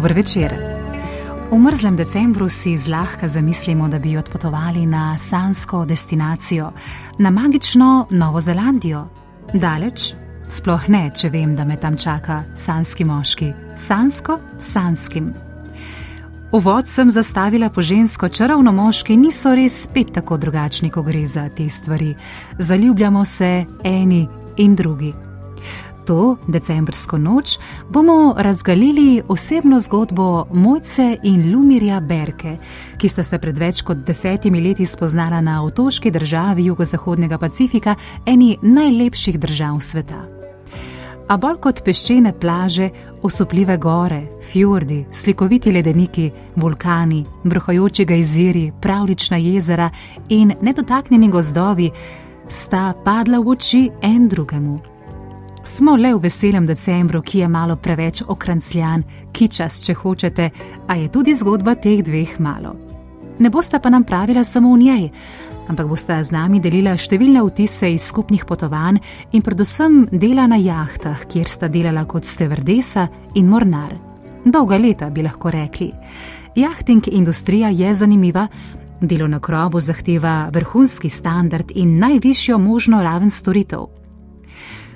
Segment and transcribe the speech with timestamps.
[0.00, 0.54] Dobro večer.
[1.50, 6.72] V mrzlem decembru si zlahka zamislimo, da bi odpotovali na sansko destinacijo,
[7.18, 9.08] na magično Novo Zelandijo.
[9.54, 10.14] Daleč?
[10.48, 13.52] Sploh ne, če vem, da me tam čaka sanski moški.
[13.76, 15.34] Sansko, sanskim.
[16.52, 21.48] Uvod sem zastavila po žensko, čarovno moški niso res spet tako drugačni, ko gre za
[21.48, 22.14] te stvari.
[22.58, 25.12] Zaljubljamo se eni in drugi
[26.10, 27.58] to decembrsko noč
[27.88, 32.56] bomo razgalili osebno zgodbo Mojce in Lumirja Berke,
[32.98, 37.94] ki sta se pred več kot desetimi leti spoznala na otoški državi jugozahodnega Pacifika,
[38.26, 40.24] eni najlepših držav sveta.
[41.30, 42.90] A bolj kot peščene plaže,
[43.22, 49.92] osupljive gore, fjordi, slikoviti ledeniki, vulkani, vrhojoči gejziri, pravlična jezera
[50.28, 51.90] in nedotaknjeni gozdovi
[52.48, 54.89] sta padla v oči en drugemu.
[55.64, 60.50] Smo le v veselem decembru, ki je malo preveč okrancljan, kičas, če hočete,
[60.88, 62.74] a je tudi zgodba teh dveh malo.
[63.38, 65.10] Ne boste pa nam pravila samo v njej,
[65.68, 68.98] ampak boste z nami delila številne vtise iz skupnih potovanj
[69.32, 73.94] in predvsem dela na jahtah, kjer sta delala kot stevrdesa in mornar.
[74.44, 75.92] Dolga leta bi lahko rekli.
[76.56, 78.48] Jahting industrija je zanimiva.
[79.00, 83.99] Delo na krovu zahteva vrhunski standard in najvišjo možno raven storitev.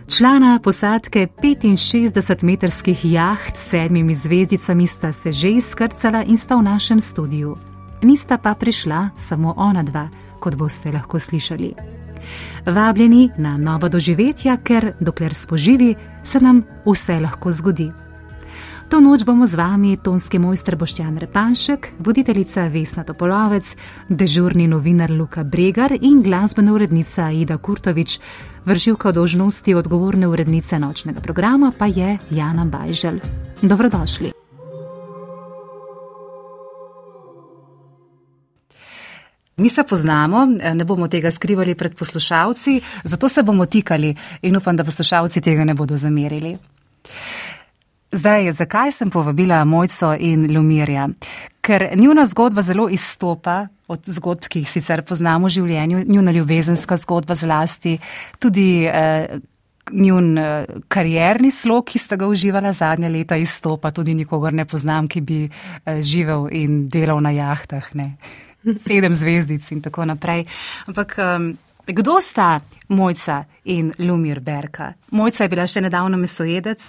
[0.07, 7.01] Člana posadke 65-metrskih jaht s sedmimi zvezdicami sta se že izkrcala in sta v našem
[7.01, 7.57] studiu.
[8.03, 10.09] Nista pa prišla samo ona dva,
[10.41, 11.75] kot boste lahko slišali.
[12.67, 15.95] Vabljeni na novo doživetja, ker dokler spoživi,
[16.25, 18.04] se nam vse lahko zgodi.
[18.95, 23.75] To noč bomo z vami tonski mojster Boštjan Repanšek, voditeljica Vesna Topolovec,
[24.07, 28.21] dežurni novinar Luka Bregar in glasbena urednica Ida Kurtovič,
[28.63, 33.19] vršilka dožnosti odgovorne urednice nočnega programa pa je Jana Bajžel.
[33.63, 34.31] Dobrodošli.
[39.57, 44.77] Mi se poznamo, ne bomo tega skrivali pred poslušalci, zato se bomo tikali in upam,
[44.77, 46.59] da poslušalci tega ne bodo zamerili.
[48.15, 51.09] Zdaj, zakaj sem povabila Mojco in Lumirja?
[51.61, 56.97] Ker njuna zgodba zelo izstopa od zgodb, ki jih sicer poznamo v življenju, njuna ljubezenska
[56.97, 57.97] zgodba zlasti,
[58.39, 59.35] tudi eh,
[59.91, 65.11] njun eh, karjerni slog, ki sta ga uživala zadnja leta, izstopa, tudi nikogar ne poznam,
[65.11, 68.15] ki bi eh, živel in delal na jahtah, ne?
[68.79, 70.47] sedem zvezdic in tako naprej.
[70.87, 71.19] Ampak.
[71.19, 71.53] Eh,
[71.85, 74.95] Kdo sta Mojca in Lumir Berka?
[75.11, 76.81] Mojca je bila še nedavno mesojedec,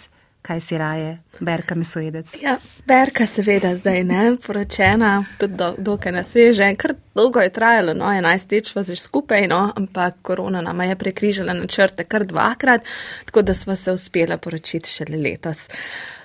[0.46, 2.30] kaj si raje, berka mesojedec.
[2.42, 6.68] Ja, berka seveda zdaj ne, poročena, tudi do, dokaj nasveže.
[6.78, 11.00] Kar dolgo je trajalo, no, 11 teč vas že skupaj, no, ampak korona nama je
[11.02, 12.86] prekrižala načrte kar dvakrat,
[13.26, 15.66] tako da sva se uspela poročiti šele letos.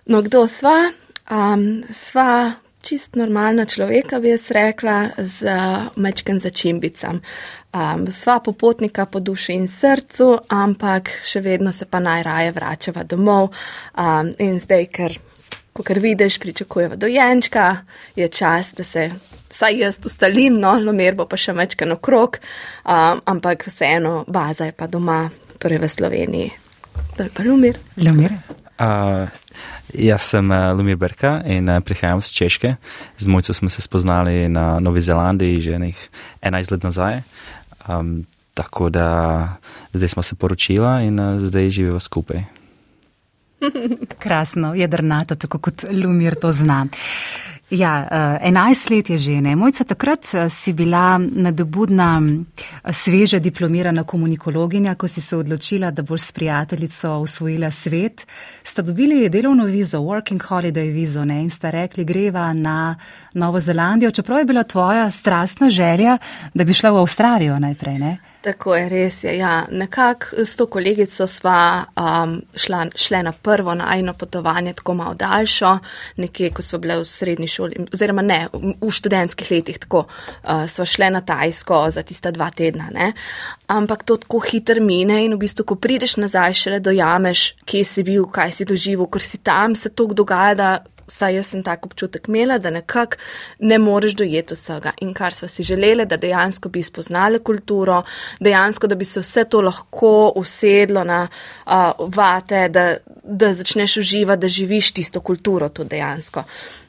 [0.07, 0.91] No, kdo sva?
[1.31, 2.53] Um, sva
[2.83, 5.57] čist normalna človeka, bi jaz rekla, z
[5.97, 7.21] mečken začimbicam.
[7.71, 13.53] Um, sva popotnika po duši in srcu, ampak še vedno se pa najraje vračava domov.
[13.95, 15.19] Um, in zdaj, ker,
[15.73, 17.85] ko kar vidiš, pričakujeva dojenčka,
[18.17, 19.11] je čas, da se
[19.51, 22.41] saj jaz ustalim, no, lomer bo pa še mečken okrog,
[22.85, 25.25] um, ampak vseeno baza je pa doma,
[25.59, 26.51] torej v Sloveniji.
[27.17, 27.79] To je pa Lumir.
[28.01, 28.35] Lumir.
[28.81, 29.29] Uh,
[29.95, 32.77] Jaz sem uh, Lumir Berka in uh, prihajam z Češke.
[33.19, 36.09] Z mojco smo se spoznali na Novi Zelandiji že nekaj
[36.43, 37.23] 11 let nazaj.
[37.89, 39.57] Um, tako da
[39.93, 42.45] zdaj smo se poročila in uh, zdaj živimo skupaj.
[44.23, 46.87] Krasno, jedrnato, tako kot Lumir to zna.
[47.71, 49.57] Ja, uh, 11 let je že, ne?
[49.57, 56.03] Mojca, takrat uh, si bila nadobudna uh, sveža diplomirana komunikologinja, ko si se odločila, da
[56.03, 58.27] boš s prijateljico usvojila svet.
[58.65, 61.43] Sta dobili delovno vizo, working holiday vizo, ne?
[61.43, 62.97] In sta rekli, greva na
[63.35, 66.19] Novo Zelandijo, čeprav je bila tvoja strastna želja,
[66.55, 68.19] da bi šla v Avstralijo najprej, ne?
[68.41, 69.35] Tako je, res je.
[69.39, 69.67] Ja.
[69.71, 75.79] Nekako s to kolegico sva um, šla, šle na prvo najno potovanje, tako malo daljšo,
[76.17, 80.87] nekje, ko smo bile v srednji šoli, oziroma ne, v, študentskih letih, tako uh, sva
[80.89, 82.89] šle na Tajsko za tista dva tedna.
[82.95, 83.13] Ne.
[83.69, 88.07] Ampak to tako hiter mine in v bistvu, ko prideš nazaj, šele dojameš, kje si
[88.09, 90.71] bil, kaj si doživel, ker si tam, se to dogaja, da
[91.11, 93.19] vsaj jaz sem tako občutek imela, da nekako
[93.59, 94.93] ne moreš dojeti vsega.
[95.05, 98.03] In kar smo si želeli, da dejansko bi spoznali kulturo,
[98.41, 101.73] dejansko, da bi se vse to lahko usedlo na uh,
[102.17, 106.45] vate, da, da začneš uživati, da živiš tisto kulturo tu dejansko.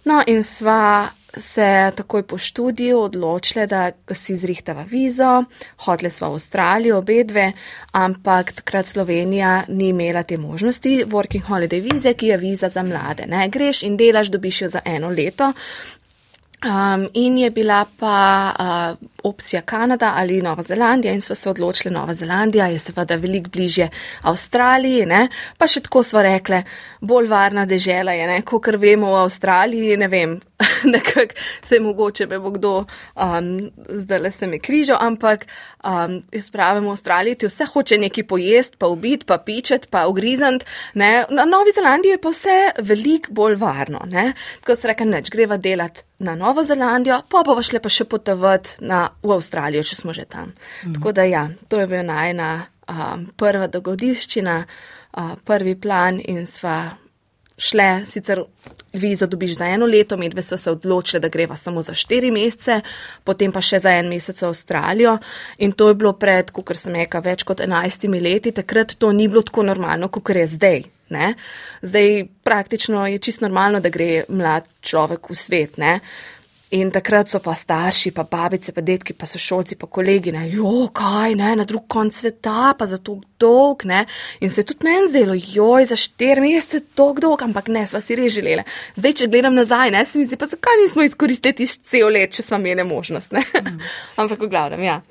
[0.06, 5.44] No, in sva se takoj po študiju odločile, da si zrihtava vizo,
[5.86, 7.52] hodile sva v Avstralijo, obe dve,
[7.92, 13.26] ampak takrat Slovenija ni imela te možnosti, working holiday vize, ki je viza za mlade.
[13.28, 13.48] Ne?
[13.50, 15.54] Greš in delaš, dobiš jo za eno leto.
[16.62, 21.94] Um, in je bila pa uh, opcija Kanada ali Nova Zelandija in smo se odločili,
[21.94, 23.90] Nova Zelandija je seveda veliko bližje
[24.22, 25.28] Avstraliji, ne?
[25.58, 26.64] pa še tako smo rekli,
[27.02, 30.40] bolj varna dežela je, kot kar vemo v Avstraliji, ne vem,
[30.94, 35.48] nekako se je mogoče, me bo kdo um, zdaj le se mi križal, ampak
[35.84, 40.08] um, jaz pravim v Avstraliji, ti vse hoče neki pojest, pa ubiti, pa pičet, pa
[40.08, 41.26] ugrizant, ne?
[41.30, 44.34] na Novi Zelandiji je pa vse veliko bolj varno, ne?
[44.62, 48.86] tako se reka, neč greva delati na Novo Zelandijo, pa pa šle pa še potovati
[48.86, 50.54] na v Avstralijo, če smo že tam.
[50.86, 50.96] Mm.
[50.98, 52.50] Tako da ja, to je bila najna
[52.88, 56.98] um, prva dogodivščina, uh, prvi plan in sva
[57.62, 58.42] šle, sicer
[58.94, 62.82] vizo dobiš za eno leto, medve so se odločile, da greva samo za štiri mesece,
[63.24, 65.18] potem pa še za en mesec v Avstralijo
[65.58, 69.30] in to je bilo pred, kot sem rekel, več kot enajstimi leti, takrat to ni
[69.30, 70.84] bilo tako normalno, kot je zdaj.
[71.12, 71.34] Ne?
[71.84, 75.78] Zdaj praktično je čisto normalno, da gre mlad človek v svet.
[75.78, 76.00] Ne?
[76.72, 80.46] In takrat so pa starši, pa babice, pa detki, pa so šolci, pa kolegi, ne,
[80.48, 84.06] jo, kaj, ne, na drug konc sveta, pa za to dolg, ne.
[84.40, 88.00] In se je tudi meni zdelo, joj, za štir mesece dolg, dolg, ampak ne, sva
[88.00, 88.64] si res želeli.
[88.96, 92.48] Zdaj, če gledam nazaj, ne, se mi zdi, pa zakaj nismo izkoristili cel let, če
[92.48, 93.44] smo imeli možnost, ne.
[93.52, 93.84] Mm.
[94.24, 95.02] ampak v glavnem, ja.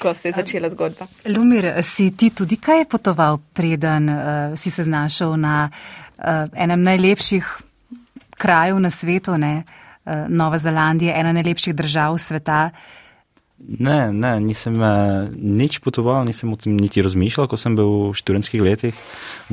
[0.00, 1.04] Ko se je začela zgodba.
[1.28, 4.24] Lumir, si ti tudi kaj potoval, preden uh,
[4.56, 7.52] si se znašel na uh, enem najlepših
[8.40, 9.54] krajev na svetu, ne?
[9.60, 9.86] Uh,
[10.28, 12.70] Nova Zelandija, ena najlepših držav sveta.
[13.60, 18.16] Ne, ne, nisem uh, nič potoval, nisem o tem niti razmišljal, ko sem bil v
[18.16, 18.96] študentskih letih.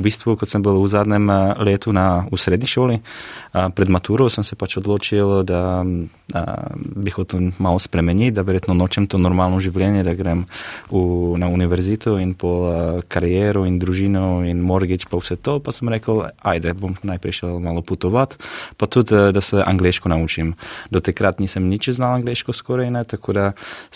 [0.00, 4.32] bistvu, ko sem bil v zadnjem uh, letu na, v srednji šoli, uh, pred maturo
[4.32, 6.40] sem se pač odločil, da uh,
[6.72, 10.48] bi hotel malo spremeniti, da verjetno nočem to normalno življenje, da grem
[10.88, 11.04] v,
[11.36, 15.60] na univerzito in po uh, kariero in družino in mortgage pa vse to.
[15.60, 18.40] Pa sem rekel, ajde, bom najprej šel malo potovati,
[18.80, 20.56] pa tudi, uh, da se angliško naučim.
[20.88, 23.46] Do takrat nisem nič znal angliško skoraj, ne, tako da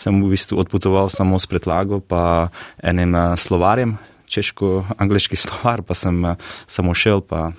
[0.02, 2.50] sem v bistvu odpotoval samo s predlago, pa
[2.82, 3.94] enim uh, slovarjem,
[4.26, 6.34] češko-angliški slovar, pa sem uh,
[6.66, 7.52] samo šel, pa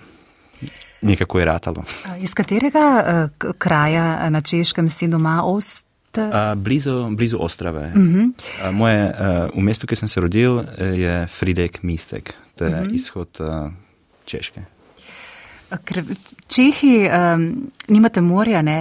[1.03, 1.87] nekako je ratalo.
[2.19, 5.87] Iz katerega uh, kraja na češkem si doma ost?
[6.13, 7.89] Uh, blizu, blizu Ostrave.
[7.95, 8.29] Uh -huh.
[8.29, 12.77] uh, moje, uh, v mestu, kjer sem se rodil, je Fridek Mistek, to je uh
[12.79, 12.89] mhm.
[12.89, 12.95] -huh.
[12.95, 13.71] izhod uh,
[14.25, 14.61] Češke.
[15.83, 16.03] Ker
[16.53, 18.77] Čehi um, nimate morja, ne?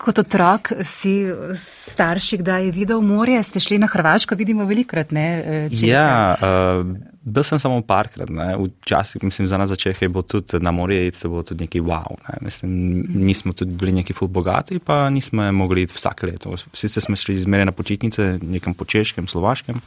[0.00, 1.12] kot otrok si
[1.52, 5.12] starši, kdaj je videl morje, ste šli na Hrvaško, vidimo velikrat.
[5.12, 6.88] Ne, ja, uh,
[7.20, 11.10] bil sem samo parkrat, včasih mislim, za nas za Čehe je bilo tudi na morje,
[11.10, 12.16] to bilo tudi neki wow.
[12.28, 12.38] Ne?
[12.40, 12.72] Mislim,
[13.14, 16.56] nismo tudi bili neki ful bogati, pa nismo mogli iti vsake leto.
[16.72, 19.80] Sicer smo šli izmere na počitnice, nekam po Češkem, Slovaškem,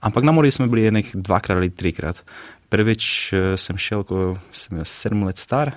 [0.00, 2.22] ampak na morju smo bili nek dvakrat ali trikrat.
[2.68, 5.72] Prvič uh, sem šel, ko sem bil sedem let star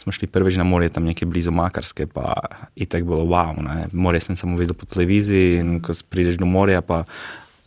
[0.00, 2.34] smo šli prvič na morje, tam nekje blizu Makarske, pa
[2.76, 3.52] je tako bilo wow.
[3.62, 3.86] Ne.
[3.92, 7.04] Morje sem samo videl po televiziji in ko prideš do morja, pa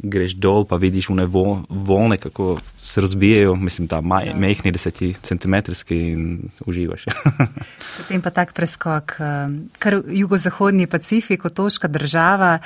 [0.03, 1.25] greš dol, pa vidiš vne
[1.69, 4.35] volne, kako se razbijajo, mislim, ta maj, ja.
[4.35, 7.05] mehni deseti centimetrski in uživaš.
[7.97, 12.59] Potem pa tak preskok, eh, kar jugozahodni Pacifik, otoška država,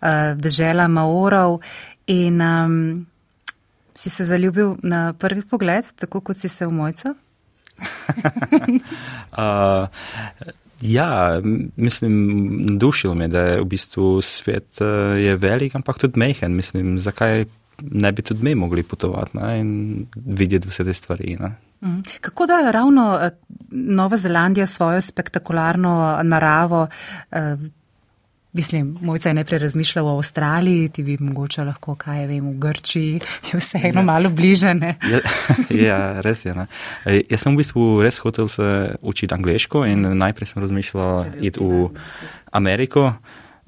[0.00, 1.60] eh, država Maorov
[2.06, 3.06] in um,
[3.94, 7.14] si se zaljubil na prvi pogled, tako kot si se v mojcu?
[9.38, 9.86] uh,
[10.80, 11.40] ja,
[11.76, 16.56] mislim, dušil me, da je v bistvu svet uh, velik, ampak tudi mehen.
[16.56, 17.44] Mislim, zakaj
[17.82, 21.36] ne bi tudi mi mogli potovati ne, in videti vse te stvari.
[21.40, 21.52] Ne?
[21.82, 22.00] Mhm.
[22.20, 23.30] Kako da ravno eh,
[23.70, 26.86] Nova Zelandija svojo spektakularno naravo
[28.52, 33.20] Mislim, mojca je najprej razmišljal o Avstraliji, ti bi mogoče lahko, kaj vem, v Grčiji,
[33.52, 34.04] je vseeno ja.
[34.04, 34.74] malo bliže.
[35.10, 35.20] Ja,
[35.88, 36.54] ja, res je.
[36.54, 36.66] Ne.
[37.30, 41.88] Jaz sem v bistvu res hotel se učiti angliško in najprej sem razmišljal iti v
[42.50, 43.12] Ameriko.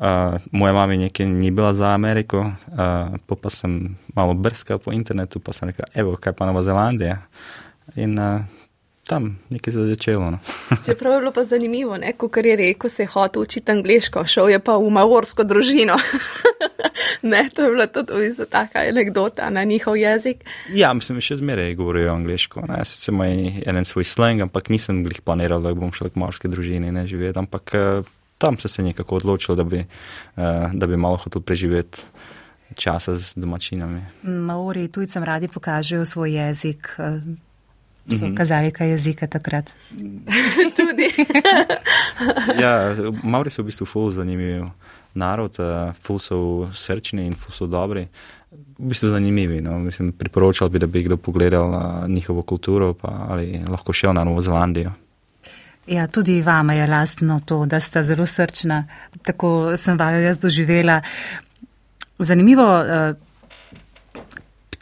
[0.03, 5.39] Uh, moja mama nekaj ni bila za Ameriko, uh, pa sem malo brskal po internetu,
[5.39, 7.21] pa sem rekel, evo, kaj pa Nova Zelandija.
[7.95, 8.41] In uh,
[9.07, 10.31] tam nekaj se začelo.
[10.31, 10.39] No.
[10.87, 14.59] Čeprav je bilo pa zanimivo, kot je rekel, se je hotel učiti angliško, šel je
[14.59, 15.97] pa v maorsko družino.
[17.33, 20.45] ne, to je bila tudi taka anekdota na njihov jezik.
[20.73, 22.65] Ja, mislim, še zmeraj govorijo angliško.
[22.85, 26.93] Sicer ima en svoj slang, ampak nisem jih planiral, da bom šel k morski družini
[26.93, 27.39] ne živeti.
[27.39, 32.07] Ampak uh, tam sem se nekako odločil, da bi, uh, da bi malo hotel preživeti.
[32.73, 33.99] Časa z domačinami.
[34.25, 36.89] Maori tujcem radi pokažejo svoj jezik,
[38.11, 38.35] eh, so mhm.
[38.35, 39.75] kazali kaj jezika takrat.
[40.77, 41.11] Tudi.
[42.61, 44.67] ja, Maori so v bistvu ful zanimiv
[45.15, 46.39] narod, uh, ful so
[46.75, 48.07] srčni in ful so dobri.
[48.53, 49.61] V bistvu zanimivi.
[49.61, 49.79] No.
[49.79, 54.41] Mislim, priporočal bi, da bi kdo pogledal na njihovo kulturo ali lahko šel na Novo
[54.41, 54.93] Zelandijo.
[55.87, 58.85] Ja, tudi vama je lastno to, da sta zelo srčna.
[59.23, 61.01] Tako sem vajo jaz doživela.
[62.19, 63.17] Zanimivo, uh,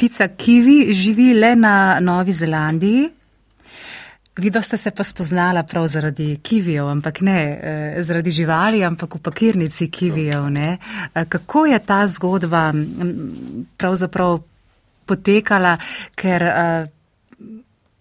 [0.00, 3.08] ptica kivi živi le na Novi Zelandiji.
[4.36, 9.18] Videla ste se pa spoznala prav zaradi kivijev, ampak ne eh, zaradi živali, ampak v
[9.18, 10.48] pakirnici kivijev.
[10.50, 10.78] Ne?
[11.14, 12.72] Eh, kako je ta zgodba
[13.76, 14.38] pravzaprav
[15.04, 15.76] potekala,
[16.16, 16.86] ker eh,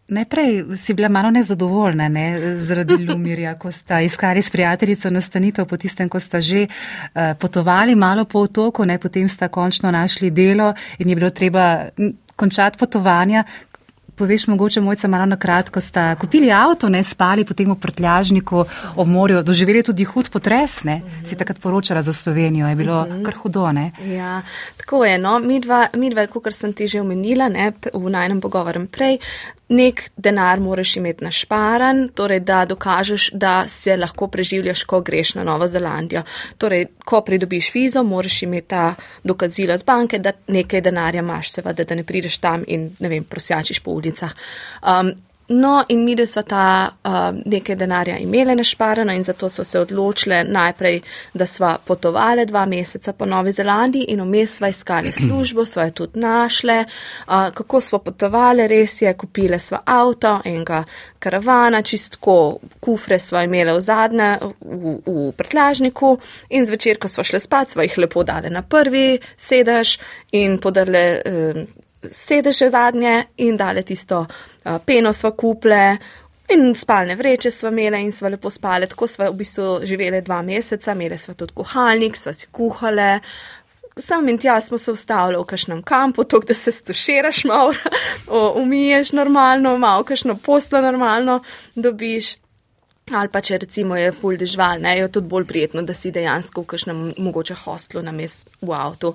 [0.09, 2.55] najprej si bila malo nezadovoljna ne?
[2.57, 6.67] zaradi Lumirja, ko sta iskali s prijateljico nastanitev po tistem, ko sta že
[7.39, 8.97] potovali malo po otoku, ne?
[8.97, 11.85] potem sta končno našli delo in je bilo treba
[12.35, 13.43] končati potovanja,
[14.19, 19.07] poveš mogoče mojca malo na kratko, sta kupili avto, ne spali potem v prtljažniku ob
[19.07, 20.99] morju, doživeli tudi hud potres, ne?
[21.23, 23.23] Si takrat poročala za Slovenijo, je bilo mhm.
[23.23, 23.91] kar hudo, ne?
[24.03, 24.41] Ja,
[24.77, 25.87] tako je, no, mi dva,
[26.27, 29.19] kot sem ti že omenila, ne, v najnem pogovorem prej,
[29.69, 35.43] nek denar moraš imeti našparan, torej da dokažeš, da se lahko preživljaš, ko greš na
[35.43, 36.23] Novo Zelandijo.
[36.57, 41.83] Torej, ko pridobiš vizo, moraš imeti ta dokazila z banke, da nekaj denarja imaš, seveda,
[41.83, 44.33] da ne prideš tam in, ne vem, prosjačiš po ulicah.
[44.83, 45.13] Um,
[45.51, 47.11] No, in mi, da so ta uh,
[47.45, 51.01] nekaj denarja imele našparano in zato so se odločile najprej,
[51.33, 55.91] da sva potovali dva meseca po Novi Zelandiji in vmes sva iskali službo, sva jo
[55.91, 56.85] tudi našle.
[56.85, 60.83] Uh, kako sva potovali, res je, kupile sva avto, enega
[61.19, 67.41] karavana, čistko, kufre sva imele v zadnje, v, v prtlažniku in zvečer, ko sva šle
[67.41, 69.97] spat, sva jih lepo dale na prvi sedež
[70.31, 71.05] in podarle.
[71.25, 75.97] Uh, sedeže zadnje in dale tisto uh, peno sva kuple.
[76.49, 80.41] In spalne vreče smo imeli in smo lepo spali, tako smo v bistvu živeli dva
[80.41, 83.19] meseca, imeli smo tudi kuhalnik, smo si kuhali.
[83.97, 87.73] Sam in tja smo se ustavili v kažem kampu, tako da se stuširaš malo,
[88.61, 91.43] umiješ normalno, malo kažno poslo normalno
[91.75, 92.35] dobiš.
[93.11, 96.61] Ali pa če recimo je full dežval, ne, je tudi bolj prijetno, da si dejansko
[96.61, 99.13] v kakšnem mogoče hostlu na mest v avtu.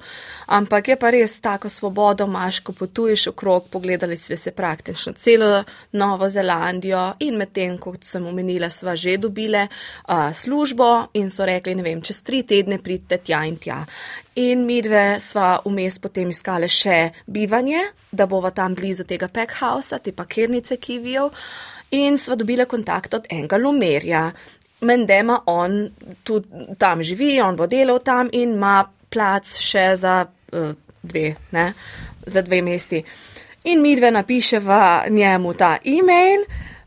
[0.56, 5.62] Ampak je pa res tako svobodo, imaš, ko potuješ okrog, pogledali sve se praktično celo
[5.92, 11.74] Novo Zelandijo in medtem, kot sem omenila, sva že dobile uh, službo in so rekli,
[11.74, 13.84] ne vem, čez tri tedne pridite tja in tja.
[14.34, 20.00] In mi dve sva vmes potem iskale še bivanje, da bova tam blizu tega packhausa,
[20.02, 21.30] te pakirnice kivijev
[21.94, 24.24] in sva dobila kontakt od enega lumerja.
[24.84, 25.78] Mendema on
[26.26, 31.70] tudi tam živi, on bo delal tam in ima plac še za uh, dve, ne,
[32.26, 33.02] za dve mesti.
[33.70, 36.44] In mi dve napiševa njemu ta e-mail.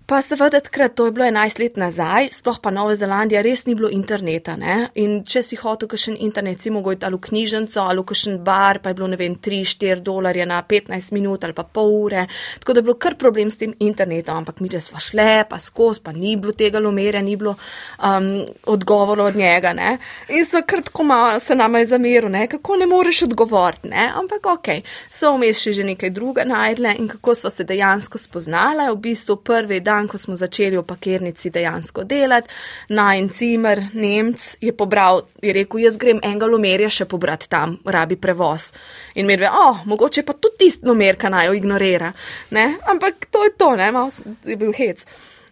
[0.08, 3.74] Pa seveda, takrat, to je bilo 11 let nazaj, sploh pa Nova Zelandija, res ni
[3.76, 4.54] bilo interneta.
[4.56, 4.76] Ne?
[5.04, 8.38] In če si hotel kakšen internet, si mogel iti ali v knjižnico ali v kakšen
[8.40, 12.24] bar, pa je bilo, ne vem, 3-4 dolarje na 15 minut ali pa pol ure.
[12.62, 16.00] Tako da je bilo kar problem s tem internetom, ampak mi, smo šle, pa skozi,
[16.00, 17.58] pa ni bilo tega lomerja, ni bilo
[18.00, 18.32] um,
[18.64, 19.76] odgovora od njega.
[19.76, 19.98] Ne?
[20.30, 22.46] In so kratko malo se nama je zameril, ne?
[22.48, 24.08] kako ne moreš odgovoriti, ne?
[24.16, 24.72] ampak ok,
[25.12, 29.42] so vmes še že nekaj druga najdle in kako so se dejansko spoznala, v bistvu
[29.44, 32.54] prvi dan dan, ko smo začeli v pakirnici dejansko delati,
[32.90, 38.18] naj cimer, Nemc, je pobral, je rekel, jaz grem enega lomerja še pobrati tam, rabi
[38.22, 38.72] prevoz.
[39.18, 42.14] In je, oh, mogoče pa tudi tisti lomer, ki naj jo ignorira.
[42.52, 42.68] Ne?
[42.88, 44.14] Ampak to je to, ne, mal
[44.46, 45.04] je bil hec.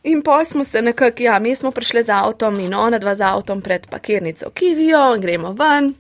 [0.06, 3.26] In pa smo se nekako, ja, mi smo prišli z avtom in ona dva z
[3.26, 5.96] avtom pred pakirnico Kivijo in gremo ven.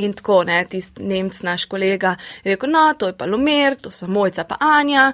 [0.00, 3.92] In tako, ne, tisti Nemc, naš kolega, je rekel, no, to je pa Lomer, to
[3.94, 5.12] so mojca pa Anja.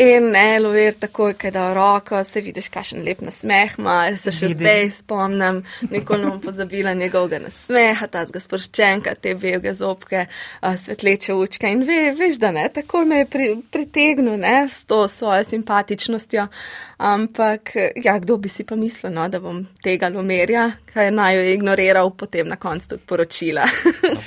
[0.00, 4.48] In ne, lover takoj, kaj da roko, se vidiš, kakšen lep nasmeh ima, se še
[4.48, 4.62] Vidim.
[4.62, 5.58] zdaj spomnim,
[5.92, 10.22] nikoli ne bom pozabila njegovega nasmeha, ta zgosproščenka, te belge zobke,
[10.64, 14.86] a, svetleče učke in ve, veš, da ne, takoj me je pri, pritegnil, ne, s
[14.88, 16.46] to svojo simpatičnostjo,
[17.10, 21.44] ampak, ja, kdo bi si pa mislil, no, da bom tega lomerja, kaj naj jo
[21.58, 23.68] ignoriral, potem na koncu tudi poročila.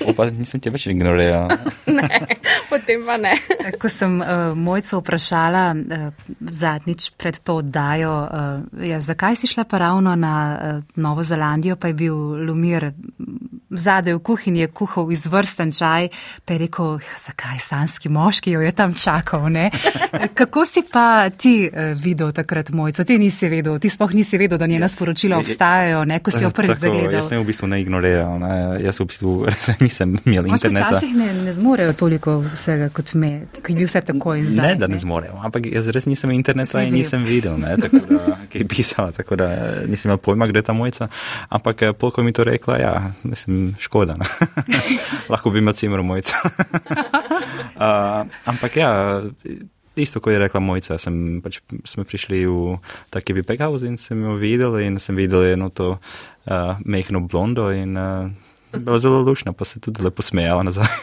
[0.06, 1.50] Opa, nisem te več ignoriral.
[1.98, 2.24] ne,
[2.70, 3.34] potem pa ne.
[3.82, 9.64] Ko sem uh, mojco vprašala uh, zadnjič pred to oddajo, uh, ja, zakaj si šla
[9.64, 12.92] pa ravno na uh, Novo Zelandijo, pa je bil Lumir
[13.70, 16.10] zadaj v kuhinji, je kuhal izvrsten čaj,
[16.46, 19.50] pa je rekel, "Ja, zakaj sanski moški jo je tam čakal.
[19.50, 19.72] Ne?
[20.40, 23.04] Kako si pa ti uh, videl takrat mojco?
[23.04, 26.20] Ti nisi vedel, ti sploh nisi vedel, da njena sporočila obstajajo, ne?
[26.20, 27.14] ko si jo prvič zagledal.
[27.14, 28.84] Jaz sem v bistvu ne ignoriral, ne.
[28.84, 29.48] jaz v bistvu
[29.84, 30.88] nisem imel interneta.
[30.88, 34.68] včasih ne, ne zmorejo toliko vsega kot me, ki bi vse tako in zdaj.
[34.68, 38.38] Ne, da ne zmorejo, ampak jaz res nisem interneta in nisem videl, ne, tako da,
[38.50, 39.48] ki je pisala, tako da
[39.86, 41.08] nisem imel pojma, kde je ta mojca.
[41.54, 44.18] Ampak eh, pol, ko mi to rekla, ja, mislim, škoda.
[45.32, 46.34] Lahko bi imel cimer mojco.
[47.78, 49.22] uh, ampak ja,
[49.94, 52.80] isto, ko je rekla mojca, sem, pač, smo prišli v
[53.14, 57.94] taki Vipekhaus in sem jo videl in sem videl eno to uh, mehno blondo in
[57.94, 58.26] uh,
[58.78, 60.88] bila zelo lušna, pa se tudi lepo smejala nazaj.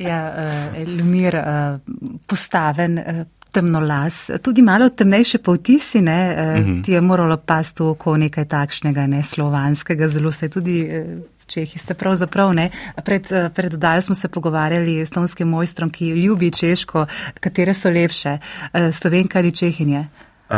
[0.00, 1.80] Ja, uh, Lumir, uh,
[2.26, 6.84] postaven, uh, temnolas, tudi malo temnejše poltisi, ne, uh, mm -hmm.
[6.84, 10.88] ti je moralo pasti v oko nekaj takšnega, ne slovanskega, zelo se je tudi.
[10.88, 12.70] Uh, Čehi ste pravzaprav ne.
[13.04, 17.06] Pred, eh, pred oddajo smo se pogovarjali s tonskim mojstrom, ki ljubi Češko.
[17.40, 18.38] Katere so lepše,
[18.72, 20.06] eh, Slovenka ali Čehinje?
[20.50, 20.56] Uh,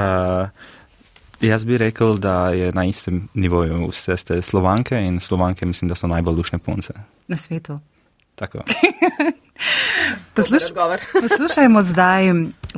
[1.43, 5.95] jaz bi rekel, da je na istem nivoju vse ste slovanke in slovanke mislim, da
[5.95, 6.93] so najbolj lušne punce.
[7.29, 7.79] Na svetu.
[8.35, 8.59] Tako.
[10.35, 10.63] Posluš,
[11.23, 12.25] poslušajmo zdaj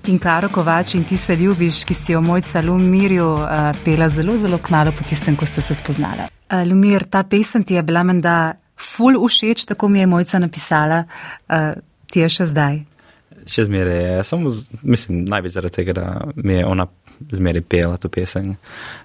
[0.03, 3.49] Tinkaro Kovač in ti se ljubiš, ki si jo mojca Lumirju uh,
[3.85, 6.29] pela zelo, zelo kmalo po tistem, ko ste se spoznala.
[6.51, 11.05] Uh, Lumir, ta pesem ti je bila menda ful všeč, tako mi je mojca napisala,
[11.49, 11.71] uh,
[12.11, 12.83] ti je še zdaj.
[13.47, 16.07] Še zmeraj je, samo, z, mislim, največ zaradi tega, da
[16.37, 16.87] mi je ona
[17.33, 18.57] zmeraj pela to pesem,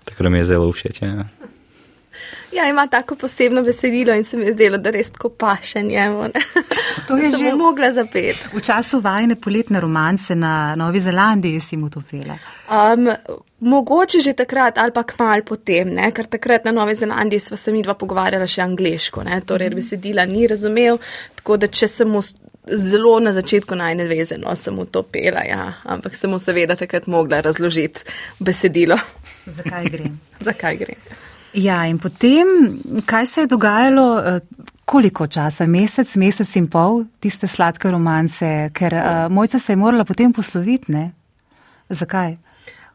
[0.06, 1.02] tako da mi je zelo všeč.
[1.02, 1.26] Ja.
[2.52, 6.22] Ja, ima tako posebno besedilo in se mi je zdelo, da res tako paše njemu.
[6.24, 6.42] ne.
[7.08, 8.40] To je že- mogla zapeti.
[8.54, 12.38] V času vajne poletne romance na Novi Zelandiji si mu to pela.
[12.70, 13.10] Um,
[13.60, 16.12] mogoče že takrat ali pa kmal potem, ne?
[16.12, 19.42] ker takrat na Novi Zelandiji sva se mi dva pogovarjala še angliško, ne?
[19.42, 20.98] torej besedila ni razumel,
[21.36, 22.22] tako da če sem mu
[22.68, 25.74] zelo na začetku najnevezeno, sem mu to pela, ja.
[25.84, 28.04] ampak sem mu seveda takrat mogla razložiti
[28.40, 28.98] besedilo,
[29.46, 30.12] Zakaj gre?
[30.48, 30.96] zakaj gre.
[31.54, 32.48] Ja, in potem,
[33.06, 34.40] kaj se je dogajalo, eh,
[34.86, 40.06] koliko časa, mesec, mesec in pol, tiste sladke romance, ker uh, mojca se je morala
[40.06, 41.12] potem posloviti, ne?
[41.90, 42.38] Zakaj?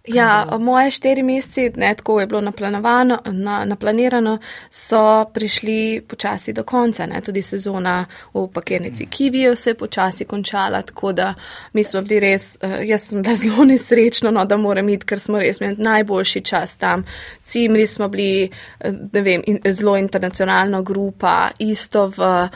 [0.07, 4.39] Ja, moje štiri meseci, ne, tako je bilo naplanovano, na, naplanirano,
[4.71, 7.07] so prišli počasi do konca.
[7.07, 11.35] Ne, tudi sezona v pakirnici Kivijo se je počasi končala, tako da
[11.73, 15.21] mi smo bili res, uh, jaz sem bila zelo nesrečna, no, da moram iti, ker
[15.21, 17.05] smo res imeli najboljši čas tam.
[17.43, 22.49] Cimri smo bili, eh, ne vem, in, zelo internacionalna grupa, isto v uh,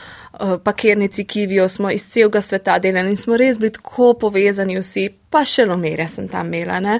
[0.63, 5.43] pakirnici Kivijo smo iz celega sveta delali in smo res bili tako povezani vsi pa
[5.45, 6.79] še lomerja sem tam imela.
[6.79, 6.99] Ne.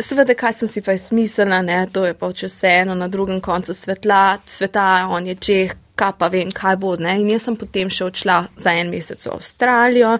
[0.00, 4.38] Seveda, kaj sem si pa izmislila, ne, to je pa vseeno na drugem koncu svetla,
[4.44, 6.94] sveta, on je čeh, kaj pa vem, kaj bo.
[7.00, 7.18] Ne.
[7.20, 10.16] In jaz sem potem še odšla za en mesec v Avstralijo.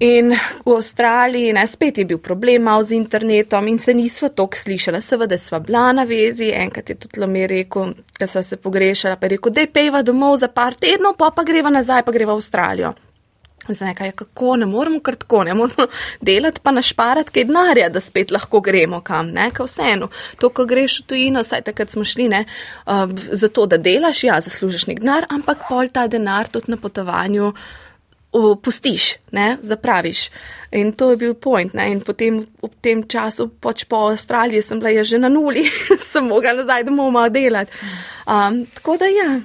[0.00, 0.32] In
[0.64, 5.00] v Avstraliji ne, spet je bil problem malo z internetom in se nisva tok slišala.
[5.04, 9.28] Seveda sva bila na vezi, enkrat je tudi Lomer rekel, da sva se pogrešala, pa
[9.28, 12.32] je rekel, da je pejva domov za par tednov, pa pa greva nazaj, pa greva
[12.32, 12.94] v Avstralijo.
[13.68, 15.86] Zdaj, kaj, kako ne moremo kar tako, ne moremo
[16.30, 20.08] delati, pa našparati kaj denarja, da spet lahko gremo kam, ne, ka vseeno.
[20.40, 22.46] To, ko greš v tujino, saj takrat smo šli, ne,
[22.86, 27.52] um, zato, da delaš, ja, zaslužiš nek denar, ampak pol ta denar tudi na potovanju
[28.62, 30.30] pustiš, ne, zapraviš.
[30.72, 34.78] In to je bil point, ne, in potem v tem času, pač po Avstraliji, sem
[34.78, 35.66] bila že na nuli,
[36.10, 37.72] sem mogla nazaj domov malo delati.
[38.26, 39.40] Um, tako da ja.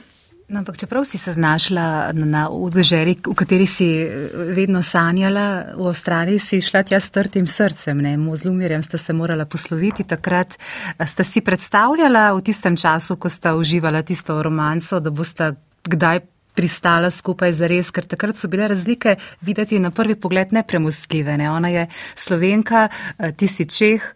[0.46, 4.84] No, ampak čeprav si se znašla na, na, v državi, v kateri si eh, vedno
[4.86, 9.46] sanjala, v Avstraliji si šla tja s trtim srcem, ne, z Lumirjem sta se morala
[9.46, 10.54] posloviti takrat.
[10.98, 16.20] A Sta si predstavljala v tistem času, ko sta uživala tisto romanco, da bosta kdaj
[16.56, 21.38] pristala skupaj za res, ker takrat so bile razlike videti na prvi pogled nepremostljive.
[21.38, 21.50] Ne.
[21.52, 22.88] Ona je slovenka,
[23.20, 24.14] eh, ti si čeh.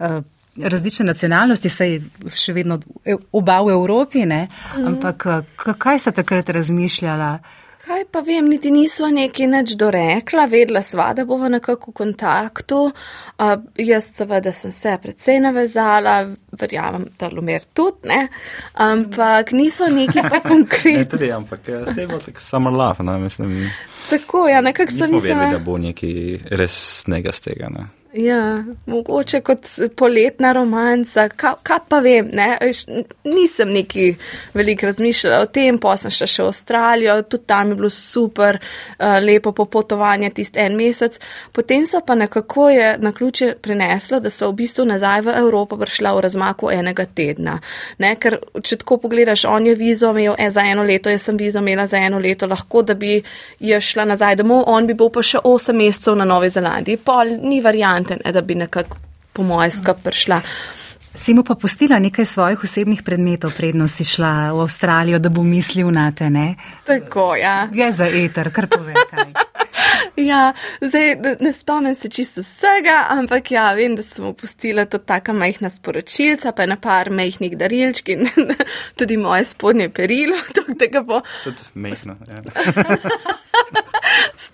[0.00, 0.20] eh,
[0.60, 2.00] Različne nacionalnosti, saj
[2.34, 2.80] še vedno
[3.32, 4.48] oba v Evropi, ne?
[4.76, 7.38] ampak eh, kaj sta takrat razmišljala?
[7.90, 12.78] Kaj pa vem, niti niso neki nič dorekla, vedela sva, da bova nekako v kontaktu.
[12.86, 16.14] Uh, jaz seveda sem se predvsej navezala,
[16.60, 18.20] verjamem, da lumer tudi, ne.
[18.78, 21.00] Ampak niso neki pa konkretni.
[21.02, 23.56] ne, tudi, ampak vse bo tako summer love, ne, mislim.
[24.10, 25.18] Tako, ja, nekako sem mislila.
[25.18, 27.88] Nismo vedeli, da bo nekaj resnega z tega, ne.
[28.12, 32.56] Ja, mogoče kot poletna romanca, kaj ka pa vem, ne?
[33.24, 34.14] nisem neki
[34.54, 38.58] veliko razmišljala o tem, pa sem šla še v Avstralijo, tudi tam je bilo super,
[38.58, 41.20] uh, lepo popotovanje tist en mesec.
[41.54, 45.78] Potem so pa nekako je na ključe prineslo, da so v bistvu nazaj v Evropo
[45.78, 47.60] prišla v razmaku enega tedna.
[48.02, 48.16] Ne?
[48.18, 51.62] Ker če tako pogledaš, on je vizo imel e, za eno leto, jaz sem vizo
[51.62, 53.20] imela za eno leto, lahko da bi
[53.60, 57.36] je šla nazaj domov, on bi bil pa še 8 mesecev na Novi Zelandiji, pol
[57.46, 58.96] ni variant variante, da bi nekako
[59.32, 60.40] po moje skup prišla.
[61.14, 65.42] Si mu pa postila nekaj svojih osebnih predmetov, predno si šla v Avstralijo, da bo
[65.42, 66.54] mislil na te, ne?
[66.86, 67.68] Tako, ja.
[67.72, 69.32] Je za eter, kar pove kaj.
[70.30, 75.06] ja, zdaj ne spomnim se čisto vsega, ampak ja, vem, da sem mu postila tudi
[75.06, 78.28] taka majhna sporočilca, pa na par majhnih darilčk in
[78.98, 81.22] tudi moje spodnje perilo, tako da ga bo.
[81.44, 82.42] Tudi majhno, ja.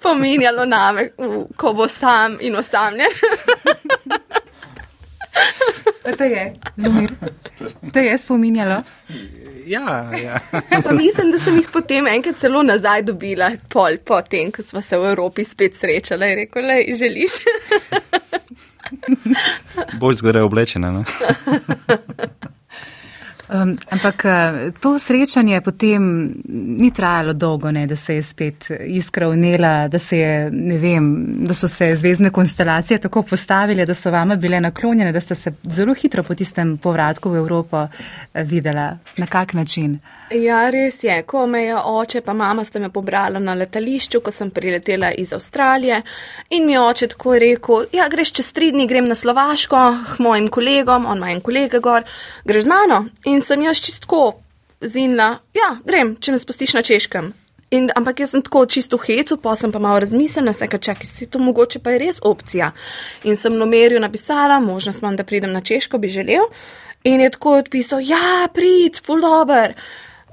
[0.07, 1.11] Spominjalo name,
[1.57, 3.11] ko bo sam in osamljen.
[6.19, 7.11] To je, Lumir.
[7.93, 8.83] To je spominjalo.
[9.67, 10.39] Ja, ja.
[10.93, 14.99] Mislim, da sem jih potem enkrat celo nazaj dobila, pol po tem, ko smo se
[14.99, 17.31] v Evropi spet srečali in rekli, želiš.
[20.01, 20.93] Bolj zgledaj oblečene.
[23.49, 26.35] Um, ampak eh, to srečanje potem
[26.83, 31.07] ni trajalo dolgo, ne, da se je spet iskra vnela, da, se je, vem,
[31.47, 35.53] da so se zvezdne konstelacije tako postavile, da so vama bile naklonjene, da ste se
[35.63, 38.99] zelo hitro po tistem povratku v Evropo eh, videla.
[39.17, 39.99] Na kak način?
[40.31, 41.21] Ja, res je.
[41.23, 45.33] Ko me je oče pa mama sta me pobrala na letališču, ko sem priletela iz
[45.33, 46.01] Avstralije
[46.51, 49.83] in mi je oče tako rekel, ja, greš čez tri dni, grem na Slovaško,
[50.17, 52.03] k mojim kolegom, on ima en kolega gor,
[52.45, 53.05] greš z mano.
[53.25, 54.37] In sem jaz čistko
[54.81, 57.33] zinila, ja, grem, če me spustiš na češkem.
[57.75, 61.09] In, ampak jaz sem tako čisto hecu, pa sem pa malo razmislila, se kaj čakaj,
[61.11, 62.71] si to mogoče pa je res opcija.
[63.27, 66.47] In sem nomerju napisala, možnost imam, da pridem na češko, bi želel.
[67.05, 69.75] In je tako odpisal, ja, prid, full dober.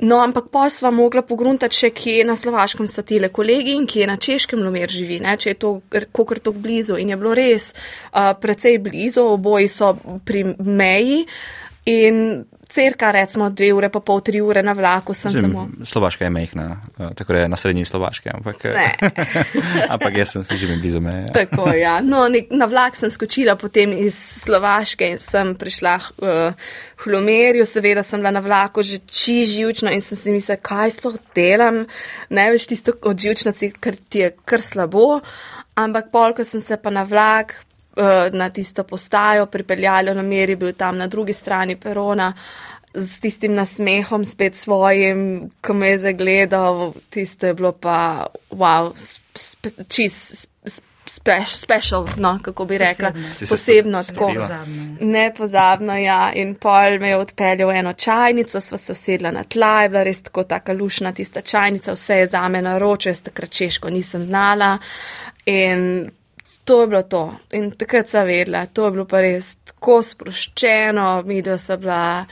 [0.02, 4.08] No, ampak pa sva mogla pogruntati še, kje na slovaškem so tile kolegi in kje
[4.10, 5.36] na češkem lomer živi, ne?
[5.38, 6.98] če je to kakor tako blizu.
[7.02, 9.94] In je bilo res uh, precej blizu, oboji so
[10.26, 11.24] pri meji.
[11.90, 15.68] In crka, recimo, dve ure, pa pol, tri ure na vlaku sem Zim, samo.
[15.86, 16.66] Slovaška je mehna,
[17.00, 18.66] eh, tako je na srednji Slovaški, ampak,
[19.94, 21.26] ampak jaz sem živim blizu meje.
[21.28, 21.34] Ja.
[21.34, 21.96] Tako, ja.
[22.02, 26.70] No, nek, na vlak sem skočila potem iz Slovaške in sem prišla uh,
[27.04, 31.20] v Hlomerju, seveda sem bila na vlaku že čiživčno in sem si mislila, kaj sploh
[31.36, 31.84] delam,
[32.30, 35.22] ne veš tisto od živčnosti, ker ti je kar slabo.
[35.74, 37.73] Ampak pol, ko sem se pa na vlak Eh,
[38.32, 42.34] na tisto postajo pripeljali, na meri bil tam na drugi strani perona.
[42.94, 48.92] Z tistim nasmehom, spet svojim, ko me je zagledal, tisto je bilo pa, wow,
[49.34, 50.48] spe, čist,
[51.06, 54.32] special, no, kako bi rekla, posebno, posebno tako.
[55.00, 56.32] Nepozabno, ja.
[56.36, 60.22] In pol me je odpeljal eno čajnico, sva se sedla na tla, je bila res
[60.24, 64.78] tako taka lušna tista čajnica, vse je za me naročil, jaz takrat češko nisem znala.
[65.46, 66.12] In
[66.64, 67.24] To je bilo to.
[67.52, 72.26] In takrat sem vedela, to je bilo pa res tako sproščeno, mi da sem bila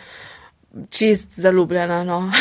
[0.90, 2.04] čist zaljubljena.
[2.04, 2.32] No.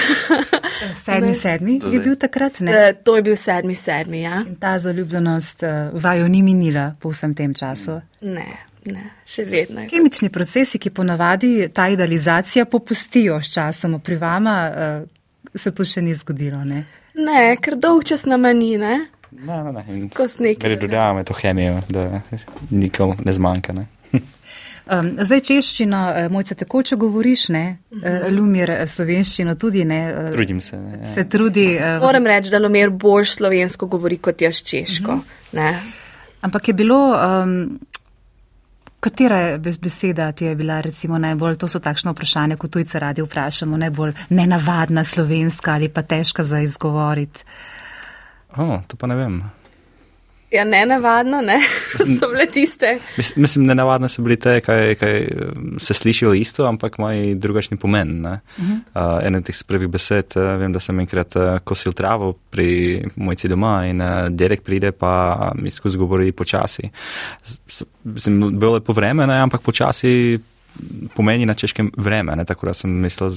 [1.04, 2.72] sedmi, sedmi je bil takrat, ne?
[2.72, 4.44] E, to je bil sedmi, sedmi, ja.
[4.46, 7.98] In ta zaljubljenost uh, vaju ni minila po vsem tem času?
[8.22, 8.46] Ne,
[8.86, 9.86] ne, še vedno.
[9.90, 16.02] Kemični procesi, ki ponavadi ta idealizacija popustijo s časom, pri vama uh, se to še
[16.02, 16.84] ni zgodilo, ne?
[17.18, 18.94] Ne, ker dolg čas na manjine.
[19.00, 19.84] Ne, ne,
[20.38, 20.54] ne.
[20.54, 22.20] Ker dodajamo to chemijo, da
[22.70, 23.72] nikomu ne zmanjka.
[23.72, 23.86] Ne?
[24.90, 27.78] Um, zdaj češčino, eh, mojce tekoče govoriš, ne?
[27.90, 27.98] Uh.
[27.98, 28.36] -huh.
[28.36, 30.30] Lumir eh, slovenščino tudi ne.
[30.32, 30.76] Trudim se.
[30.76, 31.06] Ne, ja.
[31.06, 31.76] Se trudi.
[31.76, 35.12] Uh, Moram reči, da Lumir bolj slovensko govori kot jaz češko.
[35.12, 35.18] Uh
[35.52, 35.66] mhm.
[35.66, 35.76] -huh.
[36.40, 37.78] Ampak je bilo, um,
[39.00, 43.76] katera beseda ti je bila recimo najbolj, to so takšno vprašanje, kot tujce radi vprašamo,
[43.76, 47.44] najbolj nenavadna slovenska ali pa težka za izgovoriti.
[48.56, 49.42] Oh, to pa ne vem.
[50.50, 51.58] Ja, ne navadno, ne.
[52.18, 52.98] So bile tiste.
[53.36, 55.28] Mislim, ne navadno so bile te, kaj, kaj
[55.78, 58.26] se slišijo isto, ampak imajo drugačni pomen.
[58.26, 58.78] Uh -huh.
[58.94, 63.48] uh, Ena teh prvih besed, uh, vem, da sem enkrat uh, kosil travo pri mojci
[63.48, 66.90] doma in uh, derek pride, pa mi skozi govori počasi.
[68.04, 70.38] Mislim, bilo je po vreme, ne, ampak počasi
[71.14, 73.30] pomeni na češkem vreme, ne, tako da sem mislil,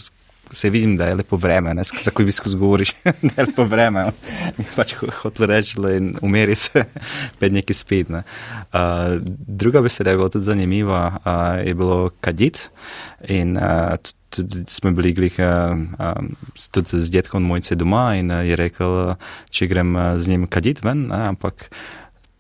[0.52, 3.64] se vidim, da je lepo vreme, ne, za ko bi skozi govoriš, da je lepo
[3.64, 4.06] vreme.
[4.58, 6.86] Mi pač hotel reči, da umeri se,
[7.40, 8.10] pet neki spet.
[8.10, 8.24] Ne.
[8.74, 12.70] Uh, druga beseda je bila tudi zanimiva, uh, je bilo kadit
[13.30, 13.96] in uh,
[14.30, 15.78] tudi smo bili glih, uh,
[16.18, 16.36] um,
[16.72, 19.16] tudi z detkom mojce doma in uh, je rekel,
[19.50, 21.70] če grem uh, z njim kadit ven, ne, ampak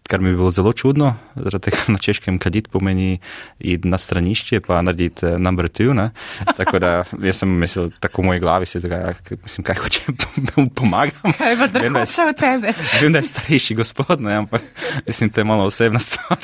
[0.09, 3.19] kar mi je bilo zelo čudno, zaradi tega na češkem kadit pomeni
[3.59, 5.93] iti na stranišče, pa narediti uh, number two.
[5.93, 6.09] Ne?
[6.57, 9.13] Tako da jaz sem mislil, tako v moji glavi se dogaja,
[9.43, 10.01] mislim, kaj hoče
[10.75, 11.33] pomagati.
[11.37, 12.73] Kaj pa da hoče od tebe?
[13.01, 14.35] Vem, da je starejši gospod, ne?
[14.35, 14.61] ampak
[15.07, 16.37] mislim, to je malo osebna stvar.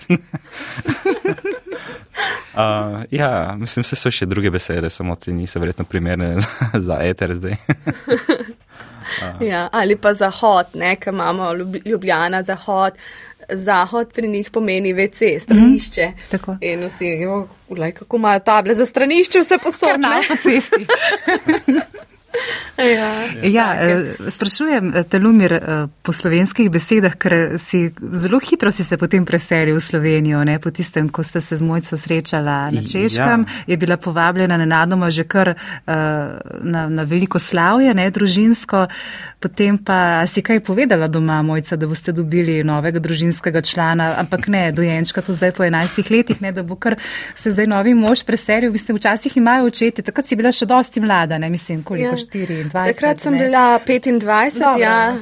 [2.54, 7.00] Uh, ja, mislim, vse so še druge besede, samo ti niso verjetno primerne za, za
[7.04, 7.56] eter zdaj.
[8.08, 9.41] uh.
[9.41, 11.54] ja, ali pa zahod, ne, ker imamo
[11.86, 12.93] Ljubljana zahod.
[13.52, 16.08] Zahod pri njih pomeni WC, stranišče.
[16.08, 16.58] Mm -hmm.
[16.62, 20.86] In vsi, jo, ulaj, kako imajo table za stranišče, vse posebej na avtocesti.
[22.80, 28.84] Ja, ja, eh, sprašujem te, Lumir, eh, po slovenskih besedah, ker si zelo hitro si
[28.84, 32.82] se potem preselil v Slovenijo, ne, po tistem, ko ste se z mojco srečala na
[32.82, 33.63] Češkem, ja.
[33.68, 38.88] je bila povabljena nenadoma že kar na, na veliko slavje, ne, družinsko,
[39.39, 44.72] potem pa si kaj povedala doma, mojca, da boste dobili novega družinskega člana, ampak ne,
[44.72, 46.96] dojenčka to zdaj po 11 letih, ne, da bo kar
[47.36, 51.38] se zdaj novi mož preselil, mislim, včasih imajo očeti, takrat si bila še dosti mlada,
[51.38, 52.15] ne, mislim, koliko.
[52.15, 52.68] Ja.
[52.69, 52.93] 24.
[52.93, 53.39] Takrat sem ne?
[53.43, 55.15] bila 25, Dobro, ja.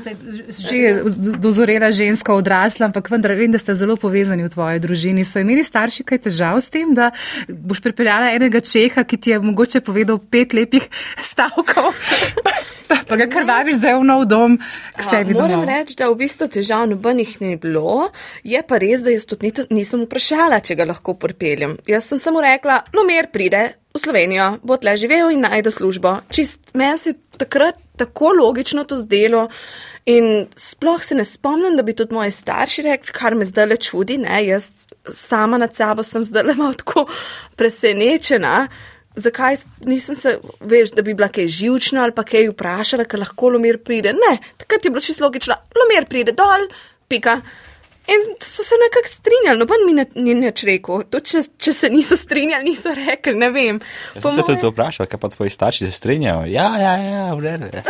[0.51, 5.25] Že dozorela ženska odrasla, ampak vendar vem, da ste zelo povezani v tvoji družini.
[5.25, 7.11] So imeli starši kaj težav s tem, da
[7.47, 10.87] boš pripeljala enega čeha, ki ti je mogoče povedal pet lepih
[11.23, 11.95] stavkov?
[12.87, 14.55] Pa ga krvaviš zdaj v nov dom,
[14.95, 15.47] k sebi doma.
[15.47, 18.07] Moram reči, da v bistvu težav nobenih ni bilo.
[18.47, 21.77] Je pa res, da jaz tudi nisem vprašala, če ga lahko pripeljem.
[21.87, 26.19] Jaz sem samo rekla, no mer pride, v Slovenijo, bo tle živel in najde službo.
[26.33, 29.47] Čist meni se takrat tako logično to zdelo
[30.05, 33.77] in sploh se ne spomnim, da bi tudi moji starši rekli, kar me zdaj le
[33.77, 34.69] čudi, ne, jaz
[35.13, 37.07] sama nad sabo sem zdaj le malo tako
[37.55, 38.67] presenečena.
[39.17, 43.49] Zakaj nisem se, veš, da bi bila kaj živčna ali pa kaj vprašala, ker lahko
[43.49, 44.13] Lomir pride?
[44.13, 46.69] Ne, takrat je bilo čisto logično, Lomir pride dol,
[47.09, 47.41] pika.
[48.07, 51.01] In so se nekako strinjali, noben mi ni nič rekel.
[51.11, 53.81] To, če, če se niso strinjali, niso rekli, ne vem.
[54.15, 56.45] Ja, sem se tudi vprašal, kaj pa tvoji starši se strinjajo.
[56.47, 57.67] Ja, ja, ja, v redu.
[57.73, 57.83] Ja.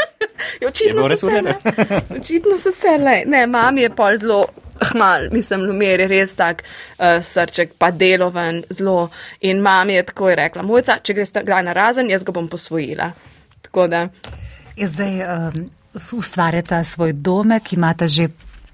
[0.60, 1.26] ja očitno, je se
[2.20, 3.22] očitno so se le.
[3.26, 4.44] Ne, mami je pol zelo
[4.90, 9.08] hmal, mislim, lumer je res tak uh, srček, pa deloven zelo.
[9.40, 13.12] In mami je tako je rekla, mojca, če greš na razen, jaz ga bom posvojila.
[13.64, 14.08] Tako da.
[14.76, 15.68] Je zdaj um,
[16.12, 18.28] ustvarjata svoj domek, imata že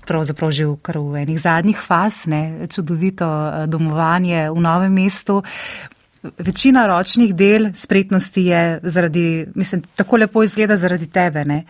[0.06, 5.42] pravzaprav že v, v enih zadnjih faz, ne, čudovito eh, domovanje v novem mestu.
[6.20, 11.64] Večina ročnih del spretnosti je zaradi, mislim, tako lepo izgleda zaradi tebe, ne.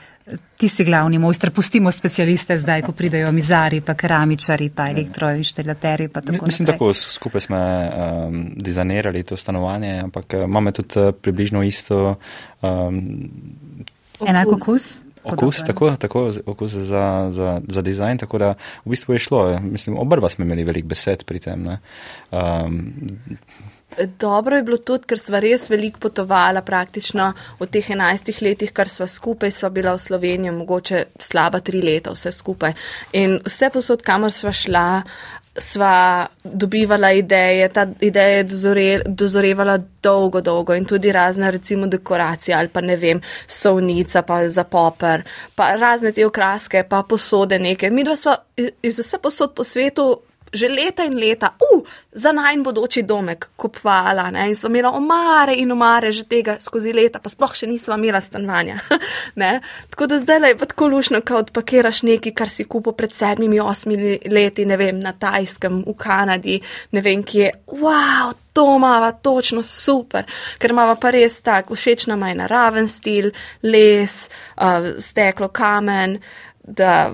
[0.59, 6.09] Ti si glavni mojster, pustimo specialiste zdaj, ko pridajo mizari, pa keramičari, pa elektroinštalateri.
[6.43, 12.17] Mislim, tako skupaj smo um, dizajnirali to stanovanje, ampak uh, imamo tudi uh, približno isto.
[12.63, 13.31] Um,
[14.27, 14.63] Enako kus?
[14.67, 15.10] Okus,
[15.67, 18.55] tako, tako, okus za, za, za dizajn, tako da
[18.85, 19.61] v bistvu je šlo.
[19.61, 21.67] Mislim, obrva smo imeli velik besed pri tem.
[22.31, 22.93] Um,
[24.19, 28.89] Dobro je bilo tudi, ker sva res veliko potovala, praktično v teh enajstih letih, kar
[28.89, 32.77] sva skupaj, sva bila v Sloveniji, mogoče slaba tri leta vse skupaj.
[33.19, 34.85] In vse posod, kamor sva šla,
[35.57, 42.55] sva dobivala ideje, ta ideja je dozore, dozorevala dolgo, dolgo in tudi razne recimo dekoracije
[42.55, 45.23] ali pa ne vem, sovnica pa za poper,
[45.55, 47.91] pa razne te okraske, pa posode neke.
[47.91, 48.37] Mi dva sva
[48.83, 50.21] iz vse posod po svetu
[50.53, 51.83] že leta in leta, uh,
[52.13, 57.19] za najn bodoči domek kupovala in so imela omare in omare že tega skozi leta,
[57.19, 58.81] pa sploh še nismo imela stanovanja.
[59.91, 63.61] tako da zdaj je pa tako lušno, ko odpakiraš nekaj, kar si kupo pred sedmimi,
[63.61, 66.61] osmimi leti, ne vem, na Tajskem, v Kanadi,
[66.93, 67.51] ne vem kje.
[67.67, 68.35] Wow!
[68.53, 70.27] To imamo točno super,
[70.59, 73.31] ker imamo pa res tak, všeč nam je naraven stil,
[73.63, 74.27] les,
[74.59, 76.19] uh, steklo, kamen,
[76.77, 77.13] da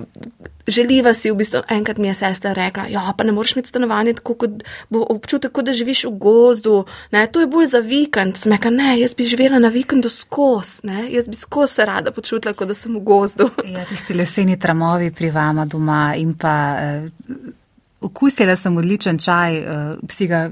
[0.67, 4.13] želiva si v bistvu, enkrat mi je sestra rekla, ja, pa ne moreš imeti stanovanje
[4.13, 8.37] tako, kot bo občutek, kot da živiš v gozdu, ne, to je bolj za vikend,
[8.37, 12.53] smeka, ne, jaz bi živela na vikendu skos, ne, jaz bi skos se rada počutila,
[12.53, 13.49] kot da sem v gozdu.
[13.67, 16.57] Ja, tisti leseni tramovi pri vama doma in pa.
[16.81, 17.55] Eh,
[18.01, 20.51] Okusila sem odličen čaj, uh, si ga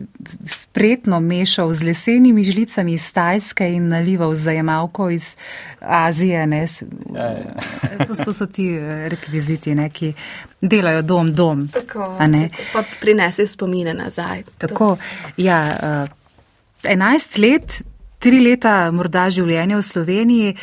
[0.50, 5.36] spretno mešal z lesenimi žlicami iz Tajske in nalival z zajemalko iz
[5.80, 6.34] Azije.
[6.34, 6.68] Ja, ja.
[8.08, 10.14] To, to so ti eh, rekviziti, ne, ki
[10.62, 11.68] delajo dom, dom.
[11.68, 12.18] Tako,
[12.74, 14.44] pa prinese spomine nazaj.
[14.58, 14.98] Tako,
[15.38, 17.82] ja, uh, 11 let
[18.20, 20.56] tri leta morda življenja v Sloveniji,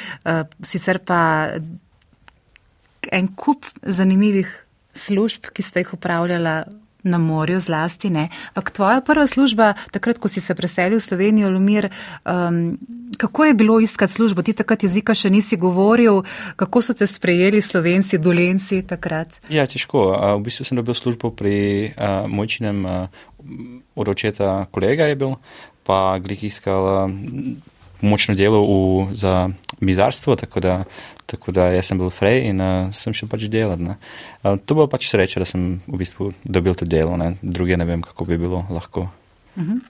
[0.66, 1.20] sicer pa
[3.12, 4.50] en kup zanimivih
[4.94, 6.64] služb, ki ste jih upravljala
[7.02, 8.10] na morju zlasti.
[8.10, 8.28] Ne.
[8.54, 11.90] Ampak tvoja prva služba, takrat, ko si se preselil v Slovenijo, Lumir,
[12.24, 12.78] um,
[13.18, 14.42] kako je bilo iskati službo?
[14.42, 16.22] Ti takrat jezika še nisi govoril,
[16.56, 19.40] kako so te sprejeli slovenci, dolenci takrat?
[19.50, 20.12] Ja, težko.
[20.38, 23.26] V bistvu sem dobil službo pri uh, mojčinem uh,
[23.98, 25.36] uročeta kolega je bil,
[25.82, 27.10] pa glih iskal.
[28.02, 29.48] Uh, močno delo v, za
[29.80, 30.84] mizarstvo, tako da,
[31.26, 33.80] tako da jaz sem bil frej in uh, sem še pač delal.
[34.42, 37.36] Uh, to bo pač sreča, da sem v bistvu dobil to delo, ne.
[37.42, 39.08] druge ne vem, kako bi bilo lahko.
[39.56, 39.72] Uh mhm.
[39.72, 39.80] -huh.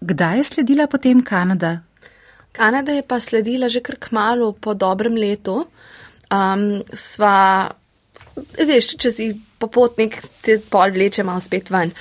[0.00, 1.80] Kdaj je sledila potem Kanada?
[2.52, 5.66] Kanada je pa sledila že kar k malu po dobrem letu.
[6.30, 7.70] Um, sva,
[8.66, 11.92] veš, če si popotnik, ti pol vleče malo spet ven.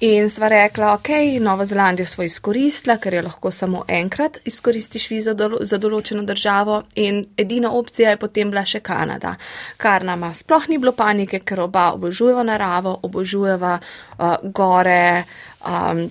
[0.00, 1.08] In sva rekla, ok,
[1.40, 7.22] Novo Zelandijo smo izkoristila, ker jo lahko samo enkrat izkoristiš vizo za določeno državo in
[7.36, 9.32] edina opcija je potem bila še Kanada,
[9.80, 15.24] kar nama sploh ni bilo panike, ker oba obožujeva naravo, obožujeva uh, gore
[15.64, 16.02] um,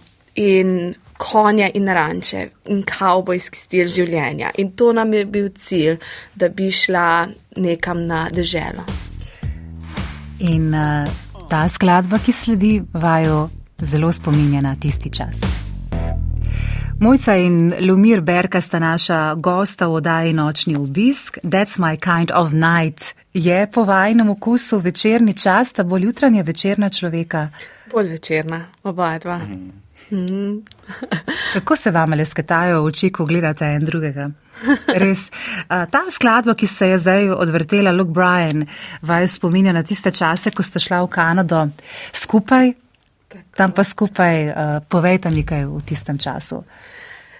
[0.41, 2.41] in konje in ranče
[2.73, 4.49] in kavbojski stil življenja.
[4.57, 5.99] In to nam je bil cilj,
[6.33, 7.27] da bi šla
[7.61, 8.87] nekam na deželo.
[10.41, 11.05] In uh,
[11.53, 13.45] ta skladba, ki sledi, vajo
[13.81, 15.35] zelo spominja na tisti čas.
[16.99, 21.37] Mojca in Lumir Berka sta naša gosta v oddaji Nočni obisk.
[21.43, 23.15] That's my kind of night.
[23.33, 27.49] Je po vajnem okusu večerni čas, ta bolj jutranja večerna človeka?
[27.91, 29.39] Bolj večerna, oba dva.
[30.11, 30.61] Mm.
[31.53, 34.29] Kako se vam le sketajo oči, ko gledate en drugega?
[34.95, 35.29] Res.
[35.67, 38.65] Ta skladba, ki se je zdaj odvrtela, Luke Bryan,
[39.01, 41.67] vaj spominja na tiste čase, ko ste šla v Kanado
[42.13, 42.71] skupaj,
[43.55, 44.55] tam pa skupaj uh,
[44.89, 46.63] povejte nekaj v tistem času.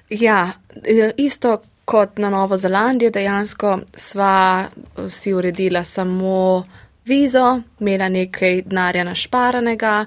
[0.10, 0.52] Ja,
[0.84, 6.64] e, isto kot na Novo Zelandijo, dejansko sva e, si uredila samo
[7.06, 10.06] vizo, imela nekaj denarja našparanega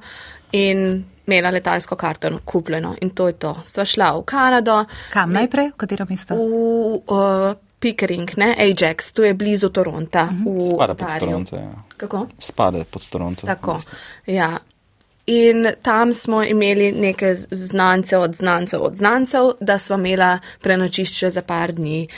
[0.53, 3.57] in imela letalsko karto kupljeno in to je to.
[3.65, 4.85] Sva šla v Kanado.
[5.13, 6.35] Kam najprej, v katero mesto?
[6.35, 6.41] V
[7.07, 10.25] uh, Pickering, ne, Ajax, to je blizu Toronta.
[10.25, 10.61] Mhm.
[10.75, 11.71] Spada pod Toronto, ja.
[11.97, 12.27] Kako?
[12.39, 13.47] Spada pod Toronto.
[13.47, 13.81] Tako,
[14.27, 14.59] ja.
[15.31, 21.43] In tam smo imeli neke znance od znancev od znancev, da smo imela prenočišče za
[21.43, 22.09] par dni.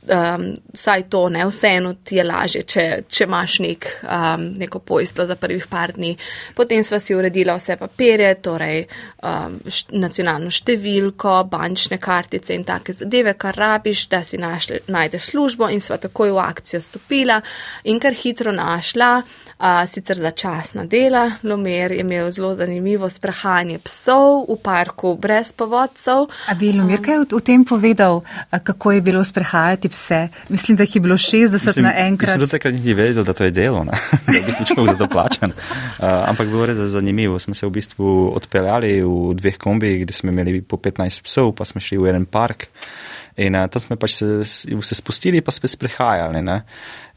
[0.00, 5.26] Um, saj to ne, vseeno ti je lažje, če, če imaš nek, um, neko pojstvo
[5.28, 6.14] za prvih par dni.
[6.56, 8.86] Potem sva si uredila vse papirje, torej
[9.20, 15.34] um, št, nacionalno številko, bančne kartice in take zadeve, kar rabiš, da si našli, najdeš
[15.34, 17.36] službo in sva takoj v akcijo stopila
[17.84, 19.12] in kar hitro našla
[19.60, 21.26] a, sicer začasna dela.
[21.42, 26.26] Lomer je imel zelo zanimivo sprehajanje psov v parku brez povodcev.
[26.48, 28.22] A bi Lomer kaj v tem povedal,
[28.64, 30.28] kako je bilo sprehajati pse?
[30.48, 32.28] Mislim, da jih je bilo 60 mislim, na enkrat.
[32.28, 33.84] Mislim, da takrat niti vedel, da to je delo,
[34.26, 35.52] da je v bistvu človek za to plačan.
[35.52, 37.38] Uh, ampak bilo res zanimivo.
[37.38, 41.64] Smo se v bistvu odpeljali v dveh kombijih, gdje smo imeli po 15 psov, pa
[41.64, 42.70] smo šli v en park.
[43.36, 46.42] In uh, tam smo pač se, se spustili, pa spet sprehajali.
[46.42, 46.56] Ne?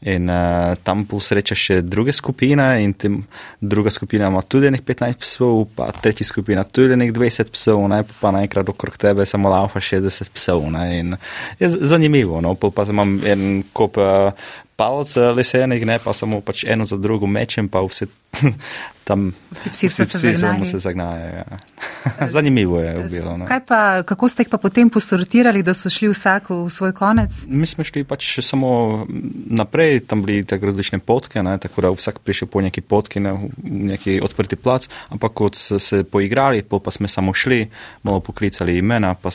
[0.06, 3.18] In uh, tam pol sreča še druge skupine, in tem,
[3.60, 8.02] druga skupina ima tudi nekaj 15 psov, pa tretja skupina tudi nekaj 20 psov, ne?
[8.20, 10.68] pa naenkrat okrog tebe samo laufa 60 psov.
[10.74, 10.84] Ne?
[11.00, 11.16] In
[11.58, 12.54] je zanimivo, no?
[12.54, 14.30] pa imam en kop uh,
[14.76, 18.06] palce lesenih, ne pa samo pač eno za drugo mečem, pa vse
[19.04, 21.26] tam vsi psi, vsi psi se samo se zagnajo.
[21.26, 21.44] Ja.
[22.34, 23.36] Zanimivo je bilo.
[23.36, 23.46] No.
[23.66, 27.44] Pa, kako ste jih pa potem posortirali, da so šli vsak v svoj konec?
[27.48, 29.04] Mi smo šli pač samo
[29.46, 33.36] naprej, tam bili tako različne potke, ne, tako da vsak prišel po neki potki, ne,
[33.62, 37.68] neki odprti plac, ampak kot so se poigrali, pa smo samo šli,
[38.02, 39.30] malo poklicali imena, pa,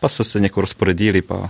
[0.00, 1.22] pa so se neko razporedili.
[1.22, 1.48] Pa,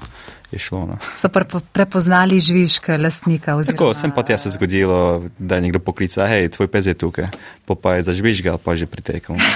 [0.52, 0.86] je šlo.
[0.86, 0.98] No.
[1.20, 3.54] So pre, prepoznali žvižk lastnika?
[3.56, 3.78] Oziroma...
[3.78, 7.30] Tako, sem pa tja se zgodilo, da je nekdo poklical, hej, tvoj pes je tukaj,
[7.64, 9.36] pa, pa je zažvižgal, pa je že pritekel.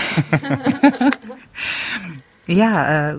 [2.46, 3.14] Ja, eh,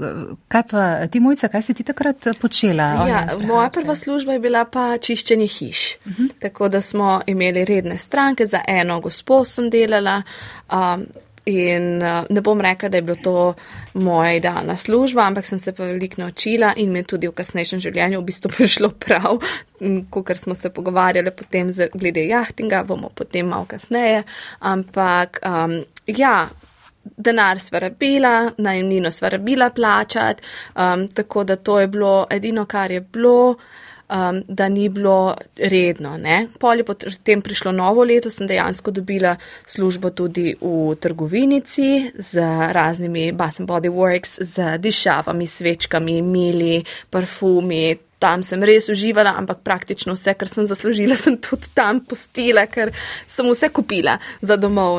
[0.48, 2.84] kaj pa ti mojca, kaj si ti takrat počela?
[3.10, 5.96] Ja, moja prva služba je bila pa čiščenje hiš.
[6.06, 6.30] Uh -huh.
[6.40, 10.22] Tako da smo imeli redne stranke, za eno gospo sem delala.
[10.70, 11.06] Um,
[11.46, 13.54] In uh, ne bom rekla, da je bilo to
[13.94, 17.80] moja idealna služba, ampak sem se pa veliko naučila in mi je tudi v kasnejšem
[17.80, 19.38] življenju v bistvu prišlo prav,
[20.10, 24.24] kot smo se pogovarjali potem glede jahtinga, bomo potem malo kasneje.
[24.60, 26.48] Ampak um, ja,
[27.04, 30.44] denar sva rabila, najemnino sva rabila plačati,
[30.76, 33.56] um, tako da to je bilo edino, kar je bilo.
[34.10, 36.18] Um, da ni bilo redno.
[36.18, 36.48] Ne.
[36.60, 39.36] Pol je potem prišlo novo leto, sem dejansko dobila
[39.66, 42.42] službo tudi v trgovinici z
[42.72, 49.62] raznimi Bath and Body Works, z dišavami, svečkami, mili, parfumi, tam sem res uživala, ampak
[49.66, 52.94] praktično vse, kar sem zaslužila, sem tudi tam postila, ker
[53.30, 54.96] sem vse kupila za domov.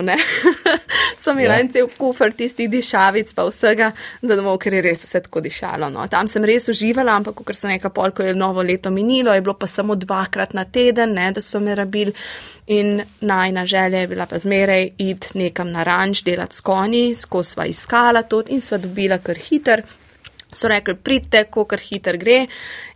[1.23, 1.67] sem imela ja.
[1.73, 3.91] cel kufr tistih dišavic, pa vsega
[4.23, 5.91] za domov, ker je res vse tako dišalo.
[5.91, 6.07] No.
[6.13, 9.43] Tam sem res uživala, ampak ker sem nekaj pol, ko je novo leto minilo, je
[9.43, 12.15] bilo pa samo dvakrat na teden, ne, da so me rabili.
[12.71, 17.55] In najna želja je bila pa zmeraj iti nekam na ranč, delati s konji, skozi
[17.55, 19.85] sva iskala to in sva dobila kar hiter
[20.57, 22.47] so rekli, pridite, kolikor hiter gre.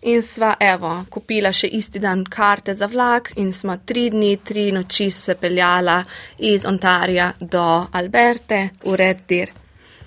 [0.08, 4.70] In sva, evo, kupila še isti dan karte za vlak in smo tri dni, tri
[4.72, 6.00] noči se peljala
[6.38, 9.52] iz Ontarja do Alberte v Red Deer.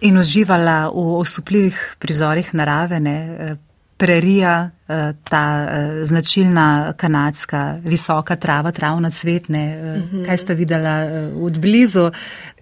[0.04, 3.18] In uživala v osupljivih prizorih narave, ne?
[3.39, 3.54] Eh,
[3.97, 9.64] prerija, eh, ta eh, značilna kanadska visoka trava, travna cvetne.
[9.97, 10.26] Mhm.
[10.26, 10.95] Kaj ste videla
[11.39, 12.10] od blizu?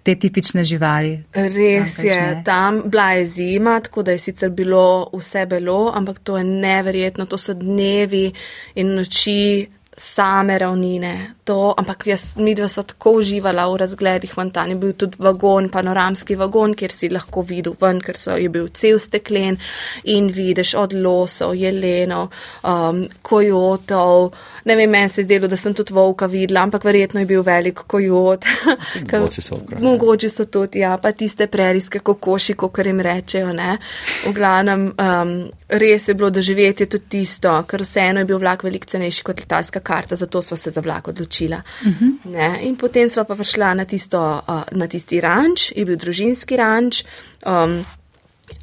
[0.02, 1.12] Te tipične živali.
[1.32, 6.18] Res tam, je, tam bila je zima, tako da je sicer bilo vse belo, ampak
[6.18, 8.32] to je neverjetno, to so dnevi
[8.74, 11.34] in noči same ravnine.
[11.44, 14.70] To, ampak jaz, mi dva so tako uživala v razgledih Vantan.
[14.70, 18.68] Je bil tudi vagon, panoramski vagon, kjer si lahko videl ven, ker so, je bil
[18.72, 19.58] cel steklen
[20.04, 22.30] in vidiš od losov, jelenov,
[22.64, 24.30] um, kojotov.
[24.64, 27.42] Ne vem, meni se je zdelo, da sem tudi volka videla, ampak verjetno je bil
[27.42, 28.46] velik kojot.
[29.82, 33.76] Mogoče so tudi, ja, pa tiste preriske kokoši, kot jim rečejo, ne.
[34.24, 35.34] V glavnem, um,
[35.68, 39.81] res je bilo doživeti tudi tisto, ker vseeno je bil vlak veliko cenejši kot letalska
[39.82, 41.62] karta, zato smo se za vlak odločila.
[41.80, 42.10] Uh mhm.
[42.24, 42.58] -huh.
[42.62, 47.04] In potem smo pa prišla na, tisto, uh, na tisti ranč, je bil družinski ranč.
[47.46, 47.84] Um,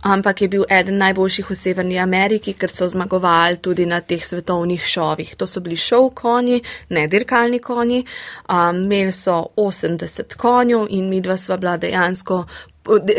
[0.01, 4.82] Ampak je bil eden najboljših v Severni Ameriki, ker so zmagovali tudi na teh svetovnih
[4.82, 5.36] šovih.
[5.36, 8.05] To so bili šov konji, ne dirkalni konji.
[8.47, 12.45] Um, imeli so 80 konjev in mi dva sva bila dejansko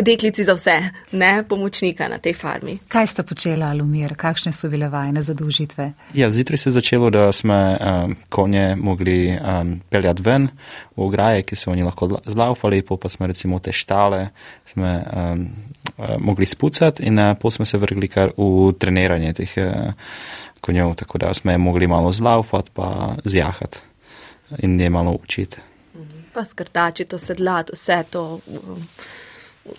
[0.02, 0.80] deklici za vse,
[1.12, 2.78] ne pomočnika na tej farmi.
[2.88, 5.92] Kaj sta počela Alumir, kakšne so bile vajne zadužitve?
[6.14, 10.48] Ja, zjutraj se je začelo, da smo um, konje mogli um, peljati ven
[10.96, 14.28] v ograje, ki so oni lahko zlaufali, pa smo recimo te štale
[14.66, 15.46] smo, um,
[15.98, 19.92] uh, mogli spucati in uh, potem smo se vrgli kar v treniranje teh uh,
[20.60, 23.78] konjev, tako da smo mogli malo zlaufati pa zjahati
[24.58, 25.56] in je malo učiti.
[26.32, 28.40] Pa skrtači to sedlati, vse to.
[28.46, 28.86] Um,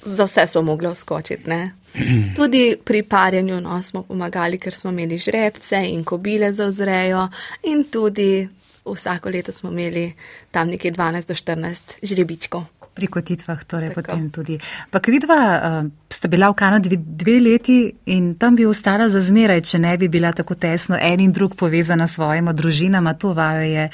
[0.05, 1.49] za vse so mogli skočiti.
[1.49, 1.71] Ne?
[2.37, 7.27] Tudi pri parjenju no, smo pomagali, ker smo imeli žrebce in kobile za vzrejo,
[7.63, 8.47] in tudi
[8.85, 10.13] vsako leto smo imeli
[10.51, 12.63] tam nekje 12 do 14 žrebičkov.
[12.93, 14.01] Pri kotitvah, torej Tako.
[14.01, 14.57] potem tudi.
[14.91, 15.39] Pak vidva,
[15.83, 19.97] uh, sta bila v Kanadi dve leti in tam bi ostala za zmeraj, če ne
[19.97, 23.13] bi bila tako tesno en in drug povezana s svojima družinama.
[23.13, 23.89] To vajo je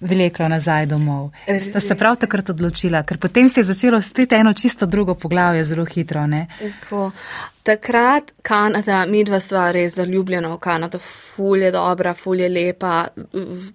[0.00, 1.30] vleklo nazaj domov.
[1.48, 5.64] Sta se prav takrat odločila, ker potem se je začelo spet eno čisto drugo poglavje
[5.64, 6.28] zelo hitro.
[7.62, 13.06] Takrat Kanada, mi dva sva res zaljubljena v Kanado, fulje dobra, fulje lepa,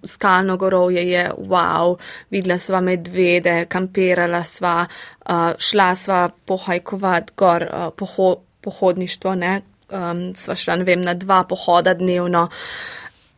[0.04, 1.96] skalno gorovje je wow,
[2.30, 3.64] videla sva medvede,
[3.98, 4.86] kamperala sva,
[5.28, 11.14] uh, šla sva pohajkovat gor, uh, poho pohodništvo, ne, um, sva šla, ne vem, na
[11.14, 12.48] dva pohoda dnevno.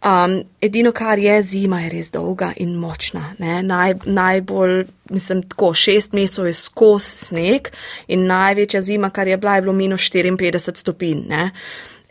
[0.01, 3.35] Um, edino, kar je zima, je res dolga in močna.
[3.39, 7.69] Naj, najbolj, mislim, tako šest mesecev je skos sneg
[8.09, 11.27] in največja zima, kar je bila, je bilo minus 54 stopinj.
[11.29, 11.51] Ne?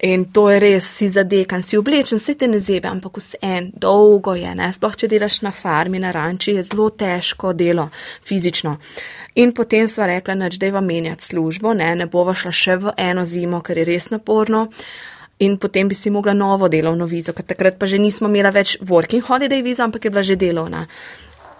[0.01, 3.67] In to je res, si zadekan, si oblečen, se te ne zebe, ampak vse en,
[3.75, 4.69] dolgo je, ne?
[4.71, 7.89] sploh če delaš na farmi, na ranči, je zelo težko delo,
[8.23, 8.77] fizično.
[9.43, 12.95] In potem sva rekla, da je va menjati službo, ne, ne bova šla še v
[12.95, 14.69] eno zimo, ker je res naporno
[15.39, 18.77] in potem bi si mogla novo delovno vizo, ker takrat pa že nismo imela več
[18.83, 20.87] working holiday viza, ampak je bila že delovna.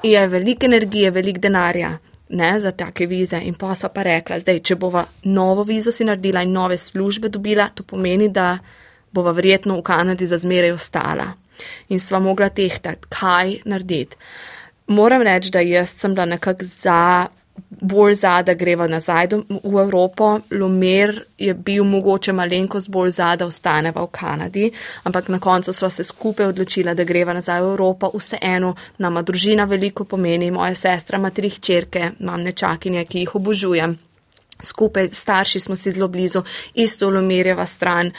[0.03, 1.97] In je veliko energije, veliko denarja
[2.29, 3.39] ne, za take vize.
[3.43, 7.29] In pa so pa rekla, zdaj, če bova novo vizo si naredila in nove službe
[7.29, 8.57] dobila, to pomeni, da
[9.11, 11.31] bova verjetno v Kanadi za zmeraj ostala.
[11.89, 14.17] In sva mogla tehtati, kaj narediti.
[14.89, 17.27] Moram reči, da jaz sem bila nekako za
[17.69, 20.39] bolj za, da greva nazaj do, v Evropo.
[20.51, 24.71] Lomer je bil mogoče malenkost bolj za, da ostaneva v Kanadi,
[25.03, 28.11] ampak na koncu sva se skupaj odločila, da greva nazaj v Evropo.
[28.13, 33.97] Vseeno nama družina veliko pomeni, moja sestra ima tri hčerke, imam nečakinje, ki jih obožujem.
[34.63, 36.43] Skupaj starši smo si zelo blizu,
[36.73, 38.11] isto Lomerjeva stran.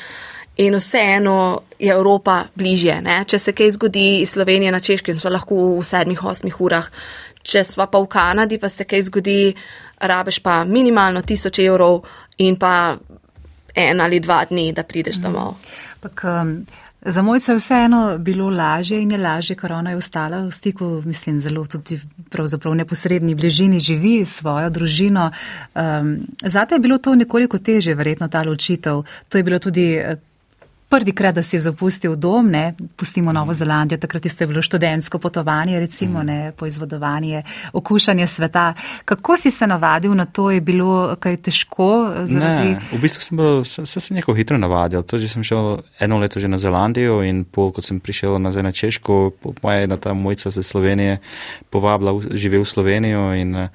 [0.57, 2.99] In vseeno je Evropa bližje.
[3.01, 3.23] Ne?
[3.25, 6.91] Če se kaj zgodi iz Slovenije na Češki, smo lahko v sedmih, osmih urah
[7.43, 9.55] če sva pa v Kanadi, pa se kaj zgodi,
[10.01, 12.03] rabeš pa minimalno tisoč evrov
[12.39, 12.97] in pa
[13.75, 15.27] en ali dva dni, da prideš mhm.
[15.27, 15.57] domov.
[16.01, 16.55] Pak, um,
[17.01, 21.03] Za mojca je vseeno bilo lažje in je lažje, ker ona je ostala v stiku,
[21.05, 21.97] mislim, zelo tudi
[22.31, 25.31] pravzaprav v neposrednji bližini živi svojo družino.
[25.75, 29.03] Um, zate je bilo to nekoliko teže, verjetno ta ločitev.
[29.29, 29.97] To je bilo tudi
[30.91, 35.79] prvi krat, da si zapustil dom, ne, pustimo Novo Zelandijo, takrat ste bilo študentsko potovanje,
[35.81, 38.75] recimo, ne, poizvodovanje, okušanje sveta.
[39.05, 41.89] Kako si se navadil na to, je bilo kaj težko?
[42.27, 42.75] Zaradi...
[42.75, 45.03] Ne, v bistvu sem bil, se, se sem neko hitro navadil.
[45.07, 48.67] To, že sem šel eno leto že na Zelandijo in pol, kot sem prišel nazaj
[48.67, 49.21] na Češko,
[49.63, 51.21] moja ena ta mojca ze Slovenije
[51.71, 53.71] povabila, živel v Slovenijo in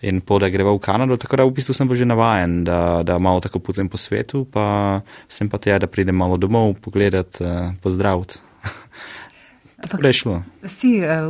[0.00, 3.18] in pol, da greva v Kanado, tako da v bistvu sem že navajen, da, da
[3.18, 7.72] malo tako potem po svetu, pa sem pa tja, da pridem malo domov, pogledat, uh,
[7.82, 8.40] pozdraviti.
[10.00, 10.42] Prešlo.
[10.64, 11.24] Si uh,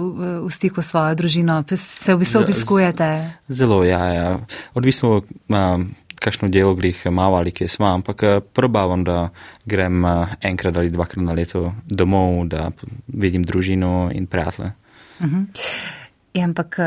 [0.46, 3.08] v stiku s svojo družino, se v bistvu obiskujete?
[3.48, 4.28] Zelo, ja, ja.
[4.74, 5.90] Odvisno, um,
[6.20, 9.30] kakšno delo grih malo ali kje smo, ampak probavam, da
[9.64, 10.04] grem
[10.42, 12.70] enkrat ali dvakrat na leto domov, da
[13.08, 14.72] vidim družino in prijatelje.
[15.20, 15.46] Uh -huh.
[16.34, 16.78] Ja, ampak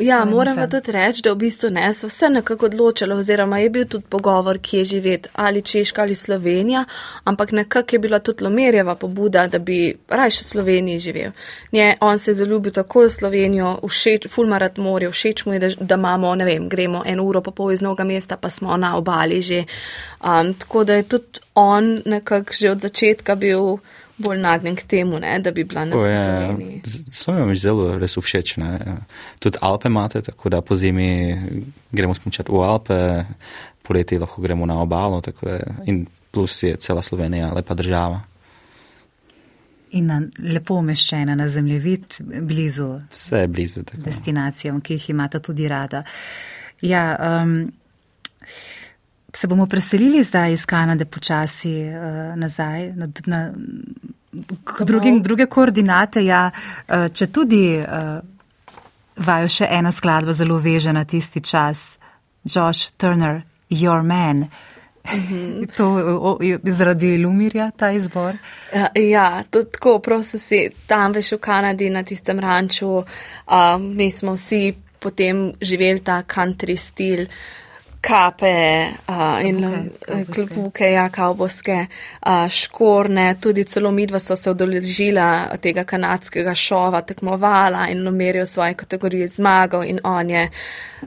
[0.00, 3.70] Ja, moram pa tudi reči, da v bistvu ne, so vse nekako odločili, oziroma je
[3.70, 6.84] bil tudi pogovor, kje živeti, ali Češka ali Slovenija,
[7.24, 11.32] ampak nekako je bila tudi Lomerjeva pobuda, da bi rajše v Sloveniji živel.
[11.72, 15.70] Nje, on se je zaljubil tako v Slovenijo, všeč, fulmarat morje, všeč mu je, da,
[15.80, 18.96] da imamo, ne vem, gremo eno uro pa pol iz mnoga mesta, pa smo na
[18.96, 19.64] obali že.
[20.24, 23.76] Um, tako da je tudi on nekako že od začetka bil
[24.18, 26.82] bolj nagnjen k temu, ne, da bi bila na Sloveniji.
[27.12, 28.56] Slovenija mi zelo res všeč.
[28.56, 28.78] Ne.
[29.38, 31.36] Tudi Alpe imate, tako da po zimi
[31.92, 33.24] gremo smučati v Alpe,
[33.82, 38.20] poleti lahko gremo na obalo, je, in plus je cela Slovenija lepa država.
[39.90, 42.88] In na, lepo umeščena na zemljevid, blizu.
[43.12, 43.82] Vse je blizu.
[43.82, 44.02] Tako.
[44.02, 46.02] Destinacijam, ki jih imate tudi rada.
[46.82, 47.72] Ja, um,
[49.36, 53.52] se bomo preselili zdaj iz Kanade počasi uh, nazaj na, na
[54.80, 56.24] drugim, druge koordinate.
[56.24, 56.50] Ja,
[56.88, 58.16] uh, če tudi uh,
[59.16, 61.98] vajo še ena skladba zelo veže na tisti čas,
[62.44, 64.48] Josh Turner, Your Man.
[65.06, 65.66] Mhm.
[65.76, 68.40] To je zaradi Lumirja, ta izbor.
[68.74, 73.04] Ja, ja to tako, prosim, si tam veš v Kanadi na tistem ranču.
[73.04, 77.28] Uh, mi smo vsi potem živeli ta country stil.
[77.28, 77.65] Uh,
[78.06, 81.86] kape uh, in eh, klobuke, ja, kavboske,
[82.26, 88.74] uh, škorne, tudi celo midva so se odeležila tega kanadskega šova, tekmovala in nomerijo svoje
[88.74, 90.48] kategorije zmagal in on je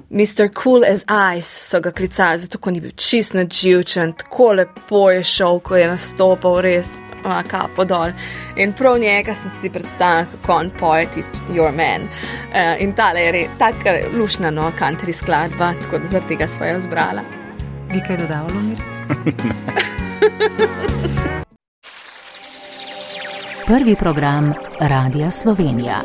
[0.10, 0.50] Mr.
[0.64, 1.06] Cool as
[1.38, 5.78] Ice, so ga klicali, zato ko ni bil čist nadživčen, tako lepo je šel, ko
[5.78, 8.12] je nastopal res ima kapo dol.
[8.56, 12.02] In prav njega sem si predstavljal, kako on poje tisti Your Man.
[12.02, 16.80] Uh, in ta je res tako lušna, no, country skladba, tako da zaradi tega svojo
[16.90, 17.22] izbrala.
[17.94, 18.78] Bi kaj dodal, Lumir?
[23.68, 26.02] Prvi program Radia Slovenija.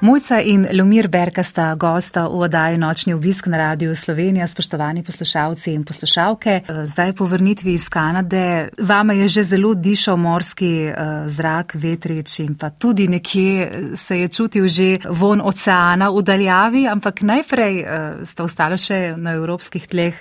[0.00, 5.72] Mojca in Lumir Berka sta gosta v oddaji Nočni obisk na Radiju Slovenija, spoštovani poslušalci
[5.72, 6.60] in poslušalke.
[6.84, 12.54] Zdaj po vrnitvi iz Kanade, vama je že zelo dišal morski uh, zrak, vetrič in
[12.60, 17.84] pa tudi nekje se je čutil že von oceana v daljavi, ampak najprej
[18.24, 20.12] sta ostala še na evropskih tleh.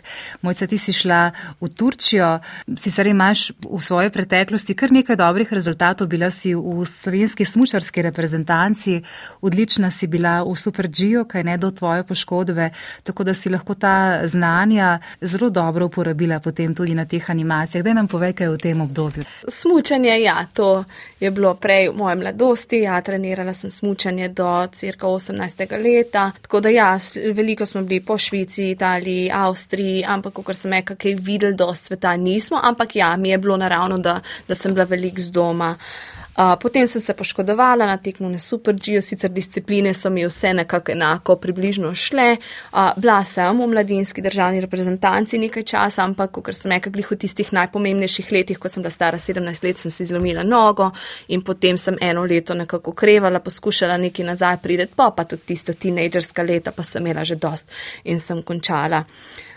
[0.41, 2.39] Mojca, ti si šla v Turčijo,
[2.79, 9.03] sicer imaš v svoji preteklosti kar nekaj dobrih rezultatov, bila si v slovenski smučarski reprezentanci,
[9.41, 12.69] odlična odlična si bila v Super G-ju, kaj ne do tvoje poškodbe,
[13.03, 17.83] tako da si lahko ta znanja zelo dobro uporabila potem tudi na teh animacijah.
[17.83, 19.23] Daj nam povej, kaj v tem obdobju.
[19.47, 20.83] Smučanje, ja, to
[21.19, 22.83] je bilo prej v moje mladosti.
[22.85, 25.81] Ja, trenirala sem smučanje do cirka 18.
[25.81, 26.31] leta.
[26.41, 26.97] Tako da ja,
[27.33, 32.13] veliko smo bili po Švici, Italiji, Avstriji, ampak kar sem nekaj kaj videl do sveta
[32.15, 35.73] nismo, ampak ja, mi je bilo naravno, da, da sem bila velik z doma.
[35.75, 36.14] Uh,
[36.61, 40.91] potem sem se poškodovala na tekmu na Super G, sicer discipline so mi vse nekako
[40.91, 42.37] enako približno šle.
[42.73, 47.53] Uh, bila sem v mladinski državni reprezentanci nekaj časa, ampak ker sem nekako v tistih
[47.53, 50.91] najpomembnejših letih, ko sem bila stara 17 let, sem si zlomila nogo
[51.27, 55.73] in potem sem eno leto nekako okrevala, poskušala nekaj nazaj prideti, pa pa tudi tisto
[55.73, 57.71] tinejdžerska leta pa sem imela že dost
[58.03, 59.05] in sem končala.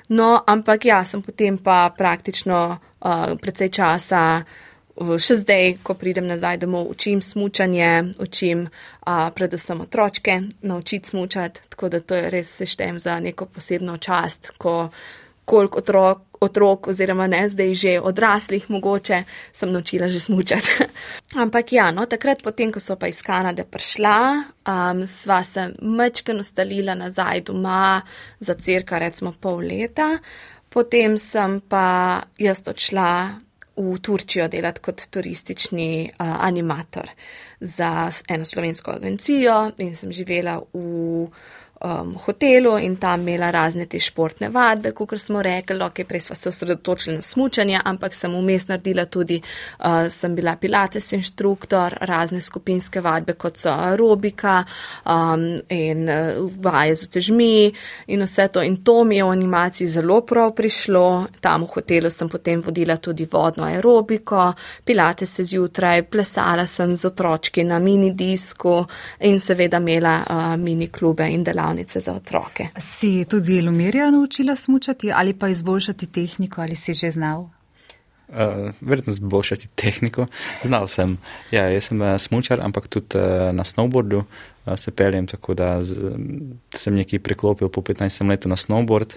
[0.08, 4.44] No, ampak ja, sem potem pa praktično uh, precej časa
[4.98, 8.66] še zdaj, ko pridem nazaj domov, učim smučanje, učim
[9.06, 14.52] a, predvsem otročke naučiti smučati, tako da to je res seštem za neko posebno čast,
[14.58, 14.88] ko
[15.48, 19.22] koliko otrok, otrok oziroma ne zdaj že odraslih mogoče
[19.52, 20.68] sem naučila že smučati.
[21.42, 24.18] Ampak ja, no, takrat potem, ko so pa iz Kanade prišla,
[24.68, 28.02] um, sva se mečke nostalila nazaj doma
[28.40, 30.18] za cirka recimo pol leta.
[30.68, 33.47] Potem sem pa jaz odšla
[33.78, 37.10] v Turčijo delati kot turistični uh, animator
[37.60, 41.28] za eno slovensko agencijo in sem živela v
[41.80, 46.36] um, hotelu in tam imela razne te športne vadbe, kot smo rekli, ok, prej smo
[46.36, 49.40] se osredotočili na smučanje, ampak sem vmes naredila tudi,
[49.78, 54.64] uh, sem bila pilates inštruktor, razne skupinske vadbe, kot so aerobika
[55.04, 57.72] um, in uh, vaje z otežmi
[58.06, 58.62] in vse to.
[58.62, 61.26] In to mi je v animaciji zelo prav prišlo.
[61.40, 64.52] Tam v hotelu sem potem vodila tudi vodno aerobiko,
[64.84, 68.84] pilates se zjutraj, plesala sem z otročki na mini disku
[69.20, 72.68] in seveda imela uh, mini klube in delavnice delavnice za otroke.
[72.78, 77.48] Si tudi Lumirja naučila smučati ali pa izboljšati tehniko ali si že znal?
[78.28, 80.26] Uh, verjetno zboljšati tehniko.
[80.62, 81.16] Znal sem.
[81.50, 85.82] Ja, jaz sem uh, smučar, ampak tudi uh, na snowboardu uh, se peljem, tako da
[85.82, 85.96] z,
[86.74, 89.16] sem nekaj preklopil po 15 letu na snowboard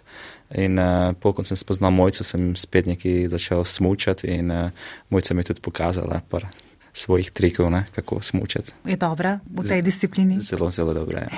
[0.56, 4.72] in uh, pokon sem spoznal mojco, sem spet nekaj začel smučati in uh,
[5.10, 6.47] mojca mi je tudi pokazala par
[6.93, 8.71] svojih trikov, ne, kako smučati.
[8.85, 10.39] Je dobra v tej disciplini?
[10.39, 11.19] Zelo, zelo dobra.
[11.19, 11.29] Ja.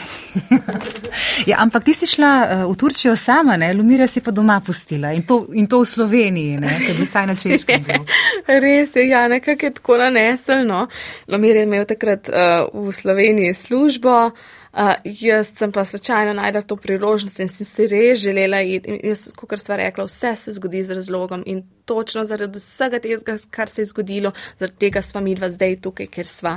[1.49, 2.31] ja, ampak ti si šla
[2.65, 3.73] uh, v Turčijo sama, ne?
[3.73, 7.35] Lumira si pa doma pustila in to, in to v Sloveniji, ker bi vsaj na
[7.35, 7.85] češkem.
[8.63, 10.87] Res je, ja, nekako je tako naneselno.
[11.27, 14.31] Lumir je imel takrat uh, v Sloveniji službo.
[14.73, 18.95] Uh, jaz sem pa slučajno najdel to priložnost in sem si res želela iti.
[19.05, 23.69] Jaz, kot sva rekla, vse se zgodi z razlogom in točno zaradi vsega tega, kar
[23.69, 26.55] se je zgodilo, zaradi tega sva mi dva zdaj tukaj, ker sva.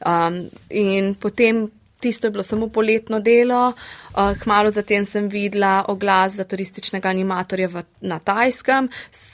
[0.00, 1.66] Um, in potem
[2.00, 3.72] tisto je bilo samo poletno delo.
[4.08, 8.88] Uh, kmalo zatem sem videla oglas za turističnega animatorja v, na Tajskem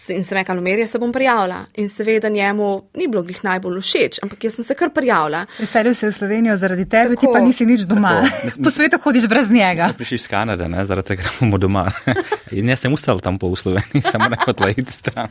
[0.08, 1.64] in sem rekla, numerje se bom prijavila.
[1.74, 5.46] In seveda njemu ni bilo glih najbolj všeč, ampak jaz sem se kar prijavila.
[5.58, 7.20] Veselil se v Slovenijo zaradi tebe, Tako.
[7.20, 8.28] ti pa nisi nič doma.
[8.64, 9.92] po svetu hodiš brez njega.
[9.96, 11.86] Prišli iz Kanade, ne, zaradi tega, da bomo doma.
[12.56, 15.28] in jaz sem ustal tam po Sloveniji, samo ne hotela iti stran.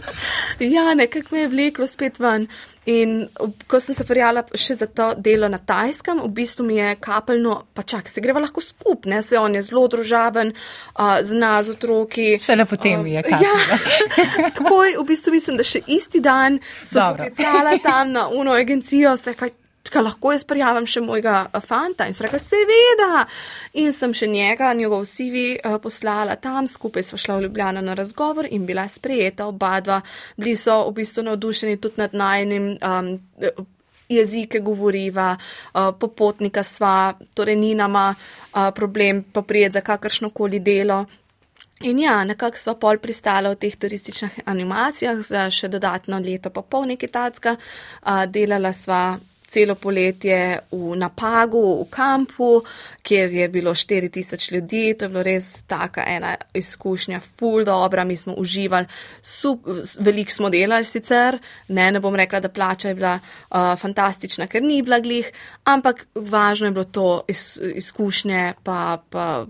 [0.74, 2.46] ja, nekako me je vleklo spet ven.
[2.86, 3.28] In
[3.70, 7.60] ko sem se prijala še za to delo na Tajskem, v bistvu mi je kapeljno,
[7.74, 11.76] pa čak, se greva lahko skup, ne, se on je zelo družaben, uh, zna z
[11.76, 12.26] otroki.
[12.42, 13.46] Še le potem uh, je kapeljno.
[13.46, 19.14] Ja, takoj, v bistvu mislim, da še isti dan sem poklicala tam na uno agencijo,
[19.16, 19.54] se kaj
[19.92, 22.06] Kaj lahko jaz prijavim še mojega fanta?
[22.08, 23.26] In so rekli, seveda.
[23.82, 27.96] In sem še njega, njegov CV uh, poslala tam, skupaj smo šla v Ljubljano na
[27.98, 30.00] razgovor in bila sprejeta oba dva.
[30.36, 33.12] Bili so v bistvu navdušeni tudi nad najnim um,
[34.12, 35.36] jezike govoriva,
[35.72, 38.14] popotnika sva, torej ni nama
[38.76, 41.04] problem pa prijeti za kakršno koli delo.
[41.80, 46.62] In ja, nekako so pol pristala v teh turističnih animacijah za še dodatno leto pa
[46.62, 47.56] pol nekaj tacka.
[48.28, 49.16] Delala sva
[49.52, 50.38] celo poletje
[50.72, 52.62] v Napagu, v kampu,
[53.02, 54.94] kjer je bilo 4000 ljudi.
[54.98, 58.86] To je bilo res taka ena izkušnja, full dobra, mi smo uživali,
[60.00, 61.38] veliko smo delali sicer,
[61.68, 65.32] ne, ne bom rekla, da plača je bila uh, fantastična, ker ni bila glih,
[65.64, 69.44] ampak važno je bilo to iz, izkušnje, pa, pa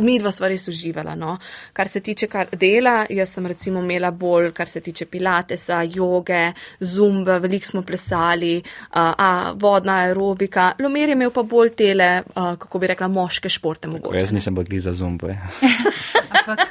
[0.00, 1.14] mi dva sva res uživala.
[1.18, 1.36] No.
[1.72, 6.52] Kar se tiče kar dela, jaz sem recimo imela bolj, kar se tiče pilatesa, joge,
[6.80, 8.56] zumbe, veliko smo plesali,
[8.90, 10.72] a, a, vodna aerobika.
[10.82, 13.88] Lomer je imel pa bolj tele, a, kako bi rekla, moške športe.
[13.88, 15.36] Mogoče, jaz nisem bil za zumbe.
[16.38, 16.68] Ampak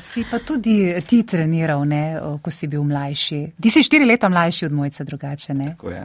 [0.00, 2.02] si pa tudi ti treniral, ne,
[2.44, 3.40] ko si bil mlajši.
[3.60, 5.70] Ti si štiri leta mlajši od mojca drugače, ne?
[5.72, 6.02] Tako je,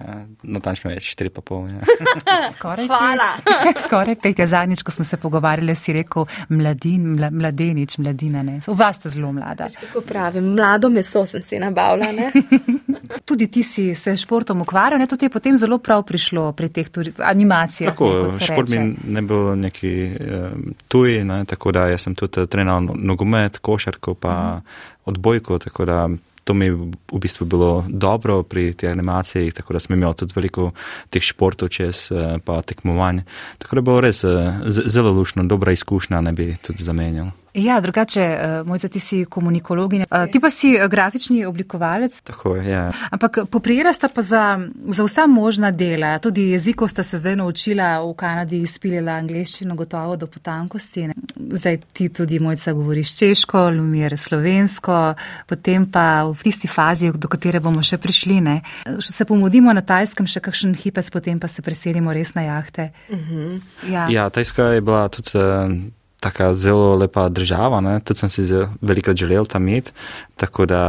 [0.55, 1.67] natančno več, štiri pa pol.
[1.71, 1.83] Ja.
[2.55, 3.29] Skoraj Hvala.
[3.43, 3.83] Pet.
[3.83, 4.39] Skoraj pet.
[4.39, 6.27] Ja, zadnjič, ko smo se pogovarjali, si rekel
[6.63, 8.59] mladin, mla, mladenič, mladina, ne.
[8.67, 9.67] Vas ste zelo mlada.
[9.81, 12.31] Tako pravim, mlado meso sem si nabavila, ne.
[13.27, 16.71] tudi ti si se športom ukvarjal, ne, to ti je potem zelo prav prišlo pri
[16.73, 16.87] teh
[17.19, 17.91] animacijah.
[17.91, 22.47] Tako, ne, šport mi ne bil neki um, tuj, ne, tako da jaz sem tudi
[22.47, 24.53] treniral nogomet, košarko, pa.
[24.53, 24.61] -huh.
[25.05, 26.09] odbojko, tako da
[26.43, 30.71] to mi v bistvu bilo dobro pri tej animaciji, tako da sem imel tudi veliko
[31.09, 33.23] teh športov čez eh, pa tekmovanj.
[33.57, 37.31] Tako da je bilo res eh, zelo lušno, dobra izkušnja, ne bi tudi zamenjal.
[37.53, 42.21] Ja, drugače, uh, moj za ti si komunikologinja, uh, ti pa si grafični oblikovalec.
[42.21, 42.91] Tako je, ja.
[43.11, 48.01] Ampak poprijela sta pa za, za vsa možna dela, tudi jezikov sta se zdaj naučila
[48.01, 51.07] v Kanadi, izpilila angliščino gotovo do potankosti.
[51.07, 51.13] Ne?
[51.51, 55.13] Zdaj ti tudi mojca govoriš češko, lumir slovensko,
[55.47, 58.61] potem pa v tisti fazi, do katere bomo še prišli, ne?
[58.99, 62.91] se pomudimo na tajskem še kakšen hipec, potem pa se preselimo res na jahte.
[63.09, 63.61] Uh -huh.
[63.91, 64.07] ja.
[64.09, 65.29] ja, tajska je bila tudi.
[65.37, 67.99] Uh, taka zelo lepa država, ne?
[67.99, 68.43] tudi sem si
[68.81, 69.91] velikrat želel tam imeti.
[70.35, 70.81] Tako da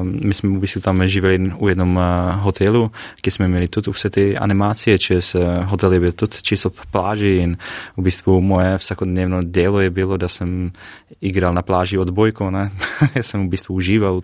[0.00, 2.88] um, mi smo v bistvu tam živeli v enem uh, hotelu,
[3.20, 6.86] ki smo imeli tudi vse te animacije, čez uh, hotel je bil tudi čisto po
[6.92, 7.56] plaži in
[7.96, 10.72] v bistvu moje vsakodnevno delo je bilo, da sem
[11.20, 12.48] igral na plaži odbojko.
[13.16, 14.22] Jaz sem v bistvu užival,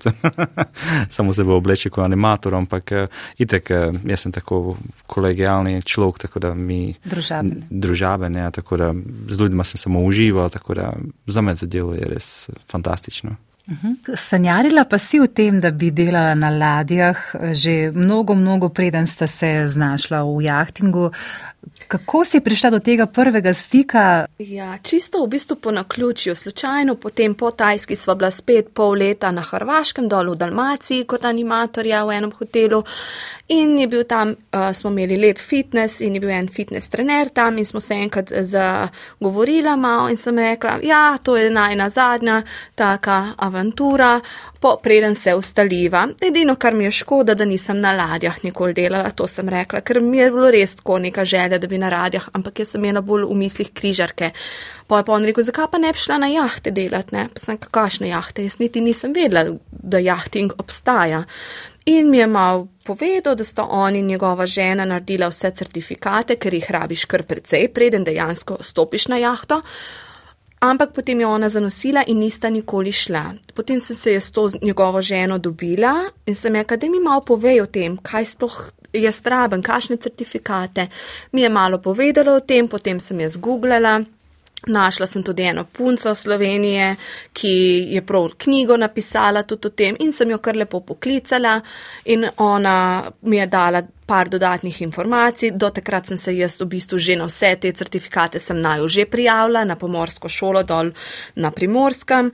[1.16, 6.24] samo se bo oblečil kot animator, ampak uh, itek, uh, jaz sem tako kolegijalni človek,
[6.26, 6.94] tako da mi.
[7.04, 7.66] Družaben.
[7.70, 8.92] Družaben, ja, tako da
[9.28, 10.92] z ljudmi sem samo užival, tako da
[11.26, 13.36] za me to delo je res fantastično.
[13.70, 13.92] Mhm.
[14.16, 17.18] Sanjarila pa si o tem, da bi delala na ladjah
[17.54, 21.10] že mnogo, mnogo preden sta se znašla v jahtingu.
[21.88, 24.26] Kako si prišla do tega prvega stika?
[24.38, 29.30] Ja, čisto v bistvu po naključju, slučajno, potem po Tajski sva bila spet pol leta
[29.30, 32.82] na Hrvaškem, dol v Dalmaciji kot animatorja v enem hotelu
[33.48, 37.28] in je bil tam, uh, smo imeli lep fitness in je bil en fitness trener
[37.28, 42.42] tam in smo se enkrat zagovorila malo in sem rekla, ja, to je najna zadnja
[42.74, 44.20] taka avantura,
[44.62, 46.06] po, preden se ustaliva.
[46.22, 49.98] Edino, kar mi je škoda, da nisem na ladjah nikoli delala, to sem rekla, ker
[50.00, 53.02] mi je bilo res tako neka želja, da bi na ladjah, ampak jaz sem imela
[53.02, 54.30] bolj v mislih križarke.
[54.86, 57.26] Pa je pa on rekel, zakaj pa ne bi šla na jahte delati, ne?
[57.34, 61.24] Pa sem kakšne jahte, jaz niti nisem vedela, da jahting obstaja.
[61.90, 66.54] In mi je mal povedal, da sta on in njegova žena naredila vse certifikate, ker
[66.54, 69.62] jih rabiš kar precej, preden dejansko stopiš na jahto.
[70.62, 73.34] Ampak potem je ona zanosila in nista nikoli šla.
[73.54, 75.94] Potem sem se s to njegovo ženo dobila
[76.26, 80.86] in sem rekla, da mi malo povej o tem, kaj sploh je straben, kakšne certifikate.
[81.32, 84.04] Mi je malo povedala o tem, potem sem jaz googlala.
[84.66, 86.94] Našla sem tudi eno punco Slovenije,
[87.32, 87.54] ki
[87.96, 91.60] je prav knjigo napisala tudi o tem in sem jo kar lepo poklicala
[92.04, 93.82] in ona mi je dala
[94.12, 95.54] par dodatnih informacij.
[95.56, 99.06] Do takrat sem se jaz v bistvu že na vse te certifikate sem naju že
[99.08, 100.92] prijavila na pomorsko šolo dol
[101.34, 102.32] na primorskem.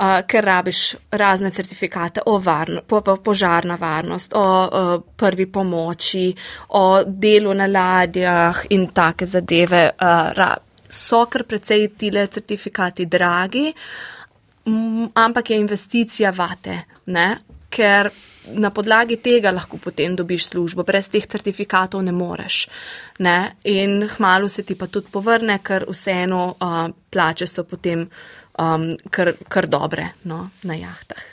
[0.00, 6.32] Uh, ker rabiš razne certifikate o varno, po, po, požarna varnost, o, o prvi pomoči,
[6.68, 9.82] o delu na ladjah in take zadeve.
[10.00, 10.48] Uh, ra,
[10.88, 13.74] so kar precej tile certifikati dragi,
[15.14, 17.28] ampak je investicija vate, ne?
[17.70, 18.10] ker
[18.54, 22.66] na podlagi tega lahko potem dobiš službo, brez teh certifikatov ne moreš.
[23.18, 23.56] Ne?
[23.64, 26.78] In hmalo se ti pa tudi povrne, ker vseeno uh,
[27.10, 28.06] plače so potem
[28.58, 30.48] um, kar, kar dobre no?
[30.62, 31.26] na jahtah.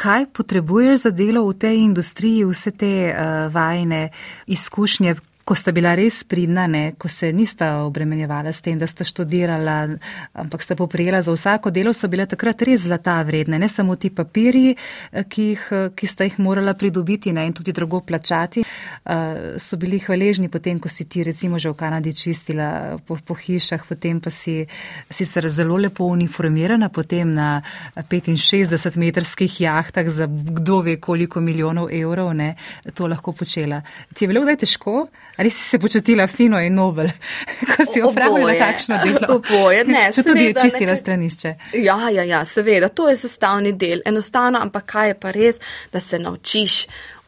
[0.00, 4.08] Kaj potrebuješ za delo v tej industriji, vse te uh, vajne
[4.48, 5.16] izkušnje,
[5.50, 9.96] ko sta bila res pridna, ne, ko se nista obremenjevala s tem, da sta študirala,
[10.38, 14.12] ampak sta poprijela za vsako delo, so bile takrat res zlata vredne, ne samo ti
[14.14, 18.62] papiri, eh, ki, jih, eh, ki sta jih morala pridobiti ne, in tudi drugo plačati,
[18.62, 23.34] uh, so bili hvaležni potem, ko si ti recimo že v Kanadi čistila po, po
[23.34, 24.62] hišah, potem pa si
[25.10, 27.62] sicer zelo lepo uniformirana, potem na
[27.96, 32.54] 65 metrskih jahtah za kdo ve koliko milijonov evrov, ne,
[32.94, 33.82] to lahko počela.
[34.14, 35.08] Ti je bilo kdaj težko?
[35.40, 37.08] Ali si se počutila fino in nobel,
[37.72, 39.28] ko si opravila takšno delo?
[39.38, 40.02] Oboje, ne.
[40.12, 40.98] Če tudi čistila nekaj...
[41.00, 41.52] stranišče.
[41.80, 44.02] Ja, ja, ja, seveda, to je sestavni del.
[44.04, 45.60] Enostavno, ampak kaj je pa res,
[45.92, 46.74] da se naučiš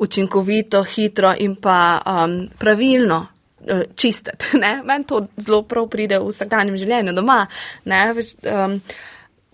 [0.05, 4.61] učinkovito, hitro in pa um, pravilno uh, čistiti.
[4.89, 7.47] Meni to zelo prav pride v vsakdanjem življenju doma.
[7.89, 8.77] Um,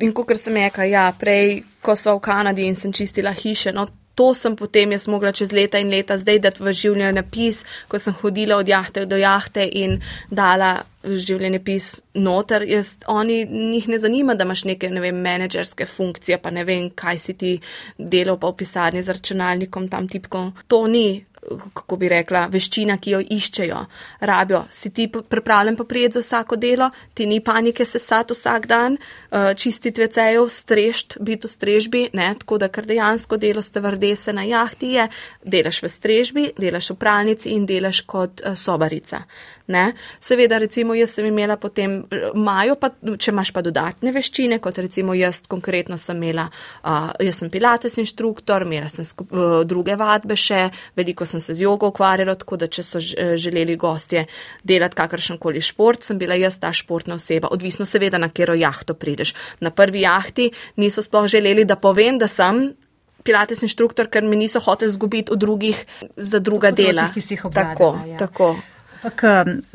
[0.03, 3.87] in kot sem rekla, ja, prej, ko so v Kanadi in sem čistila hiše, no,
[4.19, 8.01] to sem potem jaz mogla čez leta in leta zdaj dati v življenje napis, ko
[8.03, 10.01] sem hodila od jahte do jahte in
[10.31, 10.73] dala
[11.07, 11.87] življenje pis
[12.19, 12.65] noter.
[12.67, 16.91] Jaz, oni njih ne zanima, da imaš neke, ne vem, menedžerske funkcije, pa ne vem,
[16.91, 17.55] kaj si ti
[17.97, 20.51] delal pa v pisarni z računalnikom, tam tipkom.
[20.67, 21.23] To ni
[21.75, 23.81] kako bi rekla, veščina, ki jo iščejo,
[24.21, 24.65] rabijo.
[24.71, 29.51] Si ti pripravljen pa prijeti za vsako delo, ti ni panike sesati vsak dan, uh,
[29.57, 34.45] čistiti vecejev, strešt, biti v strežbi, ne, tako da kar dejansko delo ste vrdese na
[34.49, 35.09] jahti je,
[35.45, 39.25] delaš v strežbi, delaš v pralnici in delaš kot uh, sobarica.
[39.69, 39.93] Ne?
[40.21, 42.01] Seveda, recimo, jaz sem imela potem,
[42.33, 42.89] imajo pa,
[43.21, 47.99] če imaš pa dodatne veščine, kot recimo jaz konkretno sem imela, uh, jaz sem pilates
[48.01, 52.57] inštruktor, imela sem skup, uh, druge vadbe še, veliko sem se z jogo ukvarjala, tako
[52.63, 54.25] da če so želeli gostje
[54.65, 58.95] delati kakršen koli šport, sem bila jaz ta športna oseba, odvisno seveda, na katero jahto
[58.95, 59.35] prideš.
[59.61, 62.73] Na prvi jahti niso sploh želeli, da povem, da sem.
[63.25, 65.85] Pilates inštruktor, ker mi niso hoteli zgubiti v drugih
[66.17, 67.09] za druga Področji, dela.
[67.45, 68.19] Obladala, tako, ja.
[68.23, 68.78] tako.
[69.03, 69.23] Pak,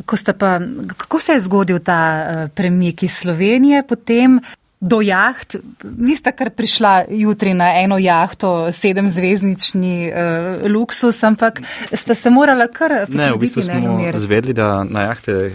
[0.06, 0.60] ko pa,
[0.98, 4.40] kako se je zgodil ta uh, premik iz Slovenije, potem
[4.84, 5.56] do jaht,
[5.96, 11.62] nista kar prišla jutri na eno jahto, sedemzvezdnični uh, luksus, ampak
[11.94, 14.18] sta se morala kar Ne, v bistvu smo Lumir.
[14.20, 15.54] zvedli, da na jahte,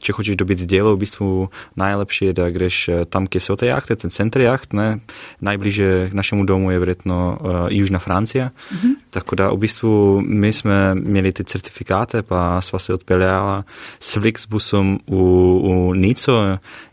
[0.00, 1.28] če hočeš dobiti delo, v bistvu
[1.76, 4.72] najlepše je, da greš eh, tam, kjer so te jahte, ten center jaht.
[4.72, 5.04] Ne?
[5.44, 8.48] Najbliže našemu domu je verjetno uh, Južna Francija.
[8.72, 8.96] Uh -huh.
[9.14, 13.62] Tako da v bistvu mi smo imeli te certifikate, pa sva se odpeljala
[14.00, 15.18] s Flixbusom v,
[15.62, 16.34] v Nico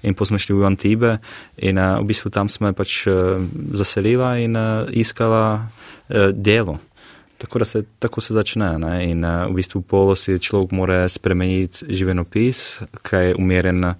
[0.06, 1.18] in smo šli v Antibe
[1.58, 3.42] in uh, v bistvu tam smo pač uh,
[3.74, 6.78] zaselila in uh, iskala uh, delo.
[7.42, 8.78] Tako da se, tako se začne.
[8.78, 9.10] Ne?
[9.10, 13.96] In uh, v bistvu polo si človek mora spremeniti živenopis, kaj je umeren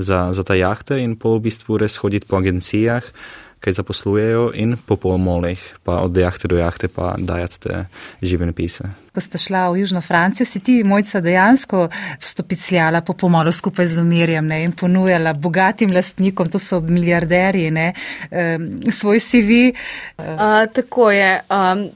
[0.00, 3.04] za, za ta jahte in polo v bistvu res hoditi po agencijah,
[3.60, 7.84] kaj zaposlujejo in po polmolih, pa od jahte do jahte pa dajati te
[8.22, 8.84] živenopise.
[9.14, 11.88] Ko ste šla v Južno Francijo, si ti, mojca, dejansko
[12.20, 17.92] stopicljala po pomolu skupaj z Lumirjem ne, in ponujala bogatim lastnikom, to so milijarderji, ne,
[18.90, 19.62] svoj CV.
[20.18, 20.26] Uh,
[20.72, 21.40] tako je.
[21.50, 21.88] Um,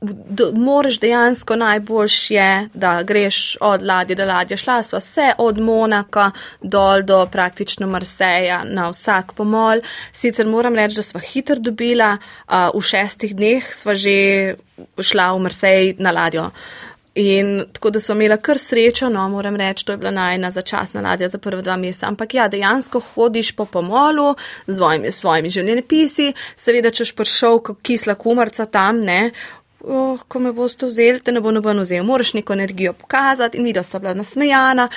[0.00, 4.56] do, moraš dejansko najboljš je, da greš od ladje do ladje.
[4.56, 6.30] Šla sva vse od Monaka
[6.62, 9.80] dol do praktično Marseja na vsak pomol.
[10.12, 12.16] Sicer moram reči, da sva hitro dobila,
[12.48, 14.56] uh, v šestih dneh sva že
[15.02, 16.50] šla v Marsej na ladjo.
[17.18, 21.00] In tako da so imela kar srečo, no, moram reči, to je bila najna začasna
[21.00, 22.06] ladja za prve dva meseca.
[22.06, 24.34] Ampak ja, dejansko hodiš po pomolu
[24.66, 29.32] z svojimi, svojimi življenjepisi, seveda, češ prišel kot kisla kumarca tam, ne,
[29.84, 33.58] oh, ko me boste vzeli, te ne bo noben vzel, moraš neko energijo pokazati.
[33.58, 34.88] In videla so bila nasmejana.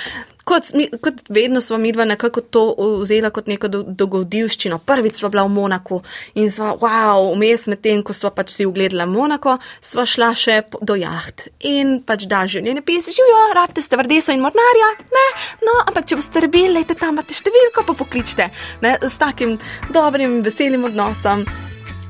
[0.44, 2.62] Kot, kot vedno smo mi dva nekako to
[3.02, 4.80] vzela kot neko do, dogodivščino.
[4.82, 6.00] Prvič smo bila v Monaku
[6.34, 10.58] in sva, wow, vmes med tem, ko sva pač si ugledala Monako, sva šla še
[10.82, 11.46] do jaht.
[11.70, 15.26] In pač da življenje pise, živijo, rabite ste vrdeso in mornarja, ne,
[15.62, 18.50] no, ampak če boste rebeli, lejte tam, imate številko, pa pokličite,
[18.82, 19.60] ne, s takim
[19.94, 21.46] dobrim, veselim odnosom.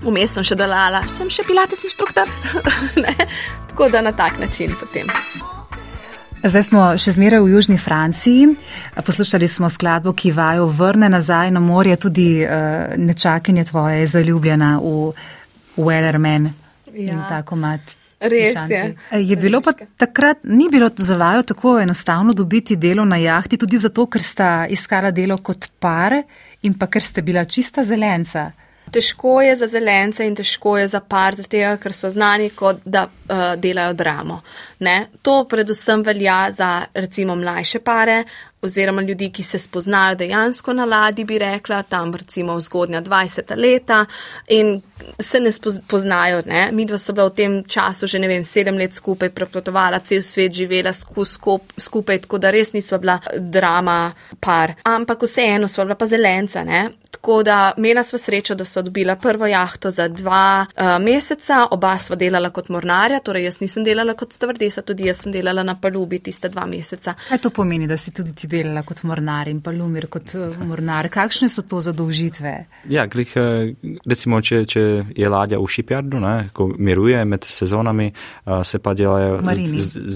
[0.02, 2.26] Vmes sem še delala, sem še pilates inštruktor.
[3.70, 5.06] Tako da na tak način potem.
[6.42, 8.48] Zdaj smo še zmeraj v Južni Franciji.
[8.98, 14.72] Poslušali smo skladbo, ki vajo vrne nazaj na morje, tudi uh, nečakinje tvoje je zaljubljena
[14.82, 15.12] v
[15.78, 17.12] Wellerman ja.
[17.12, 17.94] in tako mat.
[18.22, 18.82] Res je.
[19.22, 23.78] Je bilo pa takrat, ni bilo za vajo tako enostavno dobiti delo na jahti, tudi
[23.78, 26.18] zato, ker sta iskala delo kot par
[26.66, 28.50] in pa ker ste bila čista zelenca.
[28.92, 33.06] Težko je za zelence in težko je za par, zato ker so znani, kot da
[33.08, 34.40] uh, delajo dramo.
[34.84, 34.96] Ne?
[35.22, 38.24] To predvsem velja za recimo mlajše pare
[38.62, 44.04] oziroma ljudi, ki se spoznajo dejansko na ladji, bi rekla, tam recimo zgodnja 20 leta
[44.48, 44.80] in
[45.18, 46.42] se ne spoznajo.
[46.46, 46.68] Ne?
[46.72, 50.22] Mi dva so bila v tem času že ne vem, sedem let skupaj, prepotovala cel
[50.22, 54.74] svet, živela skup, skupaj, tako da res nisva bila drama par.
[54.84, 56.64] Ampak vseeno sva bila pa zelenca.
[56.64, 56.90] Ne?
[57.22, 61.92] Tako da imela sva srečo, da so dobila prvo jahto za dva uh, meseca, oba
[61.98, 65.76] sva delala kot mornarja, torej jaz nisem delala kot stevardesa, tudi jaz sem delala na
[65.78, 67.14] palubi tiste dva meseca.
[67.28, 71.06] Kaj to pomeni, da si tudi ti delala kot mornar in palumir kot uh, mornar?
[71.14, 72.56] Kakšne so to zadolžitve?
[72.90, 73.38] Ja, glih,
[74.02, 78.98] recimo, če, če je ladja v shipyardu, ne, ko miruje med sezonami, uh, se pa
[78.98, 79.38] delajo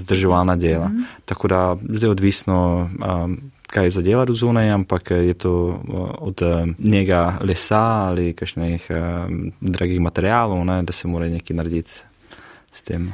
[0.02, 0.88] zdržovalna dela.
[0.88, 1.20] Mm -hmm.
[1.24, 2.90] Tako da zdaj odvisno.
[2.98, 3.38] Um,
[3.76, 5.52] kaj za delati zunaj, ampak je to
[6.18, 6.42] od
[6.78, 8.88] njega lesa ali kakšnih
[9.60, 12.00] dragih materijalov, ne, da se mora nekaj narediti
[12.72, 13.12] s tem.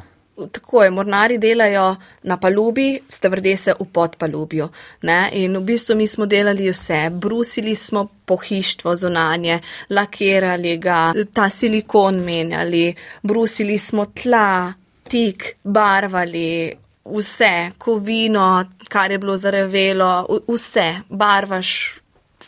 [0.51, 4.69] Tako je, mornari delajo na palubi, stevrde se v podpalubju.
[5.01, 5.29] Ne?
[5.33, 9.59] In v bistvu mi smo delali vse, brusili smo pohištvo zunanje,
[9.89, 16.73] lakirali ga, ta silikon menjali, brusili smo tla, tik, barvali,
[17.05, 21.99] vse, kovino, kar je bilo zarevelo, vse, barvaš.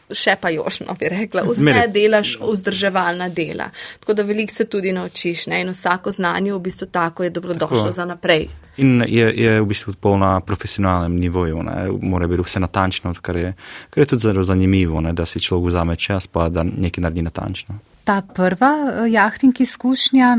[0.05, 1.87] Še pa jošno bi rekla, vse Mere.
[1.89, 3.71] delaš vzdrževalna dela.
[3.99, 5.61] Tako da veliko se tudi naučiš ne?
[5.61, 8.45] in vsako znanje v bistvu tako je dobrodošlo za naprej.
[8.77, 11.87] In je, je v bistvu pol na profesionalnem nivoju, ne?
[12.01, 13.53] mora biti vse natančno, kar je,
[13.89, 15.13] kar je tudi zelo zanimivo, ne?
[15.13, 17.79] da si človek vzame čas pa da nekaj naredi natančno.
[18.03, 18.75] Ta prva
[19.09, 20.37] jahtinki izkušnja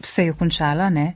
[0.00, 1.14] se je končala, ne?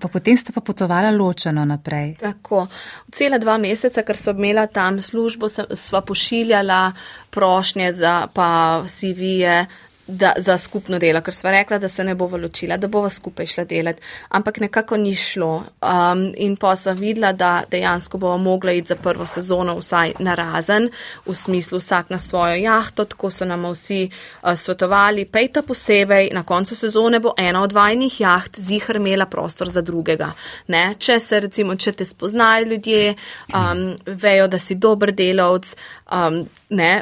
[0.00, 2.16] Pa potem ste pa potovali ločeno naprej.
[2.20, 2.66] Tako.
[3.12, 6.92] Cela dva meseca, ker so imela tam službo, sva pošiljala
[7.30, 9.66] prošnje za pa CV-je
[10.06, 13.46] da, za skupno delo, ker sva rekla, da se ne bova ločila, da bova skupaj
[13.46, 15.64] šla delati, ampak nekako ni šlo.
[15.80, 20.34] Um, in pa sva videla, da dejansko bova mogla iti za prvo sezono vsaj na
[20.34, 20.90] razen,
[21.26, 24.10] v smislu vsak na svojo jahto, tako so nam vsi
[24.42, 29.68] uh, svetovali, pejta posebej, na koncu sezone bo ena od vajnih jaht zihr imela prostor
[29.68, 30.32] za drugega.
[30.68, 30.94] Ne?
[30.98, 33.14] Če se recimo, če te spoznajo ljudje,
[33.54, 35.74] um, vejo, da si dober delavc,
[36.12, 36.92] um, ne,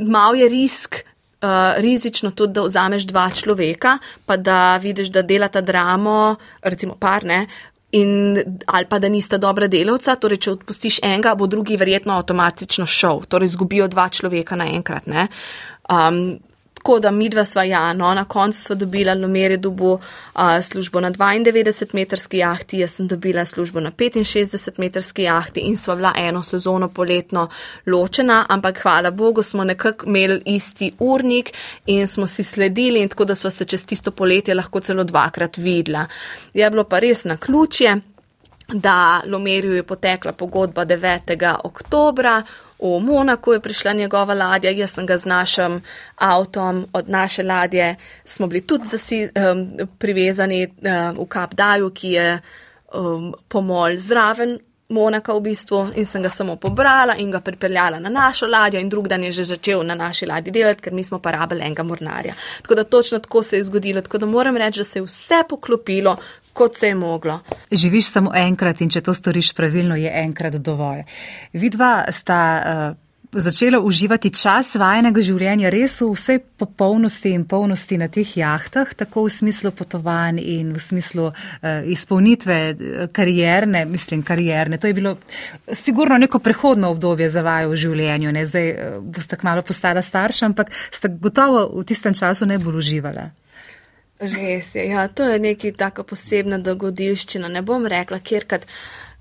[0.00, 1.02] mal je risk.
[1.38, 6.34] Uh, rizično tudi, da vzameš dva človeka, pa da vidiš, da delata dramo,
[6.66, 7.44] recimo par, ne,
[7.94, 12.86] in, ali pa da nista dobra delavca, torej če odpustiš enega, bo drugi verjetno avtomatično
[12.90, 15.06] šel, torej izgubijo dva človeka naenkrat.
[15.88, 16.40] Um,
[16.88, 20.00] tako da mi dva sva ja, no, na koncu sva dobila, Lomer je dobil uh,
[20.62, 26.42] službo na 92-metrski jahti, jaz sem dobila službo na 65-metrski jahti in sva bila eno
[26.42, 27.48] sezono poletno
[27.86, 31.52] ločena, ampak hvala Bogu smo nekako imeli isti urnik
[31.86, 35.56] in smo si sledili in tako da sva se čez tisto poletje lahko celo dvakrat
[35.56, 36.06] videla.
[36.54, 38.00] Je bilo pa res na ključje,
[38.72, 41.54] da Lomerju je potekla pogodba 9.
[41.64, 42.42] oktobra,
[42.78, 45.82] v Monaku je prišla njegova ladja, jaz sem ga z našim
[46.16, 52.40] avtom od naše ladje, smo bili tudi zasi, um, privezani um, v Kapdaju, ki je
[52.94, 54.58] um, pomol zraven.
[54.88, 58.88] Monaka v bistvu in sem ga samo pobrala in ga pripeljala na našo ladjo in
[58.88, 61.82] drug dan je že začel na naši ladji delati, ker mi smo pa rabili enega
[61.82, 62.34] mornarja.
[62.62, 65.42] Tako da točno tako se je zgodilo, tako da moram reči, da se je vse
[65.48, 66.16] poklopilo,
[66.52, 67.40] kot se je moglo.
[67.70, 71.04] Živiš samo enkrat in če to storiš pravilno, je enkrat dovolj.
[71.52, 78.08] Vidva sta uh, začela uživati čas vajenega življenja res v vsej popolnosti in polnosti na
[78.08, 84.78] teh jahtah, tako v smislu potovanj in v smislu uh, izpolnitve eh, karijerne, mislim, karijerne.
[84.78, 85.16] To je bilo
[85.72, 88.32] sigurno neko prehodno obdobje za vajo v življenju.
[88.32, 88.46] Ne?
[88.48, 93.28] Zdaj uh, boste kmalo postala starša, ampak ste gotovo v tistem času najbolj uživala.
[94.18, 97.48] Res je, ja, to je neki tako posebna dogodivščina.
[97.48, 98.64] Ne bom rekla, kjer kad,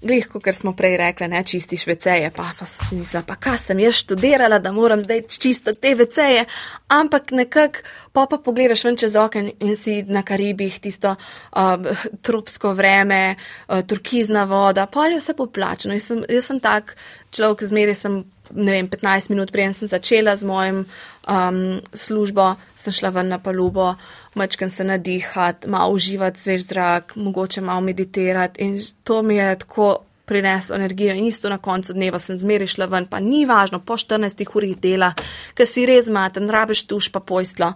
[0.02, 3.80] glih, kot smo prej rekli, ne čistiš veceje, pa, pa si mislila, pa kaj sem
[3.82, 6.46] jaz študirala, da moram zdaj čistiti te veceje,
[6.94, 7.82] ampak nekak,
[8.14, 11.90] pa pa pogledaš ven čez oken in si na Karibih tisto uh,
[12.22, 15.98] tropsko vreme, uh, turkizna voda, pa je vse poplačeno.
[15.98, 16.96] Jaz sem, jaz sem tak
[17.34, 18.22] človek, zmeri sem
[18.54, 20.86] ne vem, 15 minut preden sem začela z mojim
[21.28, 23.96] um, službo, sem šla ven na palubo,
[24.38, 29.98] mačkam se nadihati, malo uživati svež zrak, mogoče malo meditirati in to mi je tako
[30.26, 33.96] prineslo energijo in isto na koncu dneva sem zmeri šla ven, pa ni važno, po
[33.98, 35.14] 14 urih dela,
[35.56, 37.74] ker si res maten, rabiš tuš pa pojstlo.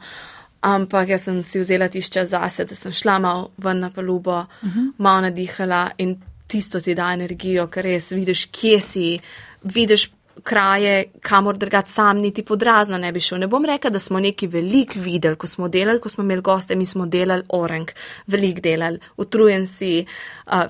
[0.62, 4.68] Ampak jaz sem si vzela tišče zase, da sem šla malo ven na palubo, uh
[4.68, 4.80] mhm.
[4.80, 4.92] -huh.
[4.98, 9.20] malo nadihala in tisto ti da energijo, ker res vidiš, kje si,
[9.64, 10.10] vidiš
[10.44, 13.40] kraje, kamor drgat sam niti podrazna ne bi šel.
[13.40, 16.76] Ne bom rekel, da smo neki velik videli, ko smo delali, ko smo imeli goste,
[16.76, 17.92] mi smo delali orang,
[18.28, 20.06] velik delali, utrujen si,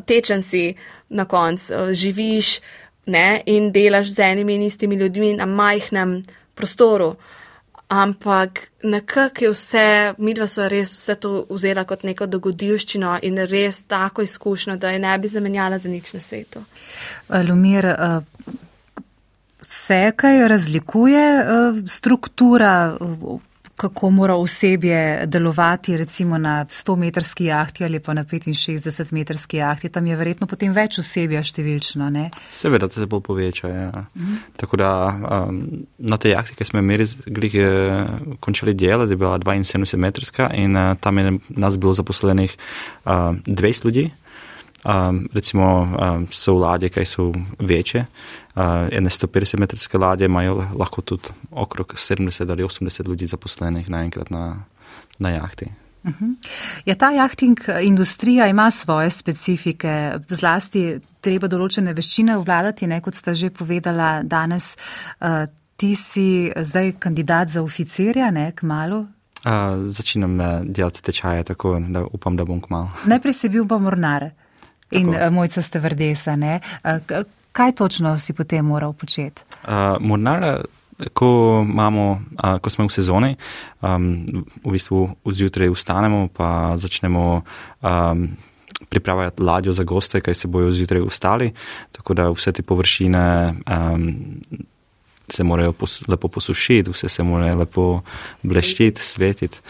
[0.06, 0.76] tečen si,
[1.12, 2.60] na koncu živiš
[3.06, 6.22] ne, in delaš z enimi in istimi ljudmi na majhnem
[6.56, 7.16] prostoru.
[7.92, 13.82] Ampak nekako je vse, midva so res vse to vzela kot neko dogodivščino in res
[13.84, 16.64] tako izkušnjo, da je ne bi zamenjala za nič na svetu.
[17.50, 17.90] Lumir,
[19.62, 22.98] se kaj razlikuje eh, struktura,
[23.82, 29.90] kako mora osebje delovati recimo na 100-metrski jahti ali pa na 65-metrski jahti.
[29.90, 32.28] Tam je verjetno potem več osebja številčno, ne?
[32.54, 33.90] Seveda, to se bolj poveča, ja.
[34.14, 34.38] Mhm.
[34.62, 35.64] Tako da um,
[35.98, 37.58] na tej jahti, ki smo imeli, glih
[38.40, 43.86] končali delo, da je bila 72-metrska in uh, tam je nas bilo zaposlenih uh, 200
[43.90, 44.12] ljudi.
[44.84, 48.06] Um, recimo um, so ladje, ki so večje,
[48.56, 54.64] ene 150 metrske ladje imajo lahko tudi okrog 70 ali 80 ljudi zaposlenih naenkrat na,
[55.20, 55.72] na jahti.
[56.04, 56.36] Uh -huh.
[56.86, 63.34] Ja, ta jahting industrija ima svoje specifike, zlasti treba določene veščine vladati, ne, kot sta
[63.34, 64.78] že povedala danes.
[65.22, 65.46] Uh,
[65.76, 69.00] ti si zdaj kandidat za oficirja, ne, k malu.
[69.46, 72.88] Uh, začinam delati tečaje, tako da upam, da bom k malu.
[73.06, 74.32] Najprej si bil pa mornar
[74.92, 76.60] in uh, mojca ste vrdesa, ne.
[77.52, 79.44] Kaj točno si potem moral početi?
[79.64, 80.66] Uh, mornar,
[81.14, 83.36] ko, imamo, uh, ko smo v sezoni,
[83.82, 84.26] um,
[84.64, 87.42] v bistvu vzjutraj vstanemo in začnemo
[87.82, 88.30] um,
[88.90, 91.52] pripravljati ladjo za goste, ki se bojo zjutraj ustali,
[91.92, 93.54] tako da vse te površine.
[93.68, 94.42] Um,
[95.34, 98.02] se morajo pos, lepo posušiti, vse se mora lepo
[98.44, 99.62] bleščiti, svetiti.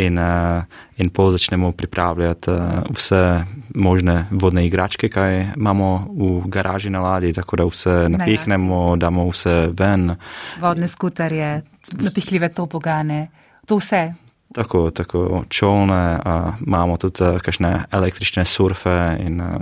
[0.00, 0.62] In, uh,
[0.96, 2.60] in pol začnemo pripravljati uh,
[2.96, 3.44] vse
[3.74, 9.68] možne vodne igračke, kaj imamo v garaži na ladji, tako da vse napihnemo, damo vse
[9.76, 10.14] ven.
[10.60, 11.62] Vodne skuterje,
[12.00, 13.28] napihljive topogane,
[13.66, 14.12] to vse.
[14.54, 19.60] Tako, tako čovne, uh, imamo tudi uh, kakšne električne surfe in uh,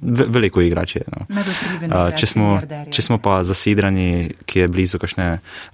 [0.00, 1.00] veliko igrače.
[1.12, 1.24] No.
[1.28, 2.48] Uh, če, smo,
[2.92, 5.28] če smo pa zasidrani, ki je blizu kakšne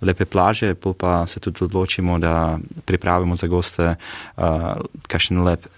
[0.05, 4.75] lepe plaže, pa se tudi odločimo, da pripravimo za goste uh,
[5.09, 5.69] kakšen lep.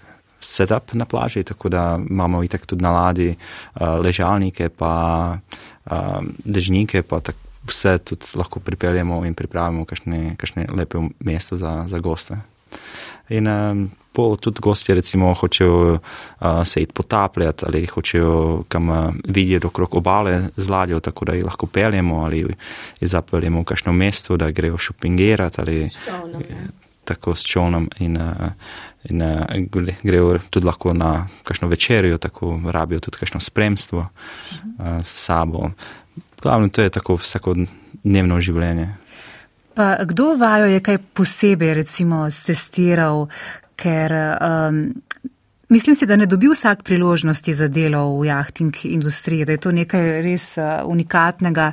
[0.45, 4.91] Setup na plaži, tako da imamo itak tudi na ladji uh, ležalnike, pa
[5.39, 11.87] uh, dežnike, pa tak, vse tudi lahko pripeljemo in pripravimo kakšne, kakšne lepe mesto za,
[11.89, 12.37] za goste.
[13.33, 15.99] In um, po tudi gosti recimo hočejo uh,
[16.63, 21.45] se iti potapljati ali hočejo kam uh, videti okrog obale z ladjo, tako da jih
[21.45, 26.55] lahko peljemo ali jih zapeljemo v kakšno mesto, da grejo šopingirati ali Čovnom, ja.
[27.05, 28.51] tako s čovnom in, uh,
[29.03, 35.25] in uh, grejo tudi lahko na kakšno večerjo, tako rabijo tudi kakšno spremstvo uh, s
[35.25, 35.69] sabo.
[36.41, 38.89] Glavno, to je tako vsakodnevno življenje.
[39.75, 43.27] Pa kdo vajo je kaj posebej recimo stestiral,
[43.75, 44.93] ker um,
[45.69, 49.71] mislim si, da ne dobi vsak priložnosti za delo v jahting industriji, da je to
[49.71, 51.71] nekaj res uh, unikatnega.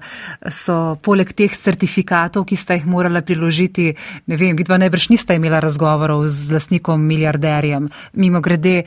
[0.50, 3.92] So poleg teh certifikatov, ki sta jih morala priložiti,
[4.26, 7.88] ne vem, vidva najbrž nista imela razgovorov z lasnikom milijarderjem.
[8.12, 8.82] Mimo grede,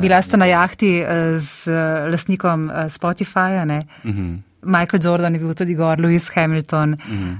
[0.00, 1.80] bila sta na jahti uh, z
[2.12, 3.86] lasnikom uh, Spotifyja, ne?
[4.04, 4.38] Mm -hmm.
[4.62, 6.90] Michael Jordan je bil tudi gor, Lewis Hamilton.
[6.90, 7.36] Mm -hmm.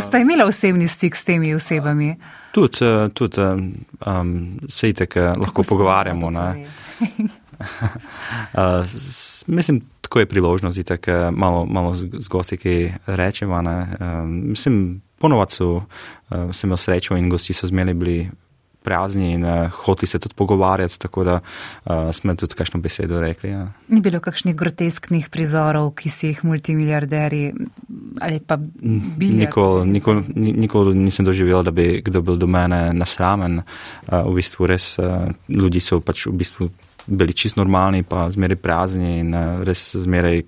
[0.00, 2.16] Ste imeli osebni stik s temi osebami?
[2.52, 2.78] Tudi,
[3.14, 3.40] tudi
[4.06, 6.26] um, se itek lahko pogovarjamo.
[6.26, 6.56] uh,
[8.86, 13.58] s, mislim, tako je priložnost, da malo, malo z gosti, ki rečemo.
[13.58, 15.84] Um, mislim, ponovadi so, uh,
[16.52, 18.30] sem imel srečo in gosti so zmeli bili
[18.88, 23.52] prijazni in uh, hoteli se tudi pogovarjati, tako da uh, smo tudi kakšno besedo rekli.
[23.52, 23.66] Ja.
[23.88, 27.44] Ni bilo kakšnih grotesknih prizorov, ki si jih multimiliarderi
[28.24, 29.44] ali pa bili?
[29.44, 33.62] Nikoli nikol, nikol nisem doživel, da bi kdo bil do mene nasramen.
[34.08, 36.70] Uh, v bistvu res uh, ljudi so pač v bistvu
[37.08, 40.42] bili čist normalni, pa zmeraj prijazni in uh, res zmeraj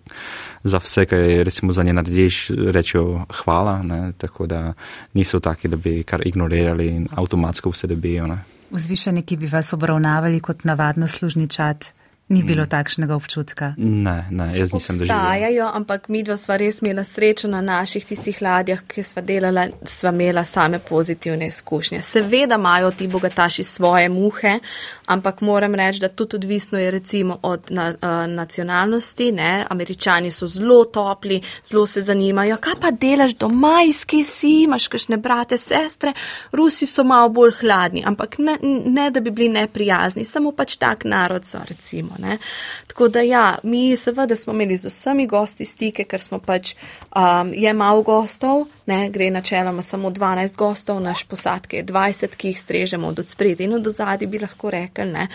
[0.65, 4.73] za vse, kar recimo za nje narediš, rečejo hvala, ne, tako da
[5.15, 8.29] niso taki, da bi kar ignorirali in avtomatsko vse dobijo.
[8.71, 11.93] Vzvišeni, ki bi vas obravnavali kot navadno služničat,
[12.31, 13.73] Ni bilo takšnega občutka.
[13.77, 15.19] Ne, ne, jaz nisem doživel.
[15.19, 19.65] Obstajajo, ampak mi dva sva res imela srečo na naših tistih ladjah, ki sva delala,
[19.83, 21.99] sva imela same pozitivne izkušnje.
[22.07, 24.61] Seveda imajo ti bogataši svoje muhe,
[25.07, 29.33] ampak moram reči, da tudi odvisno je recimo od na, uh, nacionalnosti.
[29.33, 29.67] Ne?
[29.71, 35.17] Američani so zelo topli, zelo se zanimajo, kaj pa delaš doma, kje si, imaš kakšne
[35.17, 36.13] brate, sestre.
[36.53, 38.57] Rusi so malo bolj hladni, ampak ne,
[38.87, 42.20] ne da bi bili neprijazni, samo pač tak narod so recimo.
[42.21, 42.39] Ne?
[42.87, 46.75] Tako da ja, mi seveda smo imeli z vsemi gosti stike, ker smo pač
[47.17, 49.09] um, je malo gostov, ne?
[49.11, 53.75] gre načeloma samo 12 gostov, naš posadke je 20, ki jih strežemo od spredi in
[53.75, 55.29] od zadnji bi lahko rekli, ne?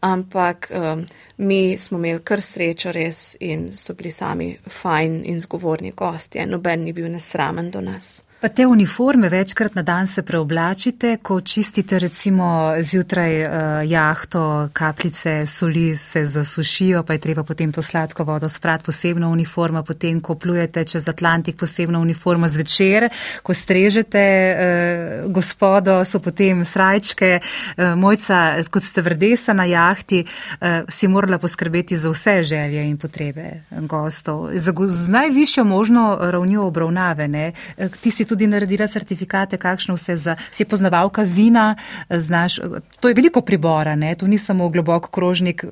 [0.00, 5.92] ampak um, mi smo imeli kar srečo res in so bili sami fajn in zgovorni
[5.96, 8.27] gosti, noben ni bil nesramen do nas.
[8.40, 13.50] Pa te uniforme večkrat na dan se preoblačite, ko čistite recimo zjutraj uh,
[13.90, 19.82] jahto, kapljice soli se zasušijo, pa je treba potem to sladko vodo sprati, posebno uniforma,
[19.82, 23.08] potem ko plujete čez Atlantik, posebno uniforma zvečer,
[23.42, 27.40] ko strežete uh, gospodo, so potem srajčke.
[27.40, 32.96] Uh, mojca, kot ste vrdesa na jahti, uh, si morala poskrbeti za vse želje in
[32.98, 34.50] potrebe gostov.
[34.54, 37.28] Z, z najvišjo možno ravnjo obravnave.
[37.28, 37.52] Ne?
[38.00, 41.74] Ti si tudi naredila certifikate, kakšno vse za, si poznavalka vina,
[42.10, 42.58] znaš,
[43.00, 45.64] to je veliko pribora, ne, to ni samo globok krožnik,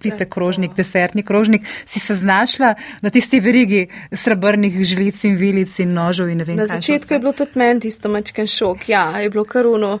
[0.00, 5.94] plite krožnik, desertni krožnik, si se znašla na tisti verigi srebrnih žlic in vilic in
[5.94, 6.56] nožov in ne vem.
[6.56, 9.98] Na začetku je bilo tudi meni tisto mačken šok, ja, je bilo karuno,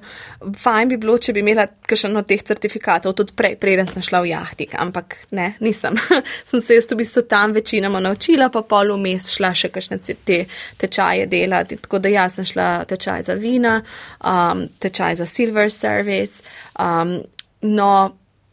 [0.58, 4.22] fajn bi bilo, če bi imela kakšen od teh certifikatov tudi prej, preden sem šla
[4.24, 5.98] v jahtik, ampak ne, nisem.
[6.50, 10.40] sem se jaz v bistvu tam večinoma naučila, pa pol vmes šla še kakšne te
[10.80, 13.80] tečaje delati, tako da jaz sem šla tečaj za vina,
[14.24, 16.42] um, tečaj za silver service.
[16.78, 17.20] Um,
[17.62, 17.92] no,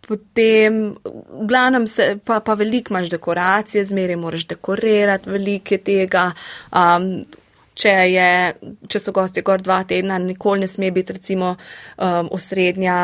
[0.07, 6.31] potem, v glavnem, se, pa, pa veliko imaš dekoracije, zmeraj moraš dekorirati, veliko je tega.
[6.71, 7.11] Um,
[7.77, 8.29] Če, je,
[8.89, 12.95] če so gosti gor dva tedna, nikoli ne sme biti recimo um, osrednja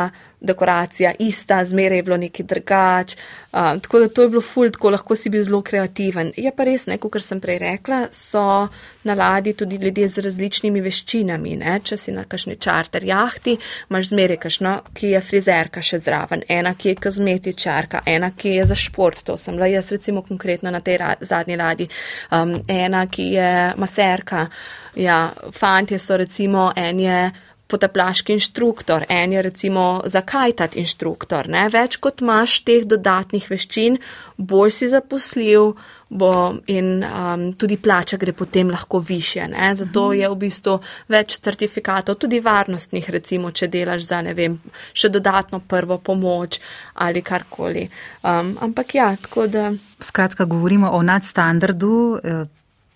[0.44, 3.16] dekoracija ista, zmeraj je bilo nekaj drugač.
[3.54, 6.32] Um, tako da to je bilo ful, tako lahko si bil zelo kreativen.
[6.38, 8.68] Je pa res, neko, kar sem prej rekla, so
[9.04, 11.56] na ladji tudi ljudje z različnimi veščinami.
[11.62, 11.78] Ne?
[11.86, 13.56] Če si na kakšni čarter jahti,
[13.90, 18.68] imaš zmeraj kakšno, ki je frizerka še zraven, ena, ki je kozmetičarka, ena, ki je
[18.74, 21.90] za šport, to sem bila jaz recimo konkretno na tej ra zadnji ladji,
[22.32, 24.48] um, ena, ki je maserka.
[24.96, 27.32] Ja, fantje so recimo en je
[27.74, 31.50] potaplaški inštruktor, en je recimo za kajtat inštruktor.
[31.50, 31.66] Ne?
[31.74, 33.98] Več kot imaš teh dodatnih veščin,
[34.38, 35.74] bolj si zaposljiv,
[36.14, 36.30] bo
[36.70, 39.48] in um, tudi plača gre potem lahko više.
[39.50, 39.72] Ne?
[39.76, 40.20] Zato mhm.
[40.20, 40.76] je v bistvu
[41.10, 44.60] več certifikatov, tudi varnostnih, recimo, če delaš za, ne vem,
[44.94, 46.60] še dodatno prvo pomoč
[47.02, 47.88] ali karkoli.
[48.22, 49.72] Um, ampak ja, tako da.
[50.00, 52.46] Skratka, govorimo o nadstandardu, eh,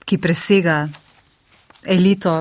[0.07, 0.85] ki presega
[1.87, 2.35] elito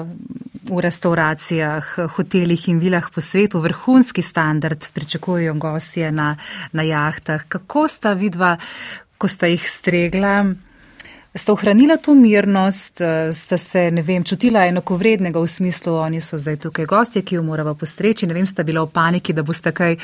[0.68, 6.36] v restauracijah, hotelih in vilah po svetu, vrhunski standard pričakujejo gostje na,
[6.72, 7.44] na jahtah.
[7.48, 8.56] Kako sta vidva,
[9.18, 10.65] ko sta jih stregla?
[11.36, 16.38] Sta ohranila to mirnost, eh, sta se, ne vem, čutila enakovrednega v smislu, oni so
[16.38, 19.96] zdaj tukaj gostje, ki jo moramo postreči, ne vem, sta bila v paniki, da, kaj,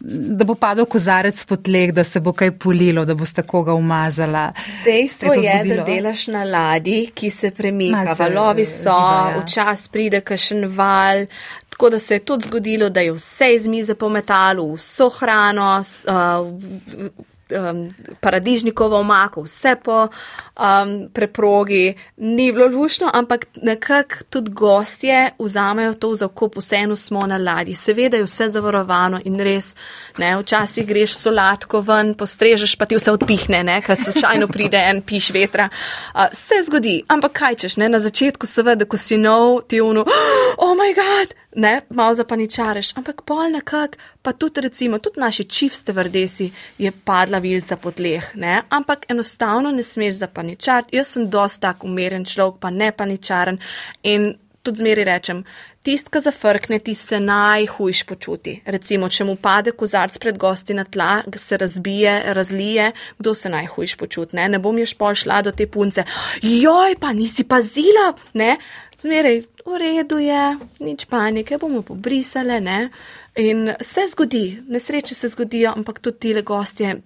[0.00, 4.52] da bo padel kozarec po tleh, da se bo kaj polilo, da boste koga umazala.
[4.84, 9.42] Dejstvo je, je da delaš na ladi, ki se premika, Malce valovi so, ziva, ja.
[9.42, 11.26] včas pride kašen val.
[11.72, 17.31] Tako da se je tudi zgodilo, da je vse iz mize pometalo, vso hrano, uh,
[17.52, 25.94] um, paradižnikovo omako, vse po um, preprogi, ni bilo lušno, ampak nekako tudi gostje vzamejo
[25.94, 27.74] to za kup, vseeno smo na ladji.
[27.74, 29.74] Seveda je vse zavarovano in res,
[30.18, 35.02] ne, včasih greš solatko ven, postrežeš, pa ti vse odpihne, ne, ker slučajno pride en
[35.02, 35.68] piš vetra.
[36.14, 40.04] Uh, se zgodi, ampak kaj češ, ne, na začetku seveda, ko si nov, ti uno,
[40.58, 45.92] oh moj god, ne, malo zapaničareš, ampak pol nekak, pa tudi recimo, tudi naši čivste
[45.92, 50.96] vrdesi je padla vilca po tleh, ne, ampak enostavno ne smeš zapaničariti.
[50.96, 53.58] Jaz sem dosta tak umeren človek, pa ne paničaren
[54.02, 55.42] in tudi zmeri rečem,
[55.82, 58.54] tist, ki zafrkne, ti se najhujš počuti.
[58.66, 63.96] Recimo, če mu pade kozarc pred gosti na tla, se razbije, razlije, kdo se najhujš
[63.98, 66.04] počuti, ne, ne bom ješ pol šla do te punce,
[66.42, 68.56] joj, pa nisi pazila, ne,
[69.02, 70.42] zmeraj v redu je,
[70.80, 72.90] nič panike, bomo pobrisali, ne.
[73.42, 77.00] In se zgodi, nesreče se zgodijo, ampak tudi tile gostje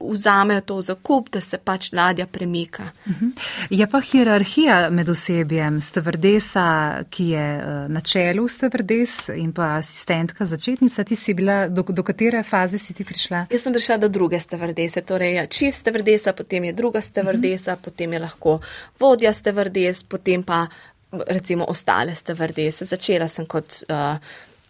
[0.00, 2.90] vzamejo to za kup, da se pač ladja premika.
[3.06, 3.26] Mhm.
[3.70, 10.44] Je pa hierarhija med osebjem stevrdesa, ki je eh, na čelu stevrdes in pa asistentka
[10.44, 11.04] začetnica.
[11.04, 13.46] Ti si bila, do, do katere faze si ti prišla?
[13.50, 17.82] Jaz sem prišla do druge stevrdese, torej ja, čiv stevrdesa, potem je druga stevrdesa, uhum.
[17.82, 18.60] potem je lahko
[19.00, 20.66] vodja stevrdes, potem pa
[21.10, 22.84] recimo ostale stevrdese.
[22.84, 24.18] Začela sem kot uh,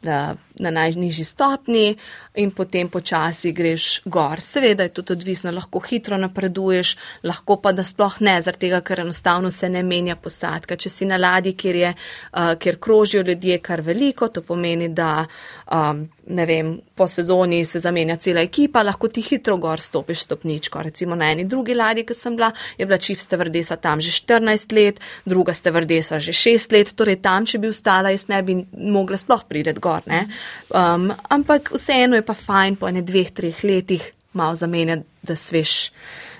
[0.02, 1.96] na najnižji stopni
[2.34, 4.40] in potem počasi greš gor.
[4.40, 9.00] Seveda je to odvisno, lahko hitro napreduješ, lahko pa da sploh ne, zaradi tega, ker
[9.00, 10.76] enostavno se ne menja posadka.
[10.76, 15.26] Če si na ladji, kjer, je, uh, kjer krožijo ljudje kar veliko, to pomeni, da
[15.72, 20.82] um, ne vem, po sezoni se zamenja cela ekipa, lahko ti hitro gor stopiš stopničko.
[20.82, 24.74] Recimo na eni drugi ladji, ki sem bila, je bila čif stevrdesa tam že 14
[24.76, 29.16] let, druga stevrdesa že 6 let, torej tam, če bi ustala, jaz ne bi mogla
[29.16, 30.04] sploh prideti gor.
[30.08, 35.90] Um, ampak vseeno je pa fajn po ene dveh, treh letih malo zamenjati, da svež,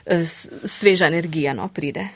[0.07, 0.25] eh,
[0.65, 2.09] sveža energija no, pride.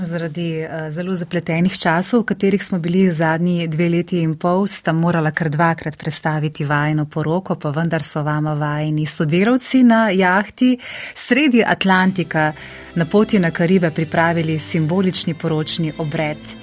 [0.00, 4.92] Zaradi uh, zelo zapletenih časov, v katerih smo bili zadnji dve leti in pol, sta
[4.92, 10.78] morala kar dvakrat predstaviti vajno poroko, pa vendar so vama vajni sodelavci na jahti
[11.14, 12.52] sredi Atlantika
[12.94, 16.54] na poti na Karibe pripravili simbolični poročni obred.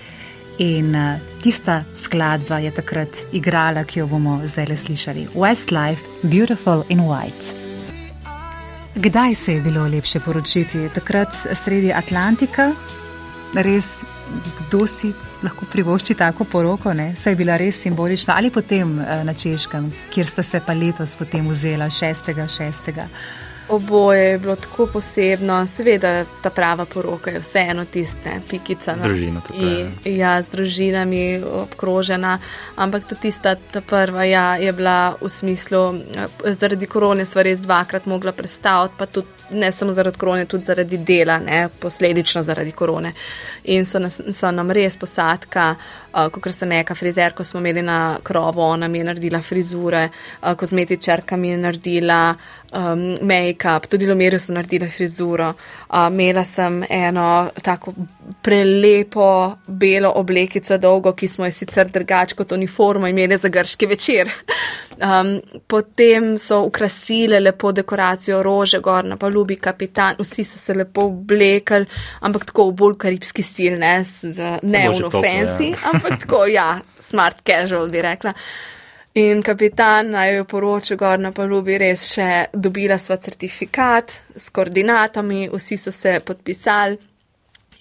[0.57, 5.27] In uh, tista skladba je takrat igrala, ki jo bomo zdaj le slišali.
[5.35, 7.51] Westlife, Beautiful in White.
[8.95, 10.89] Kdaj se je bilo lepše poročiti?
[10.93, 12.71] Takrat sredi Atlantika,
[13.61, 14.01] res,
[14.59, 15.13] kdo si
[15.43, 17.13] lahko privošči tako poroko, ne?
[17.15, 21.15] saj je bila res simbolična, ali potem uh, na Češkem, kjer sta se pa letos
[21.15, 22.93] potem vzela 6.6.
[23.69, 28.93] Oboje je bilo tako posebno, seveda ta prava poroka je vseeno tiste, pikica.
[28.93, 29.87] Z družino tukaj.
[30.05, 32.37] Ja, z družinami obkrožena,
[32.75, 37.59] ampak tudi tista ta prva ja, je bila v smislu, eh, zaradi korone sva res
[37.59, 42.71] dvakrat mogla predstaviti, pa tudi ne samo zaradi korone, tudi zaradi dela, ne, posledično zaradi
[42.71, 43.11] korone.
[43.63, 45.75] In so, nas, so nam res posadka,
[46.13, 50.09] uh, kot sem neka frizer, ko smo imeli na krovu, ona mi je naredila frizure,
[50.41, 52.35] uh, kozmetičarka mi je naredila
[52.75, 55.53] um, make-up, tudi Lomerju so naredila frizuro.
[55.89, 57.93] Uh, imela sem eno tako
[58.41, 64.31] prelepo belo oblekico dolgo, ki smo jo sicer drugač kot uniformo imeli za grški večer.
[64.95, 71.09] Um, potem so ukrasile lepo dekoracijo rože gor na palubi kapitan, vsi so se lepo
[71.09, 71.85] oblekli,
[72.21, 75.91] ampak tako v bolj karibski stil, ne, z, ne v fancy, ja.
[75.93, 76.69] ampak tako, ja,
[76.99, 78.33] smart casual bi rekla.
[79.15, 85.45] In kapitan naj jo poročil gor na palubi, res še dobila sva certifikat s koordinatami,
[85.53, 86.97] vsi so se podpisali.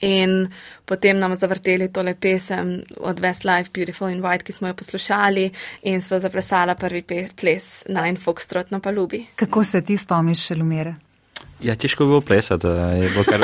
[0.06, 0.44] In
[0.86, 5.48] potem nam zavrteli tole pesem od Westlife, Beautiful in White, ki smo jo poslušali
[5.90, 7.02] in so zaplesala prvi
[7.34, 9.24] ples na en Foxtrot na palubi.
[9.34, 10.94] Kako se ti spomniš, Lumire?
[11.60, 12.66] Ja, težko je bilo plesati.
[12.66, 13.42] Je bilo kar,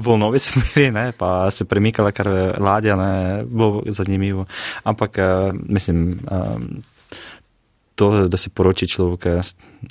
[0.00, 2.28] volnovi smo bili, ne, pa se premikala kar
[2.58, 4.46] ladja, ne, bo zanimivo.
[4.82, 6.82] Ampak, uh, mislim, um,
[7.94, 9.26] to, da se poroči človek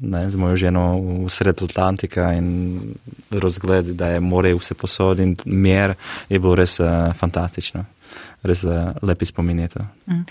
[0.02, 0.86] ne, z mojo ženo
[1.26, 2.80] v sred Atlantika in
[3.30, 5.94] razgled, da je more vse posod in mer,
[6.30, 7.86] je bilo res uh, fantastično
[8.44, 9.86] res uh, lepi spomin je to.
[10.08, 10.24] Mm.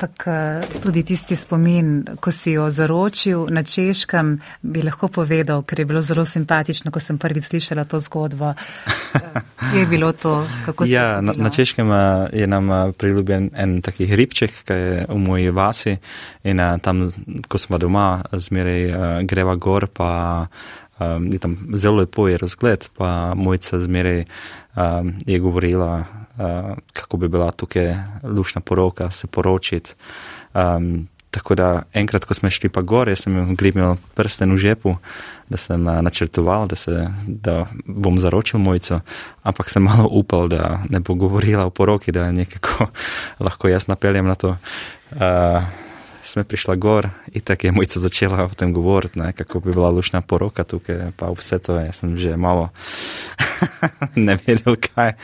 [0.00, 5.82] Pak, uh, tudi tisti spomin, ko si jo zaročil na češkem, bi lahko povedal, ker
[5.82, 8.54] je bilo zelo simpatično, ko sem prvič slišala to zgodbo.
[8.54, 11.92] Uh, je bilo to, kako se je ja, na, na češkem
[12.32, 15.98] je nam priljubljen en taki hribček, ki je v moji vasi
[16.44, 17.10] in tam,
[17.48, 20.46] ko smo doma, zmeraj greva gor, pa
[21.00, 24.24] je tam zelo lepo je razgled, pa mojca zmeraj
[25.26, 26.04] je govorila,
[26.92, 29.94] kako bi bila tukaj lušna poroka, se poročiti.
[30.54, 34.96] Um, tako da enkrat, ko smo šli pa gor, sem jim glimil prsten v žepu,
[35.48, 39.00] da sem uh, načrtoval, da, se, da bom zaročil mojico,
[39.42, 42.88] ampak sem malo upal, da ne bo govorila o poroki, da nekako
[43.46, 44.56] lahko jaz napeljem na to.
[45.12, 45.62] Uh,
[46.22, 49.90] sme prišla gor in tako je mojica začela o tem govoriti, ne, kako bi bila
[49.90, 52.68] lušna poroka tukaj, pa vse to je, sem že malo
[54.26, 55.14] ne vedel kaj.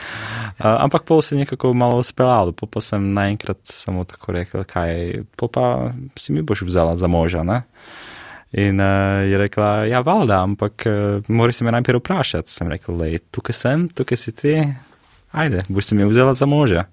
[0.57, 5.23] Uh, ampak pol se nekako malo uspelalo, pa pa sem naenkrat samo tako rekel, kaj,
[5.35, 5.65] pa pa
[6.15, 7.61] si mi boš vzela za moža, ne.
[8.51, 12.51] In uh, je rekla, ja, valjda, ampak uh, moraš se me najprej vprašati.
[12.51, 14.55] Sem rekel, lej, tukaj sem, tukaj si ti,
[15.31, 16.87] ajde, boš se mi vzela za moža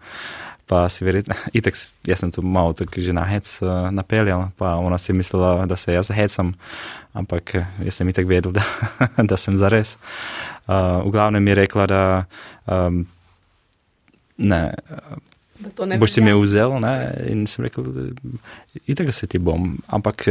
[0.66, 1.76] pa si verjetno, itek,
[2.06, 5.76] jaz sem tu malo tako že na hec uh, napeljal, pa ona si mislila, da
[5.76, 6.54] se jaz hecam,
[7.12, 8.64] ampak eh, jaz sem itek vedel, da,
[9.22, 9.96] da sem zares.
[10.64, 12.02] Uh, v glavnem je rekla, da
[12.64, 13.04] um,
[14.38, 14.62] ne.
[15.86, 16.94] ne boš si me vzel, ne?
[17.28, 17.84] in sem rekel,
[18.86, 20.24] itek, da se ti bom, ampak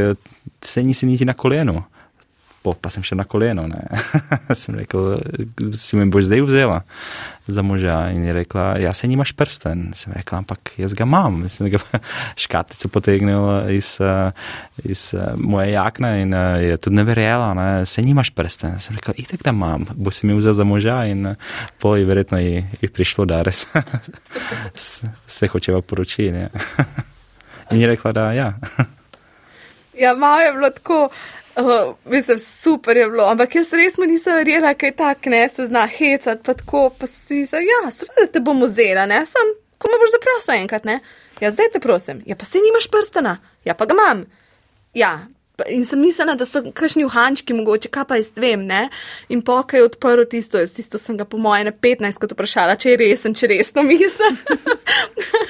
[0.61, 1.84] se nisi niti na kolenu
[2.64, 3.68] po, pa sem še na koleno.
[4.61, 5.19] sem rekel,
[5.76, 6.80] si mi boš zdaj vzela
[7.48, 9.91] za moža in je rekla, ja, se nimaš prsten.
[9.99, 11.44] Sem rekla, ampak jaz ga imam.
[11.53, 11.81] Sem ga
[12.40, 13.98] škatico potegnil iz,
[14.88, 15.03] iz
[15.35, 16.34] moje jakne in
[16.64, 17.85] je tudi ne verjela, ne?
[17.85, 18.80] se nimaš prsten.
[18.80, 21.35] Sem rekla, itek da imam, bo si mi vzel za moža in
[21.84, 23.65] pol je verjetno ji, ji prišlo, da res
[25.38, 26.48] se hočeva poročiti.
[27.72, 28.53] in je rekla, da ja.
[29.99, 31.10] Ja, malo je bilo tako,
[31.55, 35.67] Uh, mislim, super je bilo, ampak jaz res mi nisem verjela, kaj tak ne se
[35.67, 39.91] zna hecati, pa tako, pa si mislila, ja, seveda te bom vzela, ne, sem, ko
[39.91, 40.97] me boš zaprosil enkrat, ne,
[41.43, 43.35] ja, zdaj te prosim, ja, pa se nimaš prstana,
[43.69, 44.25] ja, pa ga imam,
[44.97, 45.13] ja,
[45.69, 48.88] In sem mislila, da so kakšni uhančki, mogoče, kaj pa jaz vem, ne?
[49.30, 52.73] In pokaj je odprl tisto, jaz tisto sem ga po moje na 15 kot vprašala,
[52.81, 54.39] če je resen, če resno mislim.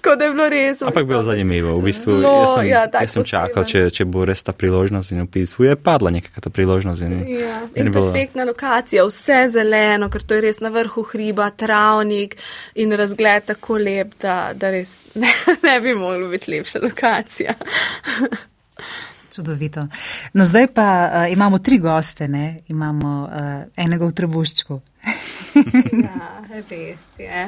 [0.00, 0.82] Tako da je bilo res.
[0.82, 2.14] Ampak bilo zanimivo, v bistvu.
[2.22, 5.28] No, jaz sem, ja, jaz sem čakal, če, če bo res ta priložnost in v
[5.34, 7.04] bistvu je padla nekakva ta priložnost.
[7.04, 7.58] In, ja.
[7.74, 12.38] in, in perfektna lokacija, vse zeleno, ker to je res na vrhu hriba, travnik
[12.80, 17.58] in razgled tako lep, da, da res ne, ne bi mogla biti lepša lokacija.
[19.34, 19.84] Čudovito.
[20.32, 22.62] No, zdaj pa uh, imamo tri goste, ne?
[22.72, 24.80] imamo uh, enega v trebuščku.
[26.06, 26.70] ja, res
[27.18, 27.46] je.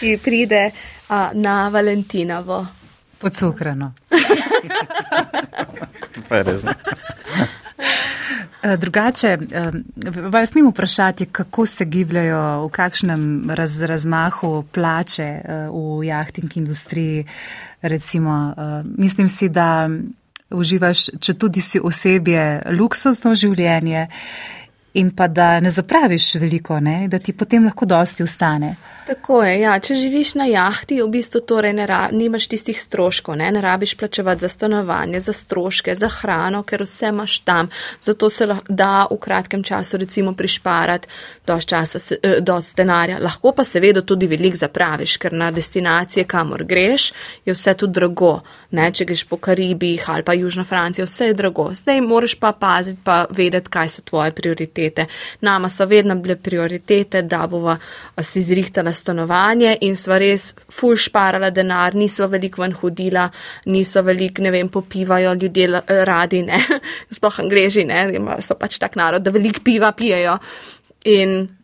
[0.00, 2.66] Ki pride uh, na Valentinovo.
[3.18, 3.92] Podsuhrano.
[6.28, 6.64] pa je res.
[8.78, 9.38] Drugače,
[10.30, 15.28] vas smem vprašati, kako se gibljajo, v kakšnem raz, razmahu plače
[15.70, 17.24] v jahting industriji.
[17.82, 18.54] Recimo,
[18.84, 19.88] mislim si, da
[20.50, 24.08] uživaš, če tudi si osebje, luksuzno življenje
[24.94, 28.76] in pa da ne zapraviš veliko, ne, da ti potem lahko dosti ustane.
[29.08, 29.72] Tako je, ja.
[29.80, 31.72] če živiš na jahti, v bistvu torej
[32.12, 33.46] nimaš tistih stroškov, ne?
[33.56, 37.70] ne rabiš plačevati za stanovanje, za stroške, za hrano, ker vse imaš tam.
[38.04, 41.08] Zato se da v kratkem času recimo prišparati
[41.46, 43.16] dosti časa, eh, dosti denarja.
[43.24, 47.12] Lahko pa seveda tudi velik zapraviš, ker na destinacije, kamor greš,
[47.48, 48.42] je vse tu drago.
[48.76, 48.90] Ne?
[48.92, 51.70] Če greš po Karibih ali pa Južno Francijo, vse je drago.
[51.74, 54.77] Zdaj moraš pa paziti, pa vedeti, kaj so tvoje prioritete.
[55.40, 57.76] Nama so vedno bile prioritete, da bova
[58.22, 63.28] si zrihtala stanovanje in sva res ful šparala denar, nisva veliko ven hodila,
[63.66, 66.62] nisva veliko, ne vem, popivajo ljudje radi, ne,
[67.16, 68.06] sploh angleži, ne,
[68.40, 70.38] so pač tak narod, da veliko piva pijejo.
[71.04, 71.57] In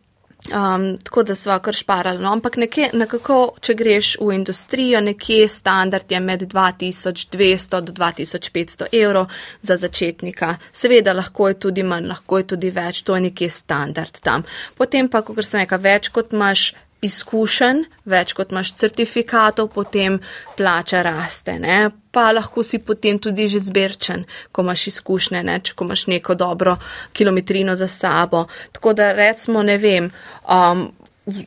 [0.52, 2.20] Um, tako da sva kar šparala.
[2.20, 8.90] No, ampak nekje, nekako, če greš v industrijo, nekje standard je med 2200 do 2500
[8.92, 10.56] evrov za začetnika.
[10.72, 14.44] Seveda lahko je tudi manj, lahko je tudi več, to je nekje standard tam.
[14.76, 20.20] Potem pa, ko sem nekaj več, kot imaš izkušenj, več kot imaš certifikatov, potem
[20.56, 21.56] plača raste.
[21.58, 22.03] Ne?
[22.14, 24.24] Pa lahko si potem tudi že zbirčen,
[24.54, 25.58] ko imaš izkušnje, ne?
[25.60, 26.76] če imaš neko dobro
[27.12, 28.46] kilometrino za sabo.
[28.72, 30.12] Tako da recimo, ne vem,
[30.46, 30.86] um,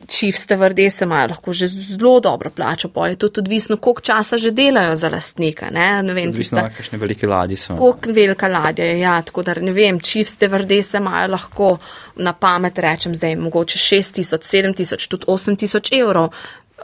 [0.06, 4.38] čifste vrdese imajo lahko že zelo dobro plačo, pa je to tudi odvisno, koliko časa
[4.38, 5.70] že delajo za lastnika.
[5.70, 7.76] Ne, ne vem, Odvisno, tista, kakšne velike ladje so.
[7.76, 11.78] koliko velika ladja je, ja, tako da ne vem, čifste vrdese imajo lahko
[12.16, 16.32] na pamet, rečem zdaj, mogoče 6 tisoč, 7 tisoč, tudi 8 tisoč evrov.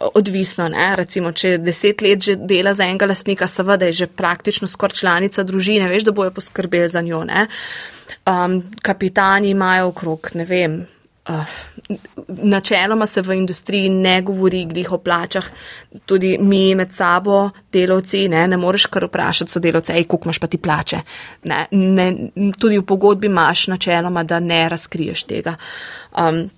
[0.01, 0.89] Odvisno, ne?
[0.99, 5.45] recimo, če deset let že dela za enega lastnika, seveda je že praktično skoraj članica
[5.47, 7.23] družine, veš, da bojo poskrbeli za njo.
[7.25, 7.47] Ne?
[8.27, 10.81] Um, kapitani imajo okrog, ne vem,
[11.29, 11.55] uh,
[12.29, 15.47] načeloma se v industriji ne govori glih o plačah,
[16.07, 20.51] tudi mi med sabo, delavci, ne, ne moreš kar vprašati sodelavce, ej, koliko imaš pa
[20.51, 21.01] ti plače.
[21.45, 22.11] Ne, ne,
[22.59, 25.55] tudi v pogodbi imaš načeloma, da ne razkriješ tega.
[26.19, 26.49] Um,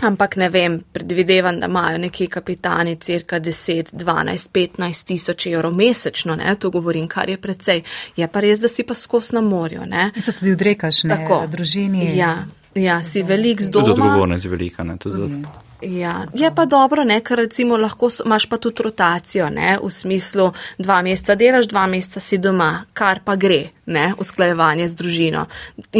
[0.00, 6.36] Ampak ne vem, predvidevam, da imajo neki kapitani cirka 10, 12, 15 tisoč evrov mesečno,
[6.36, 7.82] ne, to govorim, kar je precej.
[8.16, 10.10] Je pa res, da si pa skos na morju, ne.
[10.16, 11.46] In se tudi odrekaš, ne, Tako.
[11.46, 12.16] družini.
[12.16, 12.44] Ja,
[12.74, 14.04] ja, si velik z Tudi doma.
[14.06, 14.84] odgovornost je velika.
[14.84, 15.42] Ne, tudi Tudi.
[15.82, 20.50] Ja, je pa dobro, ne, ker recimo lahko imaš pa tudi rotacijo, ne, v smislu
[20.78, 25.46] dva meseca delaš, dva meseca si doma, kar pa gre, ne, usklajevanje z družino.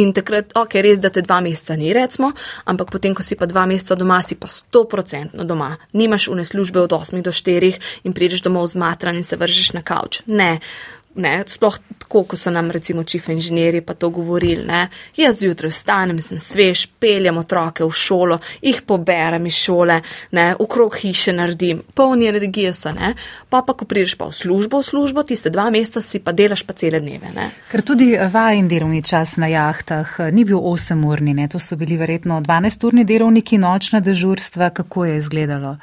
[0.03, 2.33] In takrat, ok, res, da te dva meseca ni, recimo,
[2.65, 5.77] ampak potem, ko si pa dva meseca doma, si pa stoprocentno doma.
[5.93, 9.81] Nimaš une službe od 8 do 4 in prideš domov zmatran in se vržeš na
[9.81, 10.25] kavč.
[10.27, 10.59] Ne.
[11.15, 14.65] Ne, sploh tako, ko so nam recimo čif inženirji pa to govorili.
[14.65, 14.87] Ne.
[15.17, 20.97] Jaz zjutraj vstanem, sem svež, peljem otroke v šolo, jih poberem iz šole, ne, okrog
[21.01, 23.13] hiše naredim, polni energije so, ne.
[23.49, 26.63] Pa pa, ko prideš pa v službo, v službo, tiste dva meseca si pa delaš
[26.63, 27.33] pa cele dneve.
[27.35, 27.49] Ne.
[27.71, 31.97] Ker tudi vajen delovni čas na jahtah eh, ni bil 8-urni, ne, to so bili
[31.97, 35.77] verjetno 12-urni delovniki, nočna dežurstva, kako je izgledalo.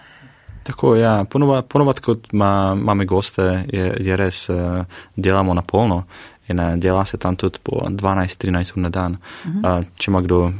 [0.66, 4.82] Tako, ja, ponovat, ponovat kot ma, imamo goste, je, je res, uh,
[5.16, 6.04] delamo na polno
[6.48, 9.12] in uh, dela se tam tudi po 12-13 ur na dan.
[9.12, 9.78] Uh -huh.
[9.78, 10.52] uh, če ima kdo uh,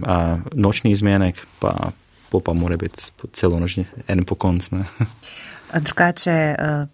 [0.53, 1.75] nočni izmenek, pa,
[2.31, 3.03] po pa mora biti
[3.33, 4.77] celo nočni, en po koncu.
[5.87, 6.87] Drugače, eh,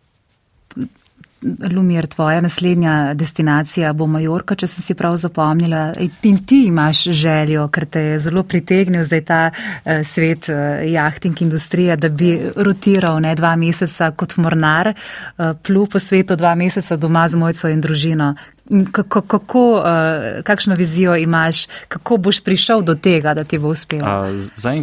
[1.43, 5.91] Lumir, tvoja naslednja destinacija bo Majorka, če sem si prav zapomnila.
[6.29, 11.43] In ti imaš željo, ker te je zelo pritegnil zdaj ta eh, svet eh, jahting
[11.43, 16.97] industrije, da bi rotiral ne dva meseca kot mornar, eh, plul po svetu dva meseca
[16.97, 18.35] doma z mojco in družino.
[18.93, 24.03] Kako, kako, eh, kakšno vizijo imaš, kako boš prišel do tega, da ti bo uspelo?
[24.03, 24.41] Uh,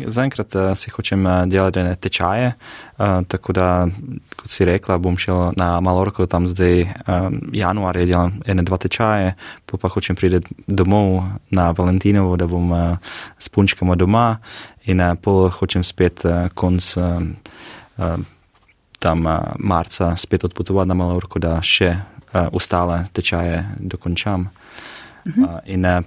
[0.07, 2.53] Zaenkrat uh, si hočem uh, delati ene tečaje,
[2.97, 3.87] uh, tako da,
[4.35, 9.33] kot si rekla, bom šel na Malorko, tam zdaj um, januarja delam ene dva tečaje,
[9.65, 12.97] pa hočem priti domov na Valentinovo, da bom uh,
[13.39, 14.37] s punčkama doma
[14.85, 17.33] in uh, pol hočem spet uh, konc um,
[17.97, 18.15] uh,
[18.99, 24.49] tam uh, marca spet odpotovati na Malorko, da še uh, ostale tečaje dokončam.
[25.25, 26.03] Uh, in uh,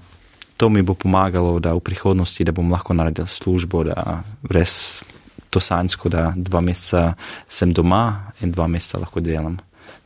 [0.57, 5.03] to mi bo pomagalo, da v prihodnosti, da bom lahko naredil službo, da res
[5.51, 7.12] to sanjsko, da dva meseca
[7.49, 9.59] sem doma in dva meseca lahko delam.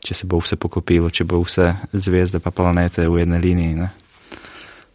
[0.03, 3.75] Če se bo vse poklopilo, če bo vse zvezde pa planete v eni liniji.
[3.77, 3.89] Ne?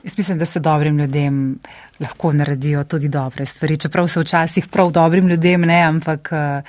[0.03, 1.59] Jaz mislim, da se dobrim ljudem
[2.01, 6.63] lahko naredijo tudi dobre stvari, čeprav se včasih prav dobrim ljudem ne, ampak eh,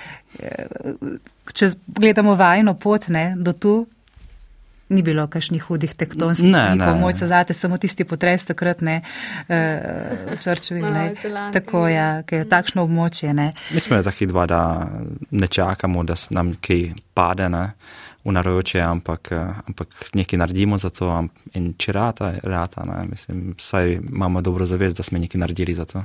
[1.53, 3.73] če gledamo vajno pot ne, do tu,
[4.89, 6.93] ni bilo kakšnih hudih tektonskih Ne, ne.
[6.99, 9.01] mojca zate, samo tisti potres takrat ne,
[9.47, 11.53] v Črčevi, Na ne, Novi Zelandiji.
[11.53, 13.51] tako ja, ker je takšno območje, ne.
[13.73, 14.88] Mi smo taki dva, da
[15.31, 17.72] ne čakamo, da nam kaj pade ne,
[18.26, 21.10] v naročje, ampak, eh, ampak nekaj naredimo za to.
[21.53, 25.85] In če rata, rata, ne, mislim, saj imamo dobro zavest, da smo nekaj naredili za
[25.85, 26.03] to.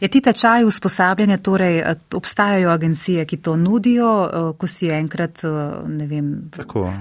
[0.00, 5.44] Je ti tečaj usposabljanja, torej eh, obstajajo agencije, ki to nudijo, eh, ko si enkrat,
[5.44, 5.48] eh,
[5.86, 6.92] ne vem, Tako.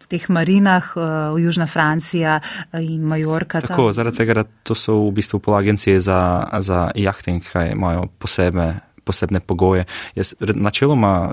[0.00, 0.92] v teh marinah,
[1.34, 2.40] v Južna Francija
[2.72, 3.60] in Majorka.
[3.60, 3.68] tam.
[3.68, 8.06] Tako, zaradi tega, da to so v bistvu pol agencije za, za jahting, kaj imajo
[8.18, 9.84] posebne, posebne pogoje.
[10.14, 11.32] Jaz, načeloma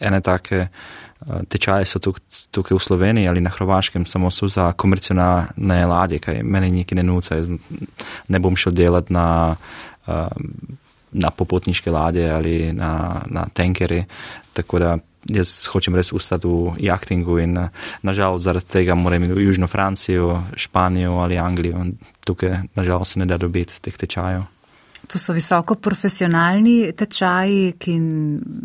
[0.00, 0.68] ene take
[1.48, 2.20] tečaje so tuk,
[2.50, 7.02] tukaj v Sloveniji ali na Hrvaškem, samo so za komercialne ladje, kaj meni nekaj ne
[7.02, 7.36] nuca.
[7.36, 7.50] Jaz
[8.28, 9.56] ne bom šel delati na,
[11.12, 14.04] na popotniške ladje ali na, na tankere.
[14.52, 17.68] Tako da jaz hočem res ustati v jahtingu in eh,
[18.02, 21.84] nažalost zaradi tega moram iti v Južno Francijo, Španijo ali Anglijo.
[22.24, 24.46] Tukaj nažalost se ne da dobiti teh tečajev.
[25.10, 27.94] To so visoko profesionalni tečaji, ki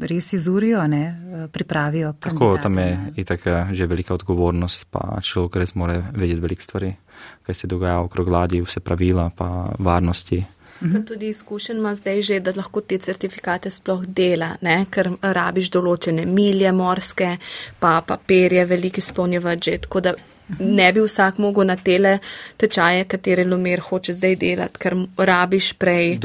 [0.05, 2.13] res izurijo, ne, eh, pripravijo.
[2.19, 6.93] Tako, tam je itak eh, že velika odgovornost, pa človek res mora vedeti veliko stvari,
[7.43, 10.43] kaj se dogaja okrog ladji, vse pravila, pa varnosti.
[10.79, 14.85] Pa tudi izkušen ima zdaj že, da lahko te certifikate sploh dela, ne?
[14.91, 17.37] ker rabiš določene milje morske,
[17.79, 20.15] pa papirje veliki spolnjevati že, tako da
[20.59, 22.19] ne bi vsak mogel na tele
[22.57, 26.19] tečaje, katere lumer hoče zdaj delati, ker rabiš prej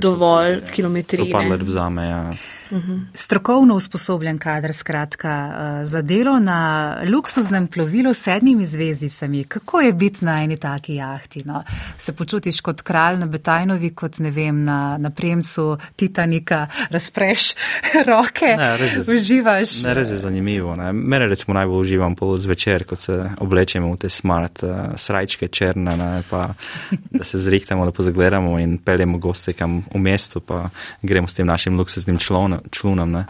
[0.00, 1.30] dovolj kilometrine.
[1.30, 2.24] parler vzame, ja.
[3.14, 6.60] Strokovno usposobljen kader, skratka, eh, za delo na
[7.08, 9.44] luksuznem plovilu s sedmimi zvezdicami.
[9.44, 11.42] Kako je biti na eni taki jahti?
[11.44, 11.64] No?
[11.98, 17.52] Se počutiš kot kralj na Betajnovi, kot ne vem, na, na premcu Titanika, razpreš
[18.08, 19.82] roke, Ne, res je- uživaš.
[19.82, 20.76] Ne, res je zanimivo.
[20.76, 20.92] Ne.
[20.92, 25.96] Mene recimo najbolj uživam pol zvečer, ko se oblečemo v te smart uh, srajčke črne,
[25.96, 26.48] ne, pa
[27.10, 30.68] da se zrihtamo, da pozagledamo in peljemo goste kam v mestu, pa
[31.02, 32.18] gremo s tem našim luksuznim
[32.70, 33.26] 初中呢。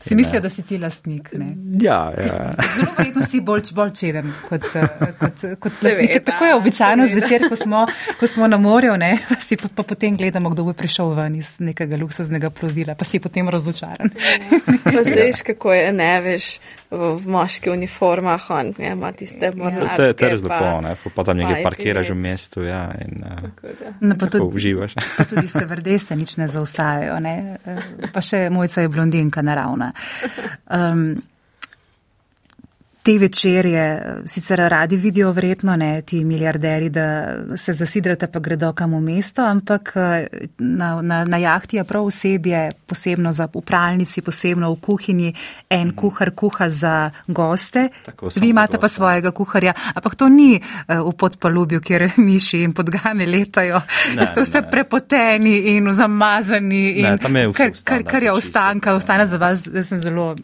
[0.00, 1.28] Si mislijo, da si ti lastnik?
[1.32, 1.46] Ne?
[1.80, 2.54] Ja, ja.
[2.70, 6.06] Zelo verjetno si bolj, bolj čeden kot, eh, kot, kot lastnik.
[6.06, 7.86] Seveda, Tako je običajno zvečer, ko smo,
[8.20, 11.34] ko smo na morju, ne, pa si pa, pa potem gledamo, kdo bo prišel ven
[11.34, 14.10] iz nekega luksuznega plovila, pa si potem razočaran.
[14.84, 16.46] Pa veš, kako je, ne veš,
[16.90, 19.96] v, v moški uniformah, on ja, ima tiste To, mornarske.
[19.96, 20.94] to, je- to je res pa- lepo, ne.
[21.14, 23.92] pa, tam pa parkiraš v mestu ja, in uh, Tako.
[24.00, 24.94] No, pa tudi, uživaš.
[25.16, 27.58] pa tudi stevardese nič ne zaustajajo, ne?
[27.66, 29.87] Eh, pa še mojca je blondinka naravna.
[30.68, 31.22] Um,
[33.08, 38.94] te večerje sicer radi vidijo vredno, ne, ti milijarderi, da se zasidrate pa gredo kam
[38.94, 40.26] v mesto, ampak eh,
[40.58, 45.34] na, na, na jahti je prav osebje, posebno za upravnici, posebno v kuhinji,
[45.70, 48.96] en kuhar kuha za goste, Tako, vi imate pa goste.
[48.96, 53.80] svojega kuharja, ampak to ni eh, v podpalubju, kjer miši in podgane letajo,
[54.16, 54.70] Ne, ste vse ne.
[54.70, 56.90] prepoteni in zamazani.
[56.90, 60.34] In Ne, je vse kar, kar, kar je ostanka, ostane za vas, da sem zelo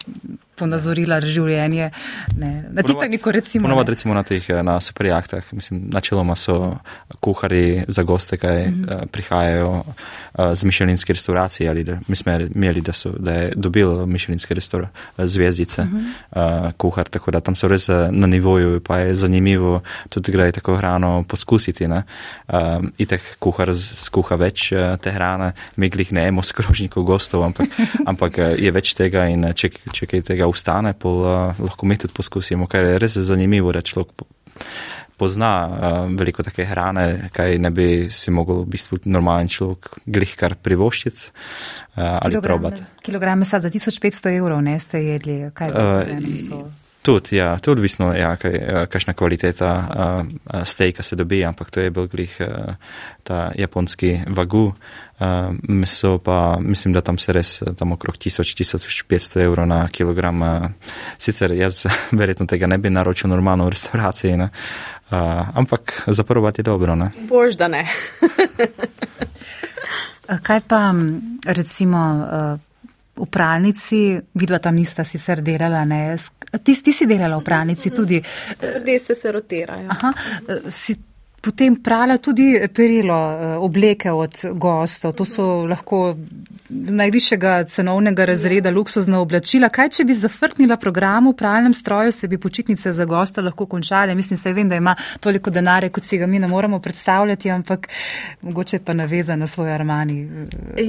[0.57, 1.91] ponazorila življenje.
[2.39, 2.53] Ne.
[2.73, 3.67] Na Titaniku recimo.
[3.67, 3.95] Ponovadi ne.
[3.95, 6.77] recimo na teh eh, na superjahtah, mislim, načeloma so
[7.21, 8.85] kuhari za goste, kaj mm.
[8.85, 9.07] -hmm.
[9.07, 14.07] prihajajo uh, z mišelinske restauracije ali da, mi smo imeli, da, so, da je dobil
[14.07, 16.65] mišelinske restaura, zvezdice mm -hmm.
[16.67, 20.53] uh, kuhar, tako da tam so res eh, na nivoju, pa je zanimivo tudi gre
[20.53, 21.89] tako hrano poskusiti.
[21.89, 22.03] Ne?
[22.49, 27.69] Um, itek kuhar skuha več uh, te hrane, mi glih ne emo skrožnikov gostov, ampak,
[28.11, 31.87] ampak eh, je več tega in eh, če, če kaj tega ustane, pol uh, lahko
[31.87, 34.29] mi tudi poskusimo, kar je res zanimivo, da človek po-
[35.17, 40.37] pozna uh, veliko take hrane, kaj ne bi si mogel v bistvu normalen človek glih
[40.39, 42.83] kar privoščiti uh, ali probati.
[43.05, 46.73] Kilogram mesa za 1500 evrov ne ste jedli, kaj z enim Uh?
[47.05, 48.55] Tudi, ja, to je odvisno, ja, kaj,
[48.89, 52.75] kakšna kvaliteta uh, uh, stejka se dobi, ampak to je bil glih uh,
[53.23, 54.73] ta japonski vagu.
[55.15, 60.43] Uh, meso pa mislim, da tam se res eh, tam okrog 1000-1500 evrov na kilogram.
[60.43, 60.71] Uh,
[61.19, 61.85] sicer jaz
[62.21, 64.51] verjetno tega ne bi naročil normalno v restauraciji, ne?
[65.11, 66.95] uh, ampak za provat je dobro.
[66.95, 67.11] Ne?
[67.29, 67.87] Bož, da ne.
[70.43, 70.95] Kaj pa
[71.47, 72.57] recimo eh,
[73.17, 76.17] v pralnici, vidva tam nista sicer delala, ne?
[76.65, 78.23] Ti, ti si delala v pralnici tudi.
[78.57, 79.89] Strdese se rotirajo.
[79.91, 80.13] Aha,
[80.49, 80.97] eh, si
[81.45, 85.13] potem prala tudi perilo, eh, obleke od gostov.
[85.13, 86.17] To so lahko
[86.71, 89.69] najvišjega cenovnega razreda luksuzna oblačila.
[89.69, 94.15] Kaj, če bi zafrknila program v pralnem stroju, se bi počitnice za gosta lahko končale?
[94.15, 97.89] Mislim, se vem, da ima toliko denarja, kot si ga mi ne moremo predstavljati, ampak
[98.43, 100.29] mogoče pa naveza na svoj armani.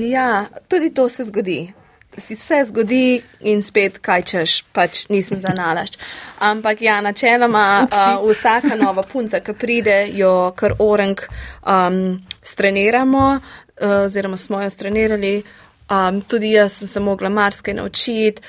[0.09, 1.84] Ja, tudi to se zgodi.
[2.17, 5.97] Si se zgodi in spet kaj češ, pač nisem za nalašč.
[6.39, 11.19] Ampak ja, načeloma uh, vsaka nova punca, ki pride, jo kar orang
[11.61, 15.43] um, streniramo, uh, oziroma smo jo strenirali.
[15.89, 18.41] Um, tudi jaz sem se mogla marsikaj naučiti.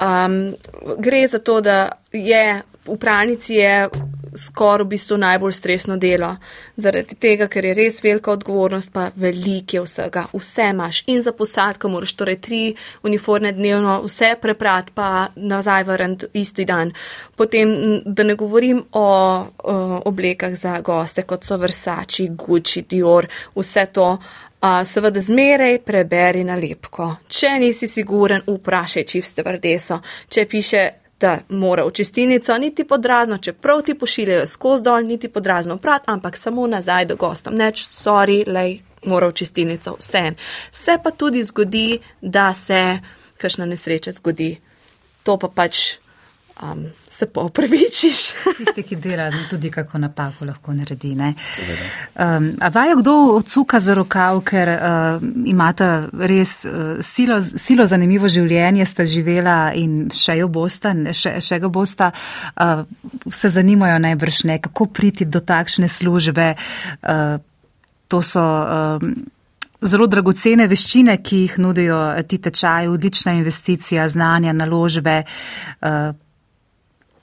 [0.00, 0.54] Um,
[0.98, 3.88] gre za to, da je v pralnici je
[4.36, 6.36] skoraj v bistvu najbolj stresno delo.
[6.76, 10.26] Zaradi tega, ker je res velika odgovornost, pa velike vsega.
[10.32, 12.62] Vse imaš in za posadko moraš torej tri
[13.02, 16.92] uniforme dnevno, vse preprat pa nazaj vrniti isti dan.
[17.36, 19.06] Potem, da ne govorim o,
[19.64, 24.10] o oblekah za goste, kot so Versace, Gucci, Dior, vse to.
[24.56, 27.10] Uh, seveda zmeraj preberi nalepko.
[27.28, 30.00] Če nisi siguren, vprašaj čivste vrdeso.
[30.32, 30.84] Če piše,
[31.20, 36.36] da mora v čistilnico, niti podrazno, čeprav ti pošiljajo skozi dol, niti podrazno prat, ampak
[36.36, 37.54] samo nazaj do gostom.
[37.54, 40.36] Neč, sorry, lej, mora v čistilnico, vse en.
[40.72, 42.98] Se pa tudi zgodi, da se
[43.38, 44.56] kakšna nesreča zgodi.
[45.22, 45.96] To pa pač
[46.62, 46.86] um,
[47.18, 48.18] se pa opravičiš.
[48.58, 51.14] Tisti, ki dela, tudi kako napako lahko naredi.
[51.14, 51.34] ne.
[52.14, 58.28] Um, a vajo kdo odsuka za rokav, ker uh, imata res uh, silo, silo zanimivo
[58.28, 62.84] življenje, sta živela in še jo bosta, ne, še, še ga bosta, uh,
[63.32, 66.52] se zanimajo najbrž ne, kako priti do takšne službe.
[67.00, 67.40] Uh,
[68.08, 68.42] to so.
[68.42, 69.16] Um,
[69.86, 75.18] Zelo dragocene veščine, ki jih nudijo ti tečaji, odlična investicija, znanja, naložbe,
[75.84, 76.16] uh,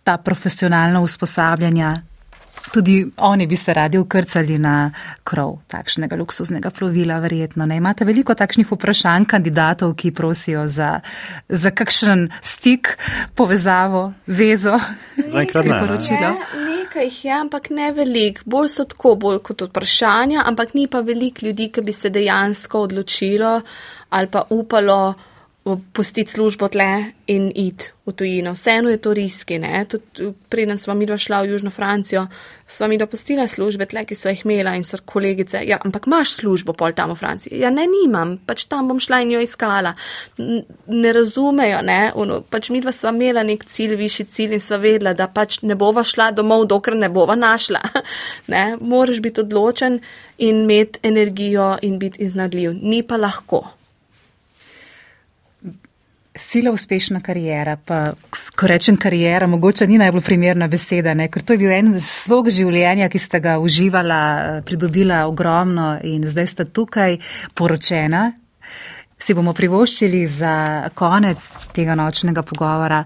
[0.03, 1.95] ta profesionalna usposabljanja.
[2.73, 4.91] Tudi oni bi se radi ukrcali na
[5.23, 7.65] krov takšnega luksuznega plovila, verjetno.
[7.65, 7.77] Ne?
[7.77, 10.99] Imate veliko takšnih vprašanj kandidatov, ki prosijo za,
[11.49, 12.95] za kakšen stik,
[13.35, 14.79] povezavo, vezo,
[15.53, 16.31] priporočilo.
[16.69, 18.41] Nekaj jih je, ampak ne velik.
[18.45, 22.87] Bolj so tako, bolj kot vprašanja, ampak ni pa veliko ljudi, ki bi se dejansko
[22.87, 23.61] odločilo
[24.13, 25.13] ali pa upalo
[25.63, 28.51] pustiti službo tle in iti v tujino.
[28.51, 29.59] Vseeno je to riski.
[30.49, 32.27] Preden smo mi šla v Južno Francijo,
[32.67, 35.61] smo mi dopustila službe tle, ki so jih imela in so kolegice.
[35.63, 37.59] Ja, ampak imaš službo pol tam v Franciji?
[37.59, 39.93] Ja, ne, nimam, pač tam bom šla in jo iskala.
[40.87, 44.81] Ne razumejo, ne, ono, pač mi dva sva imela nek cilj, višji cilj in sva
[44.83, 47.79] vedela, da pač ne bova šla domov, dokler ne bova našla.
[48.53, 50.01] ne, moraš biti odločen
[50.37, 52.75] in imeti energijo in biti iznadljiv.
[52.81, 53.63] Ni pa lahko
[56.35, 58.13] sila uspešna karijera, pa
[58.55, 61.27] ko rečem karijera, mogoče ni najbolj primerna beseda, ne?
[61.27, 66.47] ker to je bil en slog življenja, ki ste ga uživala, pridobila ogromno in zdaj
[66.47, 67.19] ste tukaj
[67.53, 68.31] poročena.
[69.23, 70.53] Si bomo privoščili za
[70.99, 71.39] konec
[71.71, 72.97] tega nočnega pogovora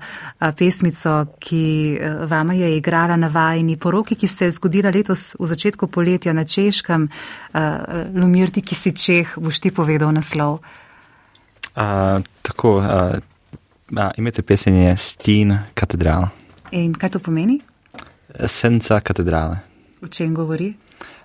[0.58, 2.00] pesmico, ki
[2.32, 6.48] vama je igrala na vajni poroki, ki se je zgodila letos v začetku poletja na
[6.48, 7.06] Češkem.
[8.16, 10.58] Lumirti, ki si Čeh, boš ti povedal naslov.
[11.78, 12.86] Uh, tako, uh,
[13.92, 16.28] uh, imate pesenje Stin katedral.
[16.72, 17.60] In kaj to pomeni?
[18.46, 19.60] Senca katedrale.
[20.02, 20.74] O čem govori?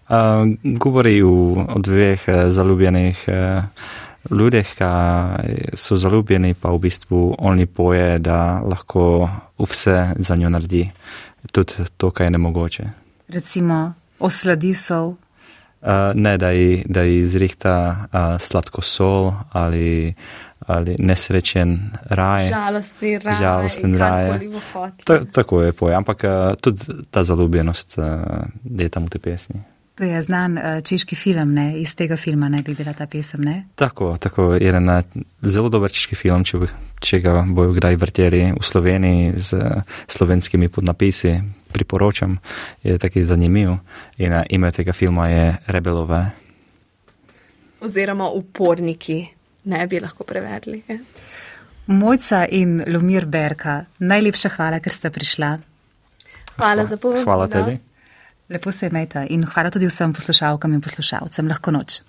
[0.09, 1.33] Uh, govori o,
[1.69, 3.65] o dveh uh, zaljubljenih uh,
[4.31, 10.91] ljudeh, ki so zaljubljeni, pa v bistvu oni poje, da lahko vse za njo naredi,
[11.53, 12.85] tudi to, kar je nemogoče.
[13.29, 15.15] Recimo osladi sol.
[15.82, 20.14] Uh, ne, da ji, da ji zrihta uh, sladko sol ali,
[20.66, 22.48] ali nesrečen raj.
[22.48, 23.36] Žalostni raj.
[23.40, 24.30] Žalostni raj.
[25.04, 28.06] Ta, tako je poj, ampak uh, tudi ta zaljubljenost uh,
[28.78, 29.62] je tam v tej pesmi.
[30.03, 31.79] To je znan uh, češki film, ne?
[31.79, 33.69] iz tega filma ne bi bila ta pesem, ne?
[33.79, 34.89] Tako, tako je en
[35.47, 36.59] zelo dober češki film, če,
[36.99, 41.37] če ga bojo kdaj vrteli v Sloveniji z uh, slovenskimi podnapisi
[41.70, 42.35] priporočam,
[42.83, 43.77] je taki zanimiv.
[44.19, 46.24] In uh, ime tega filma je Rebelove.
[47.87, 49.20] Oziroma uporniki,
[49.70, 50.83] ne bi lahko prevedli.
[50.89, 50.99] Je.
[51.95, 55.55] Mojca in Lumir Berka, najlepša hvala, ker ste prišla.
[56.59, 57.23] Hvala za povabilo.
[57.31, 57.79] Hvala tebi.
[58.53, 61.49] Lepo se imejte in hvala tudi vsem poslušalkam in poslušalcem.
[61.49, 62.01] Lahko noč.